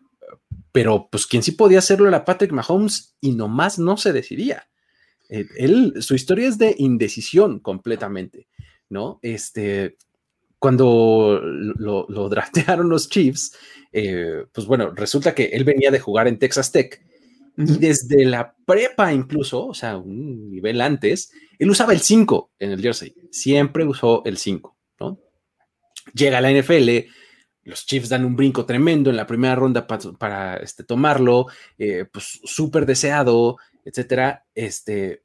pero 0.70 1.08
pues 1.10 1.26
quien 1.26 1.42
sí 1.42 1.52
podía 1.52 1.78
hacerlo 1.78 2.06
era 2.06 2.24
Patrick 2.24 2.52
Mahomes 2.52 3.16
y 3.20 3.32
nomás 3.32 3.78
no 3.78 3.96
se 3.96 4.12
decidía. 4.12 4.68
Eh, 5.28 5.46
él, 5.56 5.94
su 6.00 6.14
historia 6.14 6.48
es 6.48 6.58
de 6.58 6.74
indecisión 6.78 7.60
completamente, 7.60 8.48
¿no? 8.88 9.18
Este, 9.22 9.96
cuando 10.58 11.40
lo, 11.42 12.06
lo 12.08 12.28
draftearon 12.28 12.88
los 12.88 13.08
Chiefs, 13.08 13.56
eh, 13.92 14.44
pues 14.52 14.66
bueno, 14.66 14.90
resulta 14.94 15.34
que 15.34 15.44
él 15.44 15.62
venía 15.62 15.90
de 15.90 16.00
jugar 16.00 16.26
en 16.26 16.38
Texas 16.38 16.72
Tech 16.72 17.00
y 17.56 17.78
desde 17.78 18.24
la 18.24 18.54
prepa 18.66 19.12
incluso, 19.12 19.66
o 19.66 19.74
sea, 19.74 19.96
un 19.96 20.50
nivel 20.50 20.80
antes, 20.80 21.30
él 21.58 21.70
usaba 21.70 21.92
el 21.92 22.00
5 22.00 22.50
en 22.58 22.72
el 22.72 22.82
jersey. 22.82 23.14
Siempre 23.30 23.84
usó 23.84 24.22
el 24.24 24.36
5, 24.36 24.76
¿no? 24.98 25.20
Llega 26.12 26.38
a 26.38 26.40
la 26.40 26.50
NFL, 26.50 27.08
los 27.62 27.86
Chiefs 27.86 28.08
dan 28.08 28.24
un 28.24 28.34
brinco 28.34 28.66
tremendo 28.66 29.10
en 29.10 29.16
la 29.16 29.26
primera 29.26 29.54
ronda 29.54 29.86
para, 29.86 30.56
este, 30.56 30.82
tomarlo, 30.82 31.46
eh, 31.78 32.04
pues 32.12 32.40
súper 32.44 32.86
deseado, 32.86 33.58
etcétera. 33.84 34.46
Este, 34.54 35.24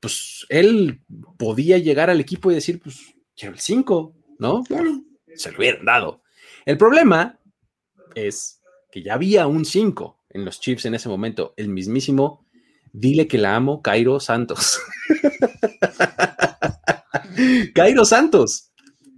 pues 0.00 0.46
él 0.48 1.02
podía 1.38 1.78
llegar 1.78 2.10
al 2.10 2.20
equipo 2.20 2.50
y 2.50 2.54
decir, 2.54 2.80
pues 2.80 3.14
quiero 3.36 3.54
el 3.54 3.60
5, 3.60 4.14
¿no? 4.38 4.62
Claro. 4.64 5.02
Se 5.34 5.50
lo 5.50 5.58
hubieran 5.58 5.84
dado. 5.84 6.22
El 6.64 6.78
problema 6.78 7.38
es 8.14 8.62
que 8.90 9.02
ya 9.02 9.14
había 9.14 9.46
un 9.46 9.64
5 9.64 10.20
en 10.30 10.44
los 10.44 10.60
Chiefs 10.60 10.84
en 10.84 10.94
ese 10.94 11.08
momento, 11.08 11.54
el 11.56 11.68
mismísimo, 11.68 12.46
dile 12.92 13.26
que 13.26 13.38
la 13.38 13.56
amo, 13.56 13.82
Cairo 13.82 14.20
Santos. 14.20 14.78
Cairo 17.74 18.04
Santos. 18.04 18.72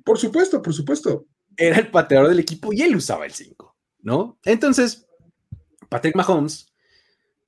Por 0.05 0.19
supuesto, 0.19 0.63
por 0.63 0.75
supuesto. 0.75 1.27
Era 1.57 1.79
el 1.79 1.91
pateador 1.91 2.29
del 2.29 2.39
equipo 2.39 2.73
y 2.73 2.83
él 2.83 2.95
usaba 2.95 3.27
el 3.27 3.33
5, 3.33 3.77
¿no? 4.03 4.39
Entonces, 4.45 5.09
Patrick 5.89 6.15
Mahomes, 6.15 6.68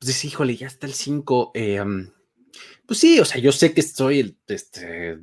pues 0.00 0.08
dice, 0.08 0.28
híjole, 0.28 0.56
ya 0.56 0.66
está 0.66 0.86
el 0.86 0.94
5. 0.94 1.52
Eh, 1.54 1.84
pues 2.86 2.98
sí, 2.98 3.20
o 3.20 3.24
sea, 3.26 3.40
yo 3.40 3.52
sé 3.52 3.74
que 3.74 3.82
soy 3.82 4.20
el, 4.20 4.38
este, 4.48 5.18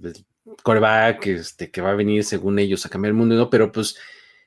coreback 0.61 1.25
este, 1.27 1.71
que 1.71 1.81
va 1.81 1.89
a 1.89 1.95
venir 1.95 2.23
según 2.23 2.59
ellos 2.59 2.85
a 2.85 2.89
cambiar 2.89 3.09
el 3.09 3.17
mundo, 3.17 3.35
¿no? 3.35 3.49
Pero 3.49 3.71
pues, 3.71 3.97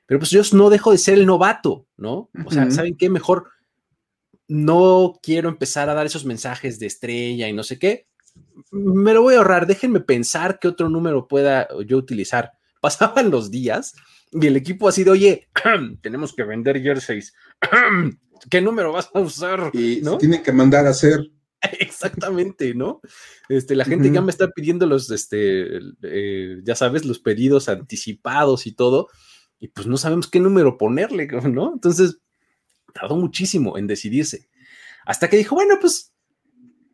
pero 0.05 0.19
pues 0.19 0.31
yo 0.31 0.41
no 0.53 0.69
dejo 0.69 0.93
de 0.93 0.97
ser 0.97 1.15
el 1.15 1.25
novato, 1.25 1.85
¿no? 1.97 2.29
O 2.45 2.51
sea, 2.51 2.71
¿saben 2.71 2.95
qué? 2.95 3.09
Mejor 3.09 3.49
no 4.47 5.19
quiero 5.21 5.49
empezar 5.49 5.89
a 5.89 5.93
dar 5.93 6.05
esos 6.05 6.25
mensajes 6.25 6.79
de 6.79 6.87
estrella 6.87 7.49
y 7.49 7.53
no 7.53 7.63
sé 7.63 7.77
qué. 7.77 8.07
Me 8.71 9.13
lo 9.13 9.23
voy 9.23 9.35
a 9.35 9.39
ahorrar, 9.39 9.67
déjenme 9.67 9.99
pensar 9.99 10.59
qué 10.59 10.69
otro 10.69 10.87
número 10.87 11.27
pueda 11.27 11.67
yo 11.85 11.97
utilizar. 11.97 12.53
Pasaban 12.81 13.31
los 13.31 13.49
días 13.49 13.93
y 14.31 14.47
el 14.47 14.57
equipo 14.57 14.89
ha 14.89 14.91
sido, 14.91 15.13
oye, 15.13 15.47
tenemos 16.01 16.33
que 16.33 16.43
vender 16.43 16.81
jerseys. 16.81 17.33
¿Qué 18.49 18.59
número 18.59 18.91
vas 18.91 19.09
a 19.13 19.19
usar? 19.19 19.71
Y 19.73 20.01
¿no? 20.03 20.17
tiene 20.17 20.41
que 20.41 20.51
mandar 20.51 20.87
a 20.87 20.89
hacer. 20.89 21.31
Exactamente, 21.79 22.73
¿no? 22.73 23.01
Este, 23.49 23.75
la 23.75 23.85
gente 23.85 24.11
ya 24.11 24.21
me 24.21 24.31
está 24.31 24.49
pidiendo 24.49 24.85
los, 24.87 25.11
este, 25.11 25.77
eh, 26.01 26.59
ya 26.63 26.75
sabes, 26.75 27.05
los 27.05 27.19
pedidos 27.19 27.69
anticipados 27.69 28.65
y 28.65 28.71
todo, 28.73 29.09
y 29.59 29.67
pues 29.67 29.85
no 29.87 29.97
sabemos 29.97 30.27
qué 30.27 30.39
número 30.39 30.77
ponerle, 30.77 31.27
¿no? 31.49 31.71
Entonces, 31.73 32.17
tardó 32.93 33.15
muchísimo 33.15 33.77
en 33.77 33.87
decidirse. 33.87 34.49
Hasta 35.05 35.29
que 35.29 35.37
dijo, 35.37 35.55
bueno, 35.55 35.77
pues, 35.79 36.13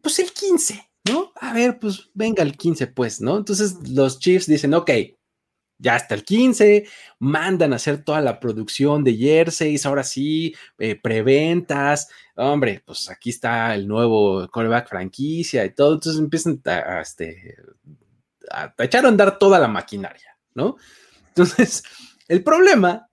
pues 0.02 0.20
el 0.20 0.32
15, 0.32 0.90
¿no? 1.10 1.32
A 1.36 1.54
ver, 1.54 1.80
pues 1.80 2.10
venga 2.14 2.44
el 2.44 2.58
15, 2.58 2.88
pues, 2.88 3.22
¿no? 3.22 3.38
Entonces 3.38 3.76
los 3.90 4.20
Chiefs 4.20 4.48
dicen, 4.48 4.74
ok, 4.74 4.92
ya 5.80 5.96
hasta 5.96 6.16
el 6.16 6.24
15, 6.24 6.88
mandan 7.20 7.74
a 7.74 7.76
hacer 7.78 8.04
toda 8.04 8.22
la 8.22 8.40
producción 8.40 9.04
de 9.04 9.16
jerseys, 9.16 9.86
ahora 9.86 10.04
sí, 10.04 10.56
eh, 10.80 10.96
preventas, 10.96 12.10
hombre, 12.36 12.82
pues 12.86 13.10
aquí 13.10 13.30
está 13.30 13.74
el 13.76 13.88
nuevo 13.88 14.48
callback 14.50 14.90
franquicia 14.90 15.66
y 15.66 15.74
todo, 15.74 15.94
entonces 15.94 16.22
empiezan 16.22 16.62
a, 16.66 17.02
este, 17.02 17.56
a 18.52 18.74
echar 18.80 19.06
a 19.06 19.10
andar 19.10 19.38
toda 19.38 19.60
la 19.60 19.68
maquinaria, 19.68 20.38
¿no? 20.54 20.78
Entonces, 21.30 21.84
el 22.28 22.44
problema 22.44 23.08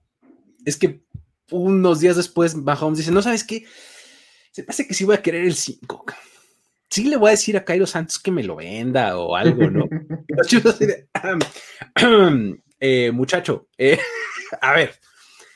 es 0.65 0.77
que 0.77 1.03
unos 1.51 1.99
días 1.99 2.15
después 2.15 2.55
Mahomes 2.55 2.97
dice, 2.97 3.11
no 3.11 3.21
sabes 3.21 3.43
qué, 3.43 3.65
se 4.51 4.63
parece 4.63 4.87
que 4.87 4.93
sí 4.93 5.03
voy 5.03 5.15
a 5.15 5.21
querer 5.21 5.45
el 5.45 5.55
5. 5.55 6.05
Sí 6.89 7.05
le 7.05 7.17
voy 7.17 7.29
a 7.29 7.31
decir 7.31 7.57
a 7.57 7.65
Cairo 7.65 7.87
Santos 7.87 8.19
que 8.19 8.31
me 8.31 8.43
lo 8.43 8.57
venda 8.57 9.17
o 9.17 9.35
algo, 9.35 9.69
¿no? 9.69 9.85
Eh, 12.77 13.09
muchacho, 13.09 13.69
eh, 13.77 13.97
a 14.61 14.73
ver, 14.73 14.95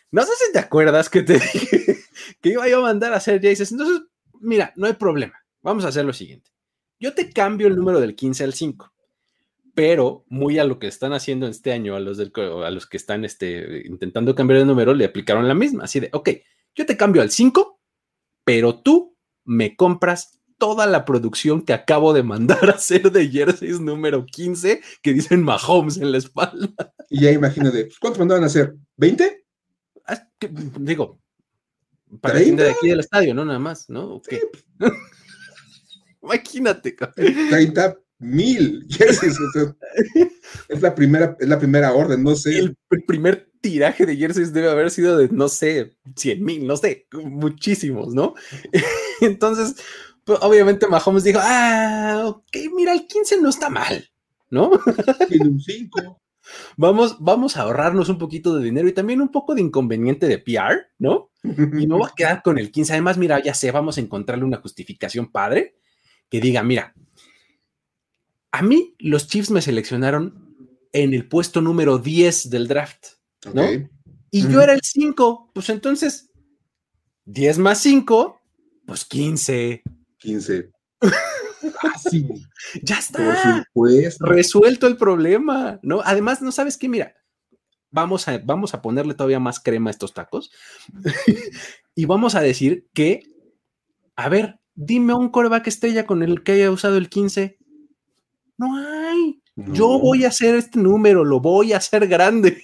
no 0.09 0.23
sé 0.23 0.31
si 0.37 0.53
te 0.53 0.59
acuerdas 0.59 1.09
que 1.09 1.21
te 1.21 1.33
dije 1.33 1.97
que 2.41 2.49
iba 2.49 2.67
yo 2.67 2.79
a 2.79 2.83
mandar 2.83 3.13
a 3.13 3.17
hacer 3.17 3.41
Jaces. 3.41 3.73
Entonces, 3.73 4.01
mira, 4.39 4.71
no 4.77 4.87
hay 4.87 4.93
problema. 4.93 5.35
Vamos 5.61 5.83
a 5.83 5.89
hacer 5.89 6.05
lo 6.05 6.13
siguiente. 6.13 6.49
Yo 6.97 7.13
te 7.13 7.29
cambio 7.29 7.67
el 7.67 7.75
número 7.75 7.99
del 7.99 8.15
15 8.15 8.45
al 8.45 8.53
5 8.53 8.91
pero 9.79 10.25
muy 10.27 10.59
a 10.59 10.65
lo 10.65 10.77
que 10.77 10.87
están 10.87 11.13
haciendo 11.13 11.47
este 11.47 11.71
año, 11.71 11.95
a 11.95 12.01
los, 12.01 12.17
del, 12.17 12.33
a 12.35 12.69
los 12.69 12.85
que 12.85 12.97
están 12.97 13.23
este, 13.23 13.87
intentando 13.87 14.35
cambiar 14.35 14.59
de 14.59 14.65
número, 14.65 14.93
le 14.93 15.05
aplicaron 15.05 15.47
la 15.47 15.53
misma, 15.53 15.85
así 15.85 16.01
de, 16.01 16.09
ok, 16.11 16.31
yo 16.75 16.85
te 16.85 16.97
cambio 16.97 17.21
al 17.21 17.31
5, 17.31 17.79
pero 18.43 18.81
tú 18.81 19.15
me 19.45 19.77
compras 19.77 20.38
toda 20.59 20.85
la 20.85 21.05
producción 21.05 21.63
que 21.63 21.73
acabo 21.73 22.13
de 22.13 22.21
mandar 22.21 22.69
a 22.69 22.73
hacer 22.73 23.11
de 23.11 23.27
jerseys 23.27 23.79
número 23.79 24.25
15 24.25 24.81
que 25.01 25.13
dicen 25.13 25.41
Mahomes 25.41 25.97
en 25.97 26.11
la 26.11 26.19
espalda. 26.19 26.93
Y 27.09 27.21
ya 27.21 27.31
imagino 27.31 27.71
de, 27.71 27.85
pues, 27.85 27.97
¿cuántos 27.97 28.19
mandaban 28.19 28.43
a 28.43 28.47
hacer? 28.47 28.75
¿20? 28.97 29.43
Ah, 30.05 30.27
digo, 30.79 31.19
para 32.21 32.39
la 32.39 32.45
de 32.45 32.69
aquí 32.71 32.89
del 32.89 32.99
estadio, 32.99 33.33
¿no? 33.33 33.45
Nada 33.45 33.59
más, 33.59 33.89
¿no? 33.89 34.15
Okay. 34.15 34.39
Imagínate. 36.21 36.95
30 36.95 37.97
mil 38.19 38.85
jerseys. 38.89 39.37
es, 40.67 40.81
la 40.81 40.93
primera, 40.93 41.37
es 41.39 41.47
la 41.47 41.59
primera 41.59 41.93
orden, 41.93 42.23
no 42.23 42.35
sé. 42.35 42.57
El, 42.57 42.77
primer 43.07 43.49
tiraje 43.61 44.05
de 44.05 44.15
jerseys 44.15 44.53
debe 44.53 44.69
haber 44.69 44.91
sido 44.91 45.17
de, 45.17 45.29
no 45.29 45.49
sé, 45.49 45.97
100 46.15 46.43
mil, 46.43 46.67
no 46.67 46.77
sé, 46.77 47.07
muchísimos, 47.11 48.13
¿no? 48.13 48.33
Entonces, 49.21 49.75
pues, 50.23 50.39
obviamente 50.41 50.87
Mahomes 50.87 51.23
dijo, 51.23 51.39
ah, 51.41 52.23
ok, 52.25 52.57
mira, 52.75 52.93
el 52.93 53.07
15 53.07 53.41
no 53.41 53.49
está 53.49 53.69
mal, 53.69 54.09
¿no? 54.49 54.71
Tiene 55.27 55.49
un 55.49 55.59
5. 55.59 56.21
Vamos, 56.77 57.17
vamos 57.19 57.57
a 57.57 57.61
ahorrarnos 57.61 58.09
un 58.09 58.17
poquito 58.17 58.55
de 58.55 58.63
dinero 58.63 58.87
y 58.87 58.93
también 58.93 59.21
un 59.21 59.29
poco 59.29 59.53
de 59.53 59.61
inconveniente 59.61 60.27
de 60.27 60.39
PR, 60.39 60.87
¿no? 60.97 61.31
Y 61.43 61.87
me 61.87 61.95
voy 61.95 62.07
a 62.09 62.15
quedar 62.15 62.41
con 62.41 62.57
el 62.57 62.71
15. 62.71 62.93
Además, 62.93 63.17
mira, 63.17 63.41
ya 63.41 63.53
sé, 63.53 63.71
vamos 63.71 63.97
a 63.97 64.01
encontrarle 64.01 64.45
una 64.45 64.57
justificación 64.57 65.31
padre 65.31 65.77
que 66.29 66.41
diga, 66.41 66.63
mira, 66.63 66.93
a 68.51 68.61
mí 68.61 68.95
los 68.99 69.27
Chiefs 69.27 69.51
me 69.51 69.61
seleccionaron 69.61 70.77
en 70.91 71.13
el 71.13 71.27
puesto 71.27 71.61
número 71.61 71.99
10 71.99 72.49
del 72.49 72.67
draft, 72.67 73.05
¿no? 73.53 73.63
Y 74.31 74.47
yo 74.47 74.61
era 74.61 74.73
el 74.73 74.81
5, 74.83 75.51
pues 75.53 75.69
entonces 75.69 76.31
10 77.25 77.59
más 77.59 77.79
5, 77.79 78.41
pues 78.85 79.05
15. 79.05 79.83
15. 80.19 80.71
Así. 81.93 82.27
ya 82.83 82.99
está. 82.99 83.65
Resuelto 84.19 84.87
el 84.87 84.97
problema, 84.97 85.79
¿no? 85.81 86.01
Además, 86.03 86.41
no 86.41 86.51
sabes 86.51 86.77
qué, 86.77 86.87
mira, 86.87 87.15
vamos 87.91 88.27
a, 88.27 88.37
vamos 88.39 88.73
a 88.73 88.81
ponerle 88.81 89.13
todavía 89.13 89.39
más 89.39 89.59
crema 89.59 89.89
a 89.89 89.91
estos 89.91 90.13
tacos 90.13 90.51
y 91.95 92.05
vamos 92.05 92.35
a 92.35 92.41
decir 92.41 92.87
que, 92.93 93.23
a 94.15 94.29
ver, 94.29 94.59
dime 94.75 95.13
un 95.13 95.29
coreback 95.29 95.67
estrella 95.67 96.05
con 96.05 96.23
el 96.23 96.43
que 96.43 96.53
haya 96.53 96.71
usado 96.71 96.97
el 96.97 97.09
15 97.09 97.59
no 98.59 98.75
hay. 98.75 99.41
Yo 99.55 99.99
voy 99.99 100.25
a 100.25 100.27
hacer 100.27 100.55
este 100.55 100.79
número, 100.79 101.23
lo 101.23 101.39
voy 101.39 101.71
a 101.71 101.77
hacer 101.77 102.07
grande. 102.07 102.61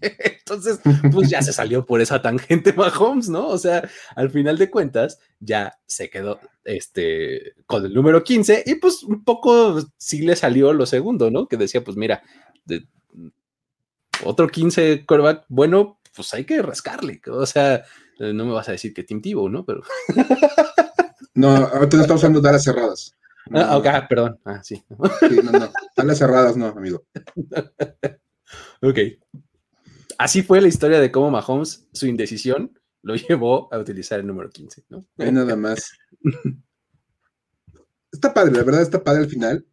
Entonces, 0.38 0.80
pues 1.12 1.28
ya 1.28 1.42
se 1.42 1.52
salió 1.52 1.84
por 1.84 2.00
esa 2.00 2.22
tangente 2.22 2.72
Mahomes, 2.76 3.28
¿no? 3.28 3.48
O 3.48 3.58
sea, 3.58 3.88
al 4.14 4.30
final 4.30 4.58
de 4.58 4.70
cuentas, 4.70 5.18
ya 5.40 5.78
se 5.86 6.10
quedó 6.10 6.40
este, 6.64 7.54
con 7.66 7.84
el 7.84 7.94
número 7.94 8.22
15 8.22 8.64
y 8.66 8.76
pues 8.76 9.02
un 9.02 9.24
poco 9.24 9.82
sí 9.96 10.22
le 10.22 10.36
salió 10.36 10.72
lo 10.72 10.86
segundo, 10.86 11.30
¿no? 11.30 11.46
Que 11.46 11.56
decía, 11.56 11.82
pues 11.82 11.96
mira, 11.96 12.22
de, 12.64 12.86
otro 14.24 14.48
15 14.48 15.04
quarterback, 15.06 15.44
bueno, 15.48 16.00
pues 16.14 16.32
hay 16.34 16.44
que 16.44 16.62
rascarle. 16.62 17.20
O 17.28 17.46
sea, 17.46 17.84
no 18.18 18.44
me 18.44 18.52
vas 18.52 18.68
a 18.68 18.72
decir 18.72 18.94
que 18.94 19.04
Tim 19.04 19.20
Tebow, 19.20 19.48
¿no? 19.48 19.64
Pero... 19.64 19.82
no, 21.34 21.48
ahorita 21.48 22.00
estamos 22.00 22.22
usando 22.22 22.40
daras 22.40 22.64
cerradas. 22.64 23.14
Ah, 23.52 23.76
ok, 23.76 23.86
ah, 23.86 24.06
perdón. 24.08 24.40
Ah, 24.44 24.60
sí. 24.62 24.76
sí 24.76 25.40
no, 25.44 25.52
no. 25.52 25.70
Están 25.88 26.06
las 26.06 26.18
cerradas, 26.18 26.56
no, 26.56 26.66
amigo. 26.66 27.04
ok. 28.82 28.98
Así 30.18 30.42
fue 30.42 30.60
la 30.60 30.68
historia 30.68 31.00
de 31.00 31.10
cómo 31.10 31.30
Mahomes, 31.30 31.86
su 31.92 32.06
indecisión, 32.06 32.78
lo 33.02 33.14
llevó 33.14 33.72
a 33.72 33.78
utilizar 33.78 34.20
el 34.20 34.26
número 34.26 34.50
15, 34.50 34.84
¿no? 34.88 35.06
nada 35.16 35.56
más. 35.56 35.92
Está 38.10 38.32
padre, 38.32 38.52
la 38.52 38.62
verdad 38.62 38.82
está 38.82 39.02
padre 39.04 39.22
al 39.22 39.28
final. 39.28 39.66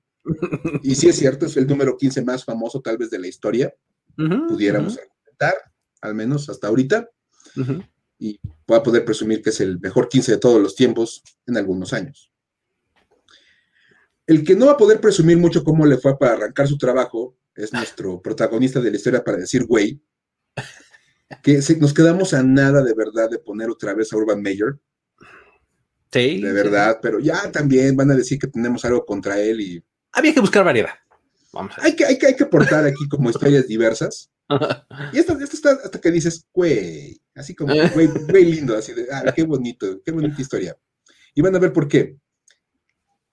Y 0.83 0.95
sí 0.95 1.09
es 1.09 1.17
cierto, 1.17 1.45
es 1.45 1.57
el 1.57 1.67
número 1.67 1.97
15 1.97 2.23
más 2.23 2.45
famoso 2.45 2.81
tal 2.81 2.97
vez 2.97 3.09
de 3.09 3.19
la 3.19 3.27
historia. 3.27 3.73
Pudiéramos 4.15 4.97
argumentar, 4.97 5.55
al 6.01 6.15
menos 6.15 6.49
hasta 6.49 6.67
ahorita. 6.67 7.09
Y 8.19 8.39
pueda 8.65 8.83
poder 8.83 9.05
presumir 9.05 9.41
que 9.41 9.49
es 9.49 9.61
el 9.61 9.79
mejor 9.79 10.09
15 10.09 10.33
de 10.33 10.37
todos 10.37 10.61
los 10.61 10.75
tiempos 10.75 11.23
en 11.45 11.57
algunos 11.57 11.93
años. 11.93 12.31
El 14.25 14.43
que 14.45 14.55
no 14.55 14.67
va 14.67 14.73
a 14.73 14.77
poder 14.77 15.01
presumir 15.01 15.37
mucho 15.37 15.63
cómo 15.63 15.85
le 15.85 15.97
fue 15.97 16.17
para 16.17 16.33
arrancar 16.33 16.67
su 16.67 16.77
trabajo 16.77 17.35
es 17.55 17.73
nuestro 17.73 18.21
protagonista 18.21 18.79
de 18.79 18.91
la 18.91 18.97
historia 18.97 19.23
para 19.23 19.37
decir 19.37 19.65
güey, 19.65 20.01
que 21.41 21.59
nos 21.79 21.93
quedamos 21.93 22.33
a 22.33 22.43
nada 22.43 22.83
de 22.83 22.93
verdad 22.93 23.29
de 23.29 23.39
poner 23.39 23.69
otra 23.69 23.93
vez 23.93 24.11
a 24.11 24.17
Urban 24.17 24.41
Meyer. 24.41 24.79
Sí. 26.11 26.41
De 26.41 26.51
verdad, 26.51 26.99
pero 27.01 27.19
ya 27.19 27.51
también 27.51 27.95
van 27.95 28.11
a 28.11 28.15
decir 28.15 28.37
que 28.37 28.47
tenemos 28.47 28.85
algo 28.85 29.05
contra 29.05 29.39
él 29.39 29.61
y... 29.61 29.83
Había 30.11 30.33
que 30.33 30.41
buscar 30.41 30.63
variedad. 30.63 30.93
Vamos 31.51 31.73
hay, 31.77 31.95
que, 31.95 32.05
hay, 32.05 32.17
que, 32.17 32.27
hay 32.27 32.35
que 32.35 32.43
aportar 32.43 32.85
aquí 32.85 33.07
como 33.09 33.29
historias 33.29 33.67
diversas. 33.67 34.29
Y 35.13 35.17
esto, 35.17 35.37
está 35.39 35.71
hasta 35.71 35.99
que 35.99 36.11
dices, 36.11 36.45
güey, 36.53 37.19
así 37.33 37.55
como, 37.55 37.73
güey, 37.73 38.07
güey 38.29 38.45
lindo, 38.45 38.77
así 38.77 38.93
de, 38.93 39.07
ah, 39.11 39.33
qué 39.35 39.43
bonito, 39.43 40.01
qué 40.05 40.11
bonita 40.11 40.39
historia. 40.39 40.77
Y 41.33 41.41
van 41.41 41.55
a 41.55 41.59
ver 41.59 41.73
por 41.73 41.87
qué 41.87 42.17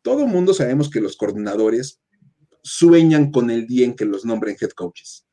todo 0.02 0.26
mundo 0.26 0.54
sabemos 0.54 0.88
que 0.90 1.00
los 1.00 1.16
coordinadores 1.16 2.00
sueñan 2.62 3.30
con 3.30 3.50
el 3.50 3.66
día 3.66 3.84
en 3.84 3.94
que 3.94 4.04
los 4.04 4.24
nombren 4.24 4.56
head 4.60 4.70
coaches. 4.70 5.26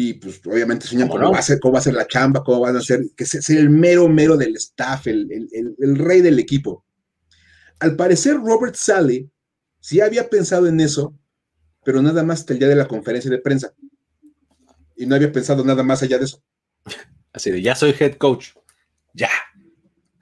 Y 0.00 0.14
pues 0.14 0.40
obviamente 0.46 0.86
sueñan 0.86 1.08
cómo, 1.08 1.32
va 1.32 1.40
a 1.40 1.42
ser, 1.42 1.58
cómo 1.58 1.72
va 1.72 1.80
a 1.80 1.82
ser 1.82 1.94
la 1.94 2.06
chamba, 2.06 2.44
cómo 2.44 2.60
van 2.60 2.76
a 2.76 2.80
ser, 2.80 3.00
que 3.16 3.26
sea 3.26 3.58
el 3.58 3.68
mero 3.68 4.08
mero 4.08 4.36
del 4.36 4.54
staff, 4.54 5.08
el, 5.08 5.26
rey 5.96 6.20
del 6.20 6.38
equipo. 6.38 6.84
Al 7.80 7.96
parecer, 7.96 8.36
Robert 8.36 8.76
Sale 8.76 9.28
sí 9.80 10.00
había 10.00 10.30
pensado 10.30 10.68
en 10.68 10.78
eso, 10.78 11.18
pero 11.84 12.00
nada 12.00 12.22
más 12.22 12.38
hasta 12.38 12.52
el 12.52 12.60
día 12.60 12.68
de 12.68 12.76
la 12.76 12.86
conferencia 12.86 13.28
de 13.28 13.38
prensa. 13.38 13.74
Y 14.94 15.04
no 15.04 15.16
había 15.16 15.32
pensado 15.32 15.64
nada 15.64 15.82
más 15.82 16.00
allá 16.04 16.18
de 16.18 16.26
eso. 16.26 16.44
Así 17.32 17.50
de, 17.50 17.60
ya 17.60 17.74
soy 17.74 17.92
head 17.98 18.18
coach. 18.18 18.50
Ya. 19.14 19.30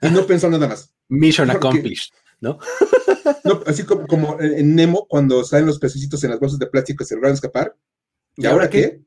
Y 0.01 0.09
no 0.09 0.25
pensó 0.25 0.49
nada 0.49 0.67
más. 0.67 0.91
Mission 1.07 1.51
accomplished. 1.51 2.15
¿no? 2.41 2.57
así 3.67 3.83
como, 3.83 4.41
en 4.41 4.73
Nemo, 4.73 5.05
cuando 5.07 5.43
salen 5.43 5.67
los 5.67 5.77
pececitos 5.77 6.23
en 6.23 6.31
las 6.31 6.39
bolsas 6.39 6.57
de 6.57 6.65
plástico 6.65 7.03
y 7.03 7.05
se 7.05 7.13
lograron 7.13 7.35
escapar. 7.35 7.75
¿Y, 8.37 8.47
ahora 8.47 8.71
qué? 8.71 9.05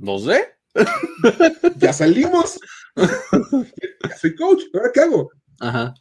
No 0.00 0.18
sé. 0.18 0.44
ya 1.76 1.92
salimos. 1.92 2.58
ya 2.96 4.16
soy 4.16 4.34
coach. 4.34 4.62
¿Ahora 4.74 4.90
qué 4.92 5.00
hago? 5.00 5.30
Ajá. 5.60 5.94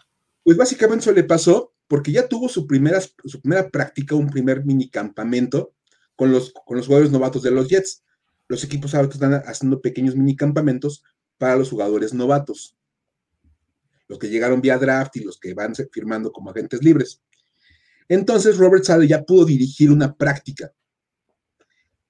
Pues 0.43 0.57
básicamente 0.57 1.03
eso 1.03 1.11
le 1.11 1.23
pasó 1.23 1.73
porque 1.87 2.11
ya 2.11 2.27
tuvo 2.27 2.49
su 2.49 2.65
primera, 2.65 3.01
su 3.01 3.41
primera 3.41 3.69
práctica, 3.69 4.15
un 4.15 4.29
primer 4.29 4.65
mini 4.65 4.89
campamento 4.89 5.73
con 6.15 6.31
los, 6.31 6.53
con 6.65 6.77
los 6.77 6.87
jugadores 6.87 7.11
novatos 7.11 7.43
de 7.43 7.51
los 7.51 7.67
Jets. 7.67 8.03
Los 8.47 8.63
equipos 8.63 8.95
ahora 8.95 9.09
están 9.09 9.33
haciendo 9.45 9.81
pequeños 9.81 10.15
mini 10.15 10.35
campamentos 10.35 11.03
para 11.37 11.55
los 11.55 11.69
jugadores 11.69 12.13
novatos 12.13 12.75
los 14.09 14.17
que 14.17 14.27
llegaron 14.27 14.59
vía 14.59 14.77
draft 14.77 15.15
y 15.15 15.23
los 15.23 15.39
que 15.39 15.53
van 15.53 15.73
firmando 15.91 16.31
como 16.31 16.49
agentes 16.49 16.83
libres. 16.83 17.21
Entonces 18.09 18.57
Robert 18.57 18.83
Sale 18.83 19.07
ya 19.07 19.23
pudo 19.23 19.45
dirigir 19.45 19.91
una 19.91 20.13
práctica. 20.13 20.73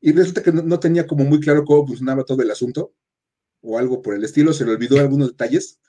Y 0.01 0.11
resulta 0.13 0.41
que 0.41 0.51
no, 0.51 0.79
tenía 0.79 1.05
como 1.05 1.25
muy 1.25 1.39
claro 1.39 1.65
cómo 1.65 1.85
funcionaba 1.85 2.23
todo 2.23 2.41
el 2.41 2.51
asunto, 2.51 2.93
o 3.61 3.77
algo 3.77 4.01
por 4.01 4.15
el 4.15 4.23
estilo, 4.23 4.53
se 4.53 4.65
le 4.65 4.71
olvidó 4.71 4.99
algunos 4.99 5.29
detalles. 5.29 5.79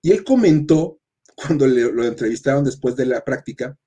Y 0.00 0.10
él 0.10 0.24
comentó, 0.24 1.00
cuando 1.36 1.66
lo 1.66 2.04
entrevistaron 2.04 2.64
después 2.64 2.96
de 2.96 3.06
la 3.06 3.24
práctica, 3.24 3.78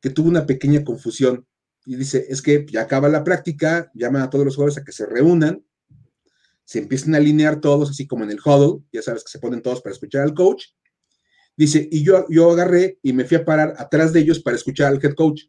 que 0.00 0.10
tuvo 0.10 0.28
una 0.28 0.46
pequeña 0.46 0.84
confusión. 0.84 1.46
Y 1.84 1.96
dice, 1.96 2.26
es 2.28 2.42
que 2.42 2.64
ya 2.70 2.82
acaba 2.82 3.08
la 3.08 3.24
práctica, 3.24 3.90
llaman 3.94 4.22
a 4.22 4.30
todos 4.30 4.44
los 4.44 4.54
jugadores 4.54 4.78
a 4.78 4.84
que 4.84 4.92
se 4.92 5.06
reúnan, 5.06 5.64
se 6.64 6.78
empiezan 6.78 7.14
a 7.14 7.18
alinear 7.18 7.60
todos, 7.60 7.90
así 7.90 8.06
como 8.06 8.24
en 8.24 8.30
el 8.30 8.40
huddle, 8.44 8.84
ya 8.92 9.02
sabes 9.02 9.24
que 9.24 9.30
se 9.30 9.38
ponen 9.38 9.62
todos 9.62 9.80
para 9.80 9.94
escuchar 9.94 10.22
al 10.22 10.34
coach, 10.34 10.66
Dice, 11.58 11.88
y 11.90 12.04
yo, 12.04 12.24
yo 12.28 12.52
agarré 12.52 13.00
y 13.02 13.12
me 13.12 13.24
fui 13.24 13.36
a 13.36 13.44
parar 13.44 13.74
atrás 13.78 14.12
de 14.12 14.20
ellos 14.20 14.38
para 14.38 14.54
escuchar 14.54 14.92
al 14.92 15.04
head 15.04 15.14
coach. 15.14 15.42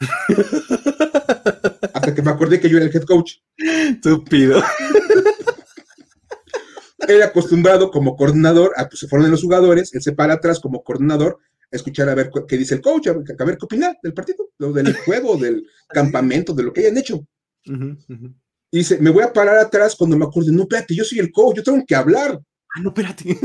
Hasta 2.10 2.22
que 2.22 2.28
me 2.28 2.32
acordé 2.32 2.58
que 2.58 2.68
yo 2.68 2.76
era 2.76 2.86
el 2.86 2.94
head 2.94 3.04
coach. 3.04 3.34
Estúpido. 3.56 4.60
él 7.06 7.22
acostumbrado 7.22 7.90
como 7.90 8.16
coordinador, 8.16 8.72
a, 8.76 8.88
pues 8.88 8.98
se 8.98 9.06
fueron 9.06 9.30
los 9.30 9.42
jugadores, 9.42 9.94
él 9.94 10.02
se 10.02 10.12
para 10.12 10.34
atrás 10.34 10.58
como 10.58 10.82
coordinador 10.82 11.38
a 11.72 11.76
escuchar 11.76 12.08
a 12.08 12.16
ver 12.16 12.30
qué 12.48 12.58
dice 12.58 12.74
el 12.74 12.80
coach, 12.80 13.06
a 13.06 13.12
ver, 13.12 13.24
a 13.38 13.44
ver 13.44 13.56
qué 13.56 13.64
opina 13.64 13.96
del 14.02 14.12
partido, 14.12 14.50
del 14.58 14.92
juego, 15.04 15.36
del 15.36 15.64
campamento, 15.88 16.52
de 16.52 16.64
lo 16.64 16.72
que 16.72 16.80
hayan 16.80 16.98
hecho. 16.98 17.24
Y 17.64 18.78
dice, 18.78 18.98
me 18.98 19.10
voy 19.10 19.22
a 19.22 19.32
parar 19.32 19.58
atrás 19.58 19.94
cuando 19.94 20.16
me 20.16 20.24
acuerde, 20.24 20.50
no, 20.50 20.62
espérate, 20.62 20.96
yo 20.96 21.04
soy 21.04 21.20
el 21.20 21.30
coach, 21.30 21.58
yo 21.58 21.62
tengo 21.62 21.84
que 21.86 21.94
hablar. 21.94 22.40
Ah, 22.74 22.80
no, 22.80 22.88
espérate. 22.88 23.38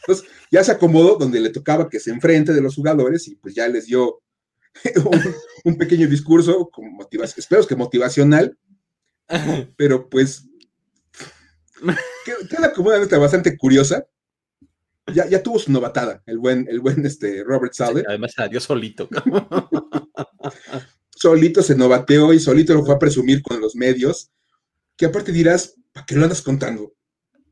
Entonces, 0.00 0.28
ya 0.50 0.64
se 0.64 0.72
acomodó 0.72 1.16
donde 1.16 1.38
le 1.38 1.50
tocaba 1.50 1.88
que 1.88 2.00
se 2.00 2.10
enfrente 2.10 2.52
de 2.52 2.60
los 2.60 2.74
jugadores 2.74 3.28
y 3.28 3.36
pues 3.36 3.54
ya 3.54 3.68
les 3.68 3.86
dio 3.86 4.22
un, 5.64 5.76
pequeño 5.76 6.08
discurso, 6.08 6.68
con 6.70 6.92
motivación, 6.94 7.38
espero 7.38 7.66
que 7.66 7.76
motivacional, 7.76 8.56
pero 9.76 10.08
pues 10.08 10.48
queda 12.48 12.72
como 12.72 12.88
una 12.88 12.98
nota 12.98 13.18
bastante 13.18 13.56
curiosa. 13.56 14.06
Ya, 15.14 15.28
ya, 15.28 15.40
tuvo 15.40 15.60
su 15.60 15.70
novatada, 15.70 16.20
el 16.26 16.38
buen, 16.38 16.66
el 16.68 16.80
buen 16.80 17.06
este, 17.06 17.44
Robert 17.44 17.72
Sale. 17.72 18.02
además 18.08 18.32
salió 18.34 18.60
solito. 18.60 19.08
solito 21.10 21.62
se 21.62 21.76
novateó 21.76 22.32
y 22.32 22.40
solito 22.40 22.74
lo 22.74 22.84
fue 22.84 22.96
a 22.96 22.98
presumir 22.98 23.40
con 23.40 23.60
los 23.60 23.76
medios, 23.76 24.32
que 24.96 25.06
aparte 25.06 25.30
dirás, 25.30 25.76
¿para 25.92 26.04
qué 26.06 26.16
lo 26.16 26.24
andas 26.24 26.42
contando? 26.42 26.92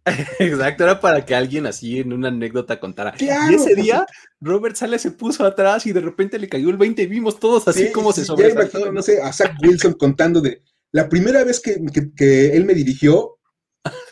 Exacto, 0.39 0.85
era 0.85 1.01
para 1.01 1.25
que 1.25 1.35
alguien 1.35 1.67
así 1.67 1.99
en 1.99 2.13
una 2.13 2.29
anécdota 2.29 2.79
contara. 2.79 3.15
y 3.19 3.25
ese 3.25 3.75
pues, 3.75 3.77
día, 3.77 4.07
Robert 4.41 4.77
Sale 4.77 4.99
se 4.99 5.11
puso 5.11 5.45
atrás 5.45 5.87
y 5.87 5.93
de 5.93 6.01
repente 6.01 6.39
le 6.39 6.49
cayó 6.49 6.69
el 6.69 6.77
20 6.77 7.03
y 7.03 7.07
vimos 7.07 7.41
todos 7.41 7.67
así 7.69 7.91
como 7.91 8.13
se 8.13 8.25
sobresaltó. 8.25 8.93
No 8.93 9.03
sé, 9.03 9.23
a 9.23 9.33
Zach 9.33 9.55
Wilson 9.63 9.95
contando 9.95 10.41
de 10.41 10.63
la 10.93 11.09
primera 11.09 11.43
vez 11.43 11.61
que, 11.61 12.51
él 12.55 12.65
me 12.65 12.75
dirigió, 12.75 13.39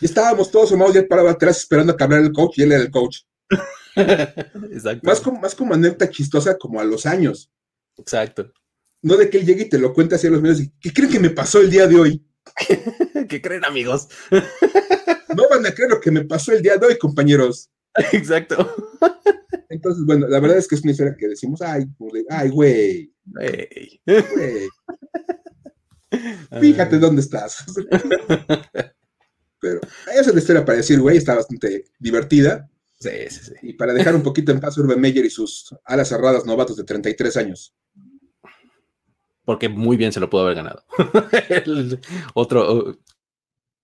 y 0.01 0.05
estábamos 0.05 0.51
todos 0.51 0.71
formados 0.71 0.95
ya 0.95 1.07
para 1.07 1.31
atrás 1.31 1.59
esperando 1.59 1.93
a 1.93 1.97
que 1.97 2.05
el 2.05 2.33
coach 2.33 2.59
y 2.59 2.63
él 2.63 2.73
era 2.73 2.83
el 2.83 2.91
coach. 2.91 3.21
Exacto. 3.97 5.01
Más 5.03 5.21
como, 5.21 5.41
más 5.41 5.55
como 5.55 5.75
anécdota 5.75 6.11
chistosa 6.11 6.59
como 6.59 6.81
a 6.81 6.85
los 6.85 7.07
años. 7.07 7.51
Exacto. 7.97 8.53
No 9.03 9.17
de 9.17 9.29
que 9.29 9.39
él 9.39 9.47
llegue 9.47 9.63
y 9.63 9.69
te 9.69 9.79
lo 9.79 9.93
cuente 9.93 10.15
así 10.15 10.27
a 10.27 10.31
los 10.31 10.43
medios 10.43 10.61
y 10.61 10.73
¿qué 10.81 10.93
creen 10.93 11.11
que 11.11 11.21
me 11.21 11.31
pasó 11.31 11.61
el 11.61 11.71
día 11.71 11.87
de 11.87 11.97
hoy? 11.97 12.27
¿Qué 13.29 13.41
creen, 13.41 13.65
amigos? 13.65 14.09
No 15.35 15.49
van 15.49 15.67
a 15.67 15.73
creer 15.73 15.91
lo 15.91 16.01
que 16.01 16.11
me 16.11 16.25
pasó 16.25 16.53
el 16.53 16.63
día 16.63 16.77
de 16.77 16.87
hoy, 16.87 16.99
compañeros. 16.99 17.71
Exacto. 18.13 18.75
Entonces, 19.69 20.05
bueno, 20.05 20.27
la 20.29 20.41
verdad 20.41 20.59
es 20.59 20.69
que 20.69 20.75
es 20.75 20.83
una 20.83 20.93
historia 20.93 21.17
que 21.19 21.29
decimos, 21.29 21.63
ay, 21.63 21.87
ay, 22.29 22.49
güey. 22.51 23.13
Fíjate 26.61 26.99
dónde 26.99 27.23
estás. 27.23 27.65
Pero 29.61 29.81
esa 30.13 30.21
es 30.21 30.35
la 30.35 30.41
historia 30.41 30.65
para 30.65 30.79
decir, 30.79 31.01
güey, 31.01 31.17
está 31.17 31.35
bastante 31.37 31.85
divertida. 31.99 32.69
Sí, 33.01 33.11
sí, 33.31 33.41
sí. 33.45 33.53
Y 33.63 33.73
para 33.75 33.93
dejar 33.93 34.15
un 34.15 34.23
poquito 34.23 34.53
en 34.53 34.61
paz 34.61 34.77
Urban 34.79 35.01
Meyer 35.01 35.25
y 35.25 35.31
sus 35.31 35.75
alas 35.85 36.09
cerradas 36.09 36.45
novatos 36.45 36.77
de 36.77 36.85
33 36.85 37.37
años. 37.37 37.75
Porque 39.45 39.69
muy 39.69 39.97
bien 39.97 40.13
se 40.13 40.21
lo 40.21 40.31
pudo 40.31 40.43
haber 40.43 40.57
ganado. 40.57 40.85
otro, 42.35 42.99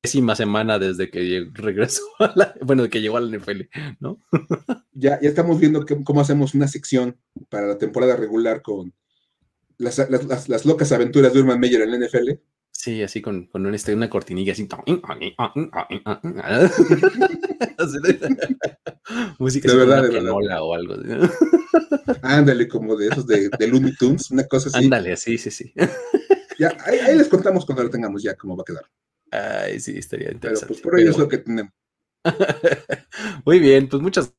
décima 0.03 0.37
semana 0.37 0.79
desde 0.79 1.11
que 1.11 1.49
regresó, 1.55 2.03
a 2.19 2.33
la, 2.35 2.55
bueno, 2.63 2.89
que 2.89 3.01
llegó 3.01 3.17
al 3.17 3.31
NFL, 3.31 3.63
¿no? 4.01 4.19
ya, 4.93 5.21
ya 5.21 5.29
estamos 5.29 5.59
viendo 5.59 5.85
cómo 6.05 6.21
hacemos 6.21 6.55
una 6.55 6.69
sección 6.69 7.17
para 7.49 7.67
la 7.67 7.79
temporada 7.79 8.17
regular 8.17 8.63
con 8.63 8.95
las, 9.79 9.99
las, 10.49 10.67
locas 10.67 10.93
aventuras 10.93 11.33
de 11.33 11.41
Urban 11.41 11.61
Meyer 11.61 11.83
en 11.83 11.91
la 11.93 11.99
NFL. 12.07 12.31
Sí, 12.71 13.03
así 13.03 13.21
con, 13.21 13.47
con 13.47 13.67
una, 13.67 13.77
este, 13.77 13.95
una 13.95 14.11
cortinilla 14.11 14.53
así. 14.53 14.69
Música 19.39 19.71
de 19.71 19.77
verdad, 19.77 20.03
de 20.03 20.09
verdad. 20.11 20.63
o 20.63 20.75
algo. 20.75 20.95
Ándale, 22.23 22.69
como 22.69 22.97
de 22.97 23.09
esos 23.09 23.27
de, 23.27 23.49
de 23.57 23.67
Looney 23.67 23.95
Tunes, 23.97 24.31
una 24.31 24.45
cosa 24.45 24.69
así. 24.69 24.85
Ándale, 24.85 25.17
sí, 25.17 25.39
sí, 25.39 25.51
sí. 25.51 25.73
Ya, 26.59 26.77
ahí, 26.85 26.99
ahí, 26.99 27.17
les 27.17 27.29
contamos 27.29 27.65
cuando 27.65 27.85
lo 27.85 27.91
tengamos 27.91 28.23
ya 28.23 28.35
cómo 28.35 28.57
va 28.57 28.63
a 28.63 28.65
quedar. 28.65 28.85
Ay, 29.31 29.81
sí, 29.81 29.99
estaría 29.99 30.33
interesante. 30.33 30.67
Pero 30.67 30.69
pues 30.69 30.81
por 30.81 30.95
hoy 30.95 31.09
es 31.09 31.19
lo 31.19 31.29
que 31.29 31.39
tenemos. 31.39 31.73
Muy 33.45 33.59
bien, 33.59 33.89
pues 33.89 34.03
muchas 34.03 34.35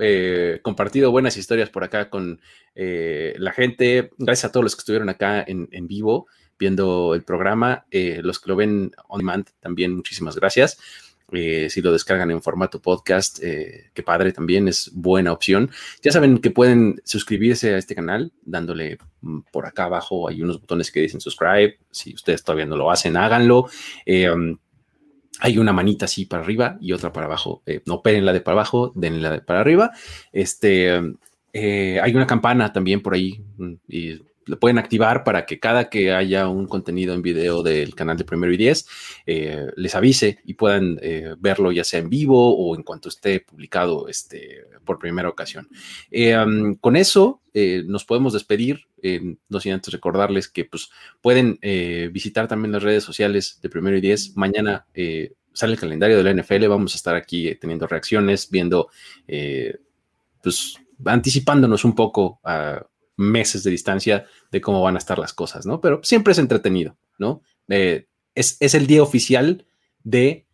eh, 0.00 0.60
compartido 0.62 1.10
buenas 1.10 1.36
historias 1.36 1.70
por 1.70 1.84
acá 1.84 2.10
con 2.10 2.40
eh, 2.74 3.34
la 3.38 3.52
gente. 3.52 4.10
Gracias 4.18 4.46
a 4.46 4.52
todos 4.52 4.64
los 4.64 4.76
que 4.76 4.80
estuvieron 4.80 5.08
acá 5.08 5.42
en, 5.46 5.68
en 5.72 5.86
vivo 5.86 6.26
viendo 6.58 7.14
el 7.14 7.22
programa. 7.22 7.86
Eh, 7.90 8.20
los 8.22 8.40
que 8.40 8.50
lo 8.50 8.56
ven 8.56 8.92
on 9.08 9.18
demand 9.18 9.46
también, 9.60 9.94
muchísimas 9.94 10.36
gracias. 10.36 10.78
Eh, 11.32 11.68
si 11.68 11.82
lo 11.82 11.92
descargan 11.92 12.30
en 12.30 12.40
formato 12.40 12.80
podcast, 12.80 13.38
eh, 13.42 13.90
qué 13.92 14.02
padre 14.02 14.32
también, 14.32 14.66
es 14.66 14.90
buena 14.94 15.32
opción. 15.32 15.70
Ya 16.02 16.10
saben 16.10 16.38
que 16.38 16.50
pueden 16.50 17.00
suscribirse 17.04 17.74
a 17.74 17.78
este 17.78 17.94
canal 17.94 18.32
dándole 18.42 18.98
mm, 19.20 19.40
por 19.52 19.66
acá 19.66 19.84
abajo, 19.84 20.28
hay 20.28 20.42
unos 20.42 20.60
botones 20.60 20.90
que 20.90 21.00
dicen 21.00 21.20
subscribe, 21.20 21.78
si 21.90 22.14
ustedes 22.14 22.42
todavía 22.42 22.66
no 22.66 22.76
lo 22.76 22.90
hacen, 22.90 23.16
háganlo. 23.16 23.68
Eh, 24.06 24.30
um, 24.30 24.56
hay 25.40 25.58
una 25.58 25.72
manita 25.72 26.06
así 26.06 26.24
para 26.24 26.42
arriba 26.42 26.78
y 26.80 26.92
otra 26.92 27.12
para 27.12 27.26
abajo. 27.26 27.62
no 27.86 27.94
operen 27.94 28.24
la 28.24 28.32
de 28.32 28.40
para 28.40 28.54
abajo, 28.54 28.92
denle 28.96 29.20
la 29.20 29.32
de 29.32 29.40
para 29.40 29.60
arriba. 29.60 29.92
Este, 30.32 30.98
um, 30.98 31.16
hay 31.52 32.14
una 32.14 32.26
campana 32.26 32.72
también 32.72 33.02
por 33.02 33.14
ahí 33.14 33.44
mm, 33.56 33.74
lo 34.48 34.58
pueden 34.58 34.78
activar 34.78 35.24
para 35.24 35.46
que 35.46 35.60
cada 35.60 35.90
que 35.90 36.12
haya 36.12 36.48
un 36.48 36.66
contenido 36.66 37.14
en 37.14 37.22
video 37.22 37.62
del 37.62 37.94
canal 37.94 38.16
de 38.16 38.24
Primero 38.24 38.52
y 38.52 38.56
Diez, 38.56 38.86
eh, 39.26 39.66
les 39.76 39.94
avise 39.94 40.38
y 40.44 40.54
puedan 40.54 40.98
eh, 41.02 41.34
verlo 41.38 41.70
ya 41.70 41.84
sea 41.84 42.00
en 42.00 42.08
vivo 42.08 42.56
o 42.56 42.74
en 42.74 42.82
cuanto 42.82 43.10
esté 43.10 43.40
publicado 43.40 44.08
este, 44.08 44.64
por 44.84 44.98
primera 44.98 45.28
ocasión. 45.28 45.68
Eh, 46.10 46.36
con 46.80 46.96
eso 46.96 47.42
nos 47.86 48.04
podemos 48.04 48.32
despedir, 48.32 48.86
no 49.48 49.58
sin 49.58 49.72
antes 49.72 49.92
recordarles 49.92 50.46
que 50.48 50.64
pues, 50.64 50.90
pueden 51.20 51.58
visitar 52.12 52.46
también 52.46 52.70
las 52.70 52.84
redes 52.84 53.02
sociales 53.02 53.58
de 53.60 53.68
Primero 53.68 53.96
y 53.96 54.00
Diez. 54.00 54.36
Mañana 54.36 54.86
sale 55.52 55.72
el 55.72 55.80
calendario 55.80 56.16
de 56.18 56.22
la 56.22 56.40
NFL, 56.40 56.68
vamos 56.68 56.94
a 56.94 56.96
estar 56.98 57.16
aquí 57.16 57.52
teniendo 57.56 57.88
reacciones, 57.88 58.48
viendo, 58.48 58.90
pues 60.40 60.76
anticipándonos 61.04 61.84
un 61.84 61.96
poco 61.96 62.38
a 62.44 62.86
meses 63.18 63.64
de 63.64 63.70
distancia 63.70 64.26
de 64.50 64.60
cómo 64.62 64.80
van 64.80 64.94
a 64.94 64.98
estar 64.98 65.18
las 65.18 65.34
cosas, 65.34 65.66
¿no? 65.66 65.80
Pero 65.80 66.00
siempre 66.02 66.32
es 66.32 66.38
entretenido, 66.38 66.96
¿no? 67.18 67.42
Eh, 67.68 68.06
es, 68.34 68.56
el 68.60 68.86
día 68.86 69.02
oficial 69.02 69.66
de 70.04 70.46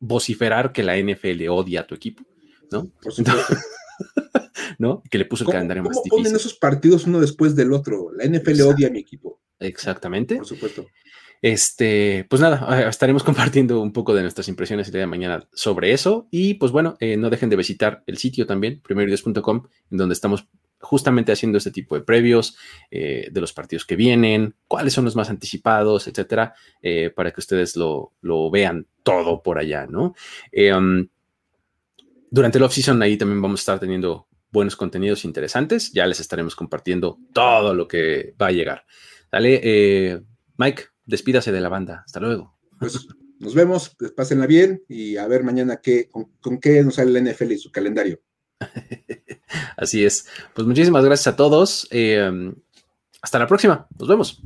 vociferar 0.00 0.72
que 0.72 0.82
la 0.82 0.98
NFL 0.98 1.48
odia 1.48 1.80
a 1.80 1.86
tu 1.86 1.94
equipo, 1.94 2.24
¿no? 2.70 2.90
Por 3.02 3.12
supuesto. 3.12 3.54
¿No? 4.78 5.02
Que 5.10 5.18
le 5.18 5.26
puso 5.26 5.44
el 5.44 5.50
calendario 5.50 5.82
más 5.82 5.96
difícil. 5.96 6.10
ponen 6.10 6.34
esos 6.34 6.54
partidos 6.54 7.06
uno 7.06 7.20
después 7.20 7.54
del 7.54 7.72
otro? 7.72 8.10
La 8.12 8.24
NFL 8.24 8.62
odia 8.62 8.88
a 8.88 8.90
mi 8.90 8.98
equipo. 8.98 9.40
Exactamente. 9.58 10.36
Por 10.36 10.46
supuesto. 10.46 10.86
Este, 11.42 12.26
pues 12.28 12.40
nada, 12.40 12.88
estaremos 12.88 13.22
compartiendo 13.24 13.80
un 13.80 13.92
poco 13.92 14.14
de 14.14 14.22
nuestras 14.22 14.48
impresiones 14.48 14.86
el 14.86 14.92
día 14.92 15.02
de 15.02 15.06
mañana 15.06 15.48
sobre 15.52 15.92
eso. 15.92 16.28
Y 16.30 16.54
pues 16.54 16.72
bueno, 16.72 16.96
eh, 17.00 17.16
no 17.16 17.30
dejen 17.30 17.50
de 17.50 17.56
visitar 17.56 18.02
el 18.06 18.18
sitio 18.18 18.46
también, 18.46 18.80
primeroideos.com, 18.80 19.66
en 19.90 19.98
donde 19.98 20.14
estamos 20.14 20.48
justamente 20.80 21.32
haciendo 21.32 21.58
este 21.58 21.70
tipo 21.70 21.94
de 21.94 22.02
previos 22.02 22.56
eh, 22.90 23.28
de 23.30 23.40
los 23.40 23.52
partidos 23.52 23.84
que 23.84 23.96
vienen, 23.96 24.54
cuáles 24.66 24.92
son 24.92 25.04
los 25.04 25.16
más 25.16 25.30
anticipados, 25.30 26.08
etcétera, 26.08 26.54
eh, 26.82 27.10
para 27.14 27.30
que 27.30 27.40
ustedes 27.40 27.76
lo, 27.76 28.12
vean 28.50 28.86
todo 29.02 29.42
por 29.42 29.58
allá, 29.58 29.86
¿no? 29.86 30.14
Eh, 30.50 30.72
um, 30.74 31.06
durante 32.30 32.58
el 32.58 32.64
off-season 32.64 33.02
ahí 33.02 33.16
también 33.16 33.42
vamos 33.42 33.60
a 33.60 33.62
estar 33.62 33.80
teniendo 33.80 34.26
buenos 34.52 34.76
contenidos 34.76 35.24
interesantes. 35.24 35.92
Ya 35.92 36.06
les 36.06 36.20
estaremos 36.20 36.54
compartiendo 36.54 37.18
todo 37.32 37.74
lo 37.74 37.88
que 37.88 38.34
va 38.40 38.48
a 38.48 38.52
llegar. 38.52 38.84
Dale, 39.32 40.22
Mike, 40.56 40.84
despídase 41.04 41.50
de 41.50 41.60
la 41.60 41.68
banda. 41.68 42.02
Hasta 42.06 42.20
luego. 42.20 42.56
Pues 42.78 43.08
nos 43.40 43.54
vemos, 43.54 43.96
pues, 43.98 44.12
pásenla 44.12 44.46
bien 44.46 44.84
y 44.88 45.16
a 45.16 45.26
ver 45.26 45.42
mañana 45.42 45.80
qué, 45.82 46.08
con, 46.08 46.26
con 46.40 46.60
qué 46.60 46.84
nos 46.84 46.96
sale 46.96 47.18
el 47.18 47.32
NFL 47.32 47.52
y 47.52 47.58
su 47.58 47.72
calendario. 47.72 48.20
Así 49.76 50.04
es. 50.04 50.26
Pues 50.54 50.66
muchísimas 50.66 51.04
gracias 51.04 51.28
a 51.28 51.36
todos. 51.36 51.88
Eh, 51.90 52.52
hasta 53.22 53.38
la 53.38 53.46
próxima. 53.46 53.86
Nos 53.98 54.08
vemos. 54.08 54.40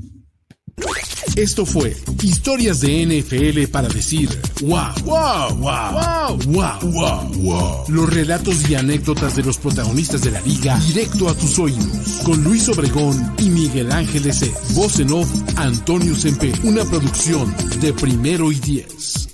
Esto 1.37 1.67
fue 1.67 1.97
Historias 2.23 2.81
de 2.81 3.07
NFL 3.07 3.71
para 3.71 3.89
decir 3.89 4.29
wow, 4.63 4.93
wow, 5.05 5.57
wow, 5.57 5.93
wow, 5.97 6.39
wow, 6.47 6.93
wow, 6.93 7.29
wow. 7.43 7.85
Los 7.89 8.13
relatos 8.13 8.69
y 8.69 8.75
anécdotas 8.75 9.37
de 9.37 9.43
los 9.43 9.59
protagonistas 9.59 10.23
de 10.23 10.31
la 10.31 10.41
liga 10.43 10.79
directo 10.79 11.29
a 11.29 11.35
tus 11.35 11.59
oídos. 11.59 12.21
Con 12.25 12.43
Luis 12.45 12.69
Obregón 12.69 13.35
y 13.39 13.51
Miguel 13.51 13.91
Ángel 13.93 14.27
S. 14.27 14.51
Voz 14.75 15.01
en 15.01 15.13
off, 15.13 15.29
Antonio 15.57 16.15
Sempe. 16.15 16.53
Una 16.63 16.85
producción 16.85 17.55
de 17.81 17.93
primero 17.93 18.53
y 18.53 18.61
diez. 18.61 19.34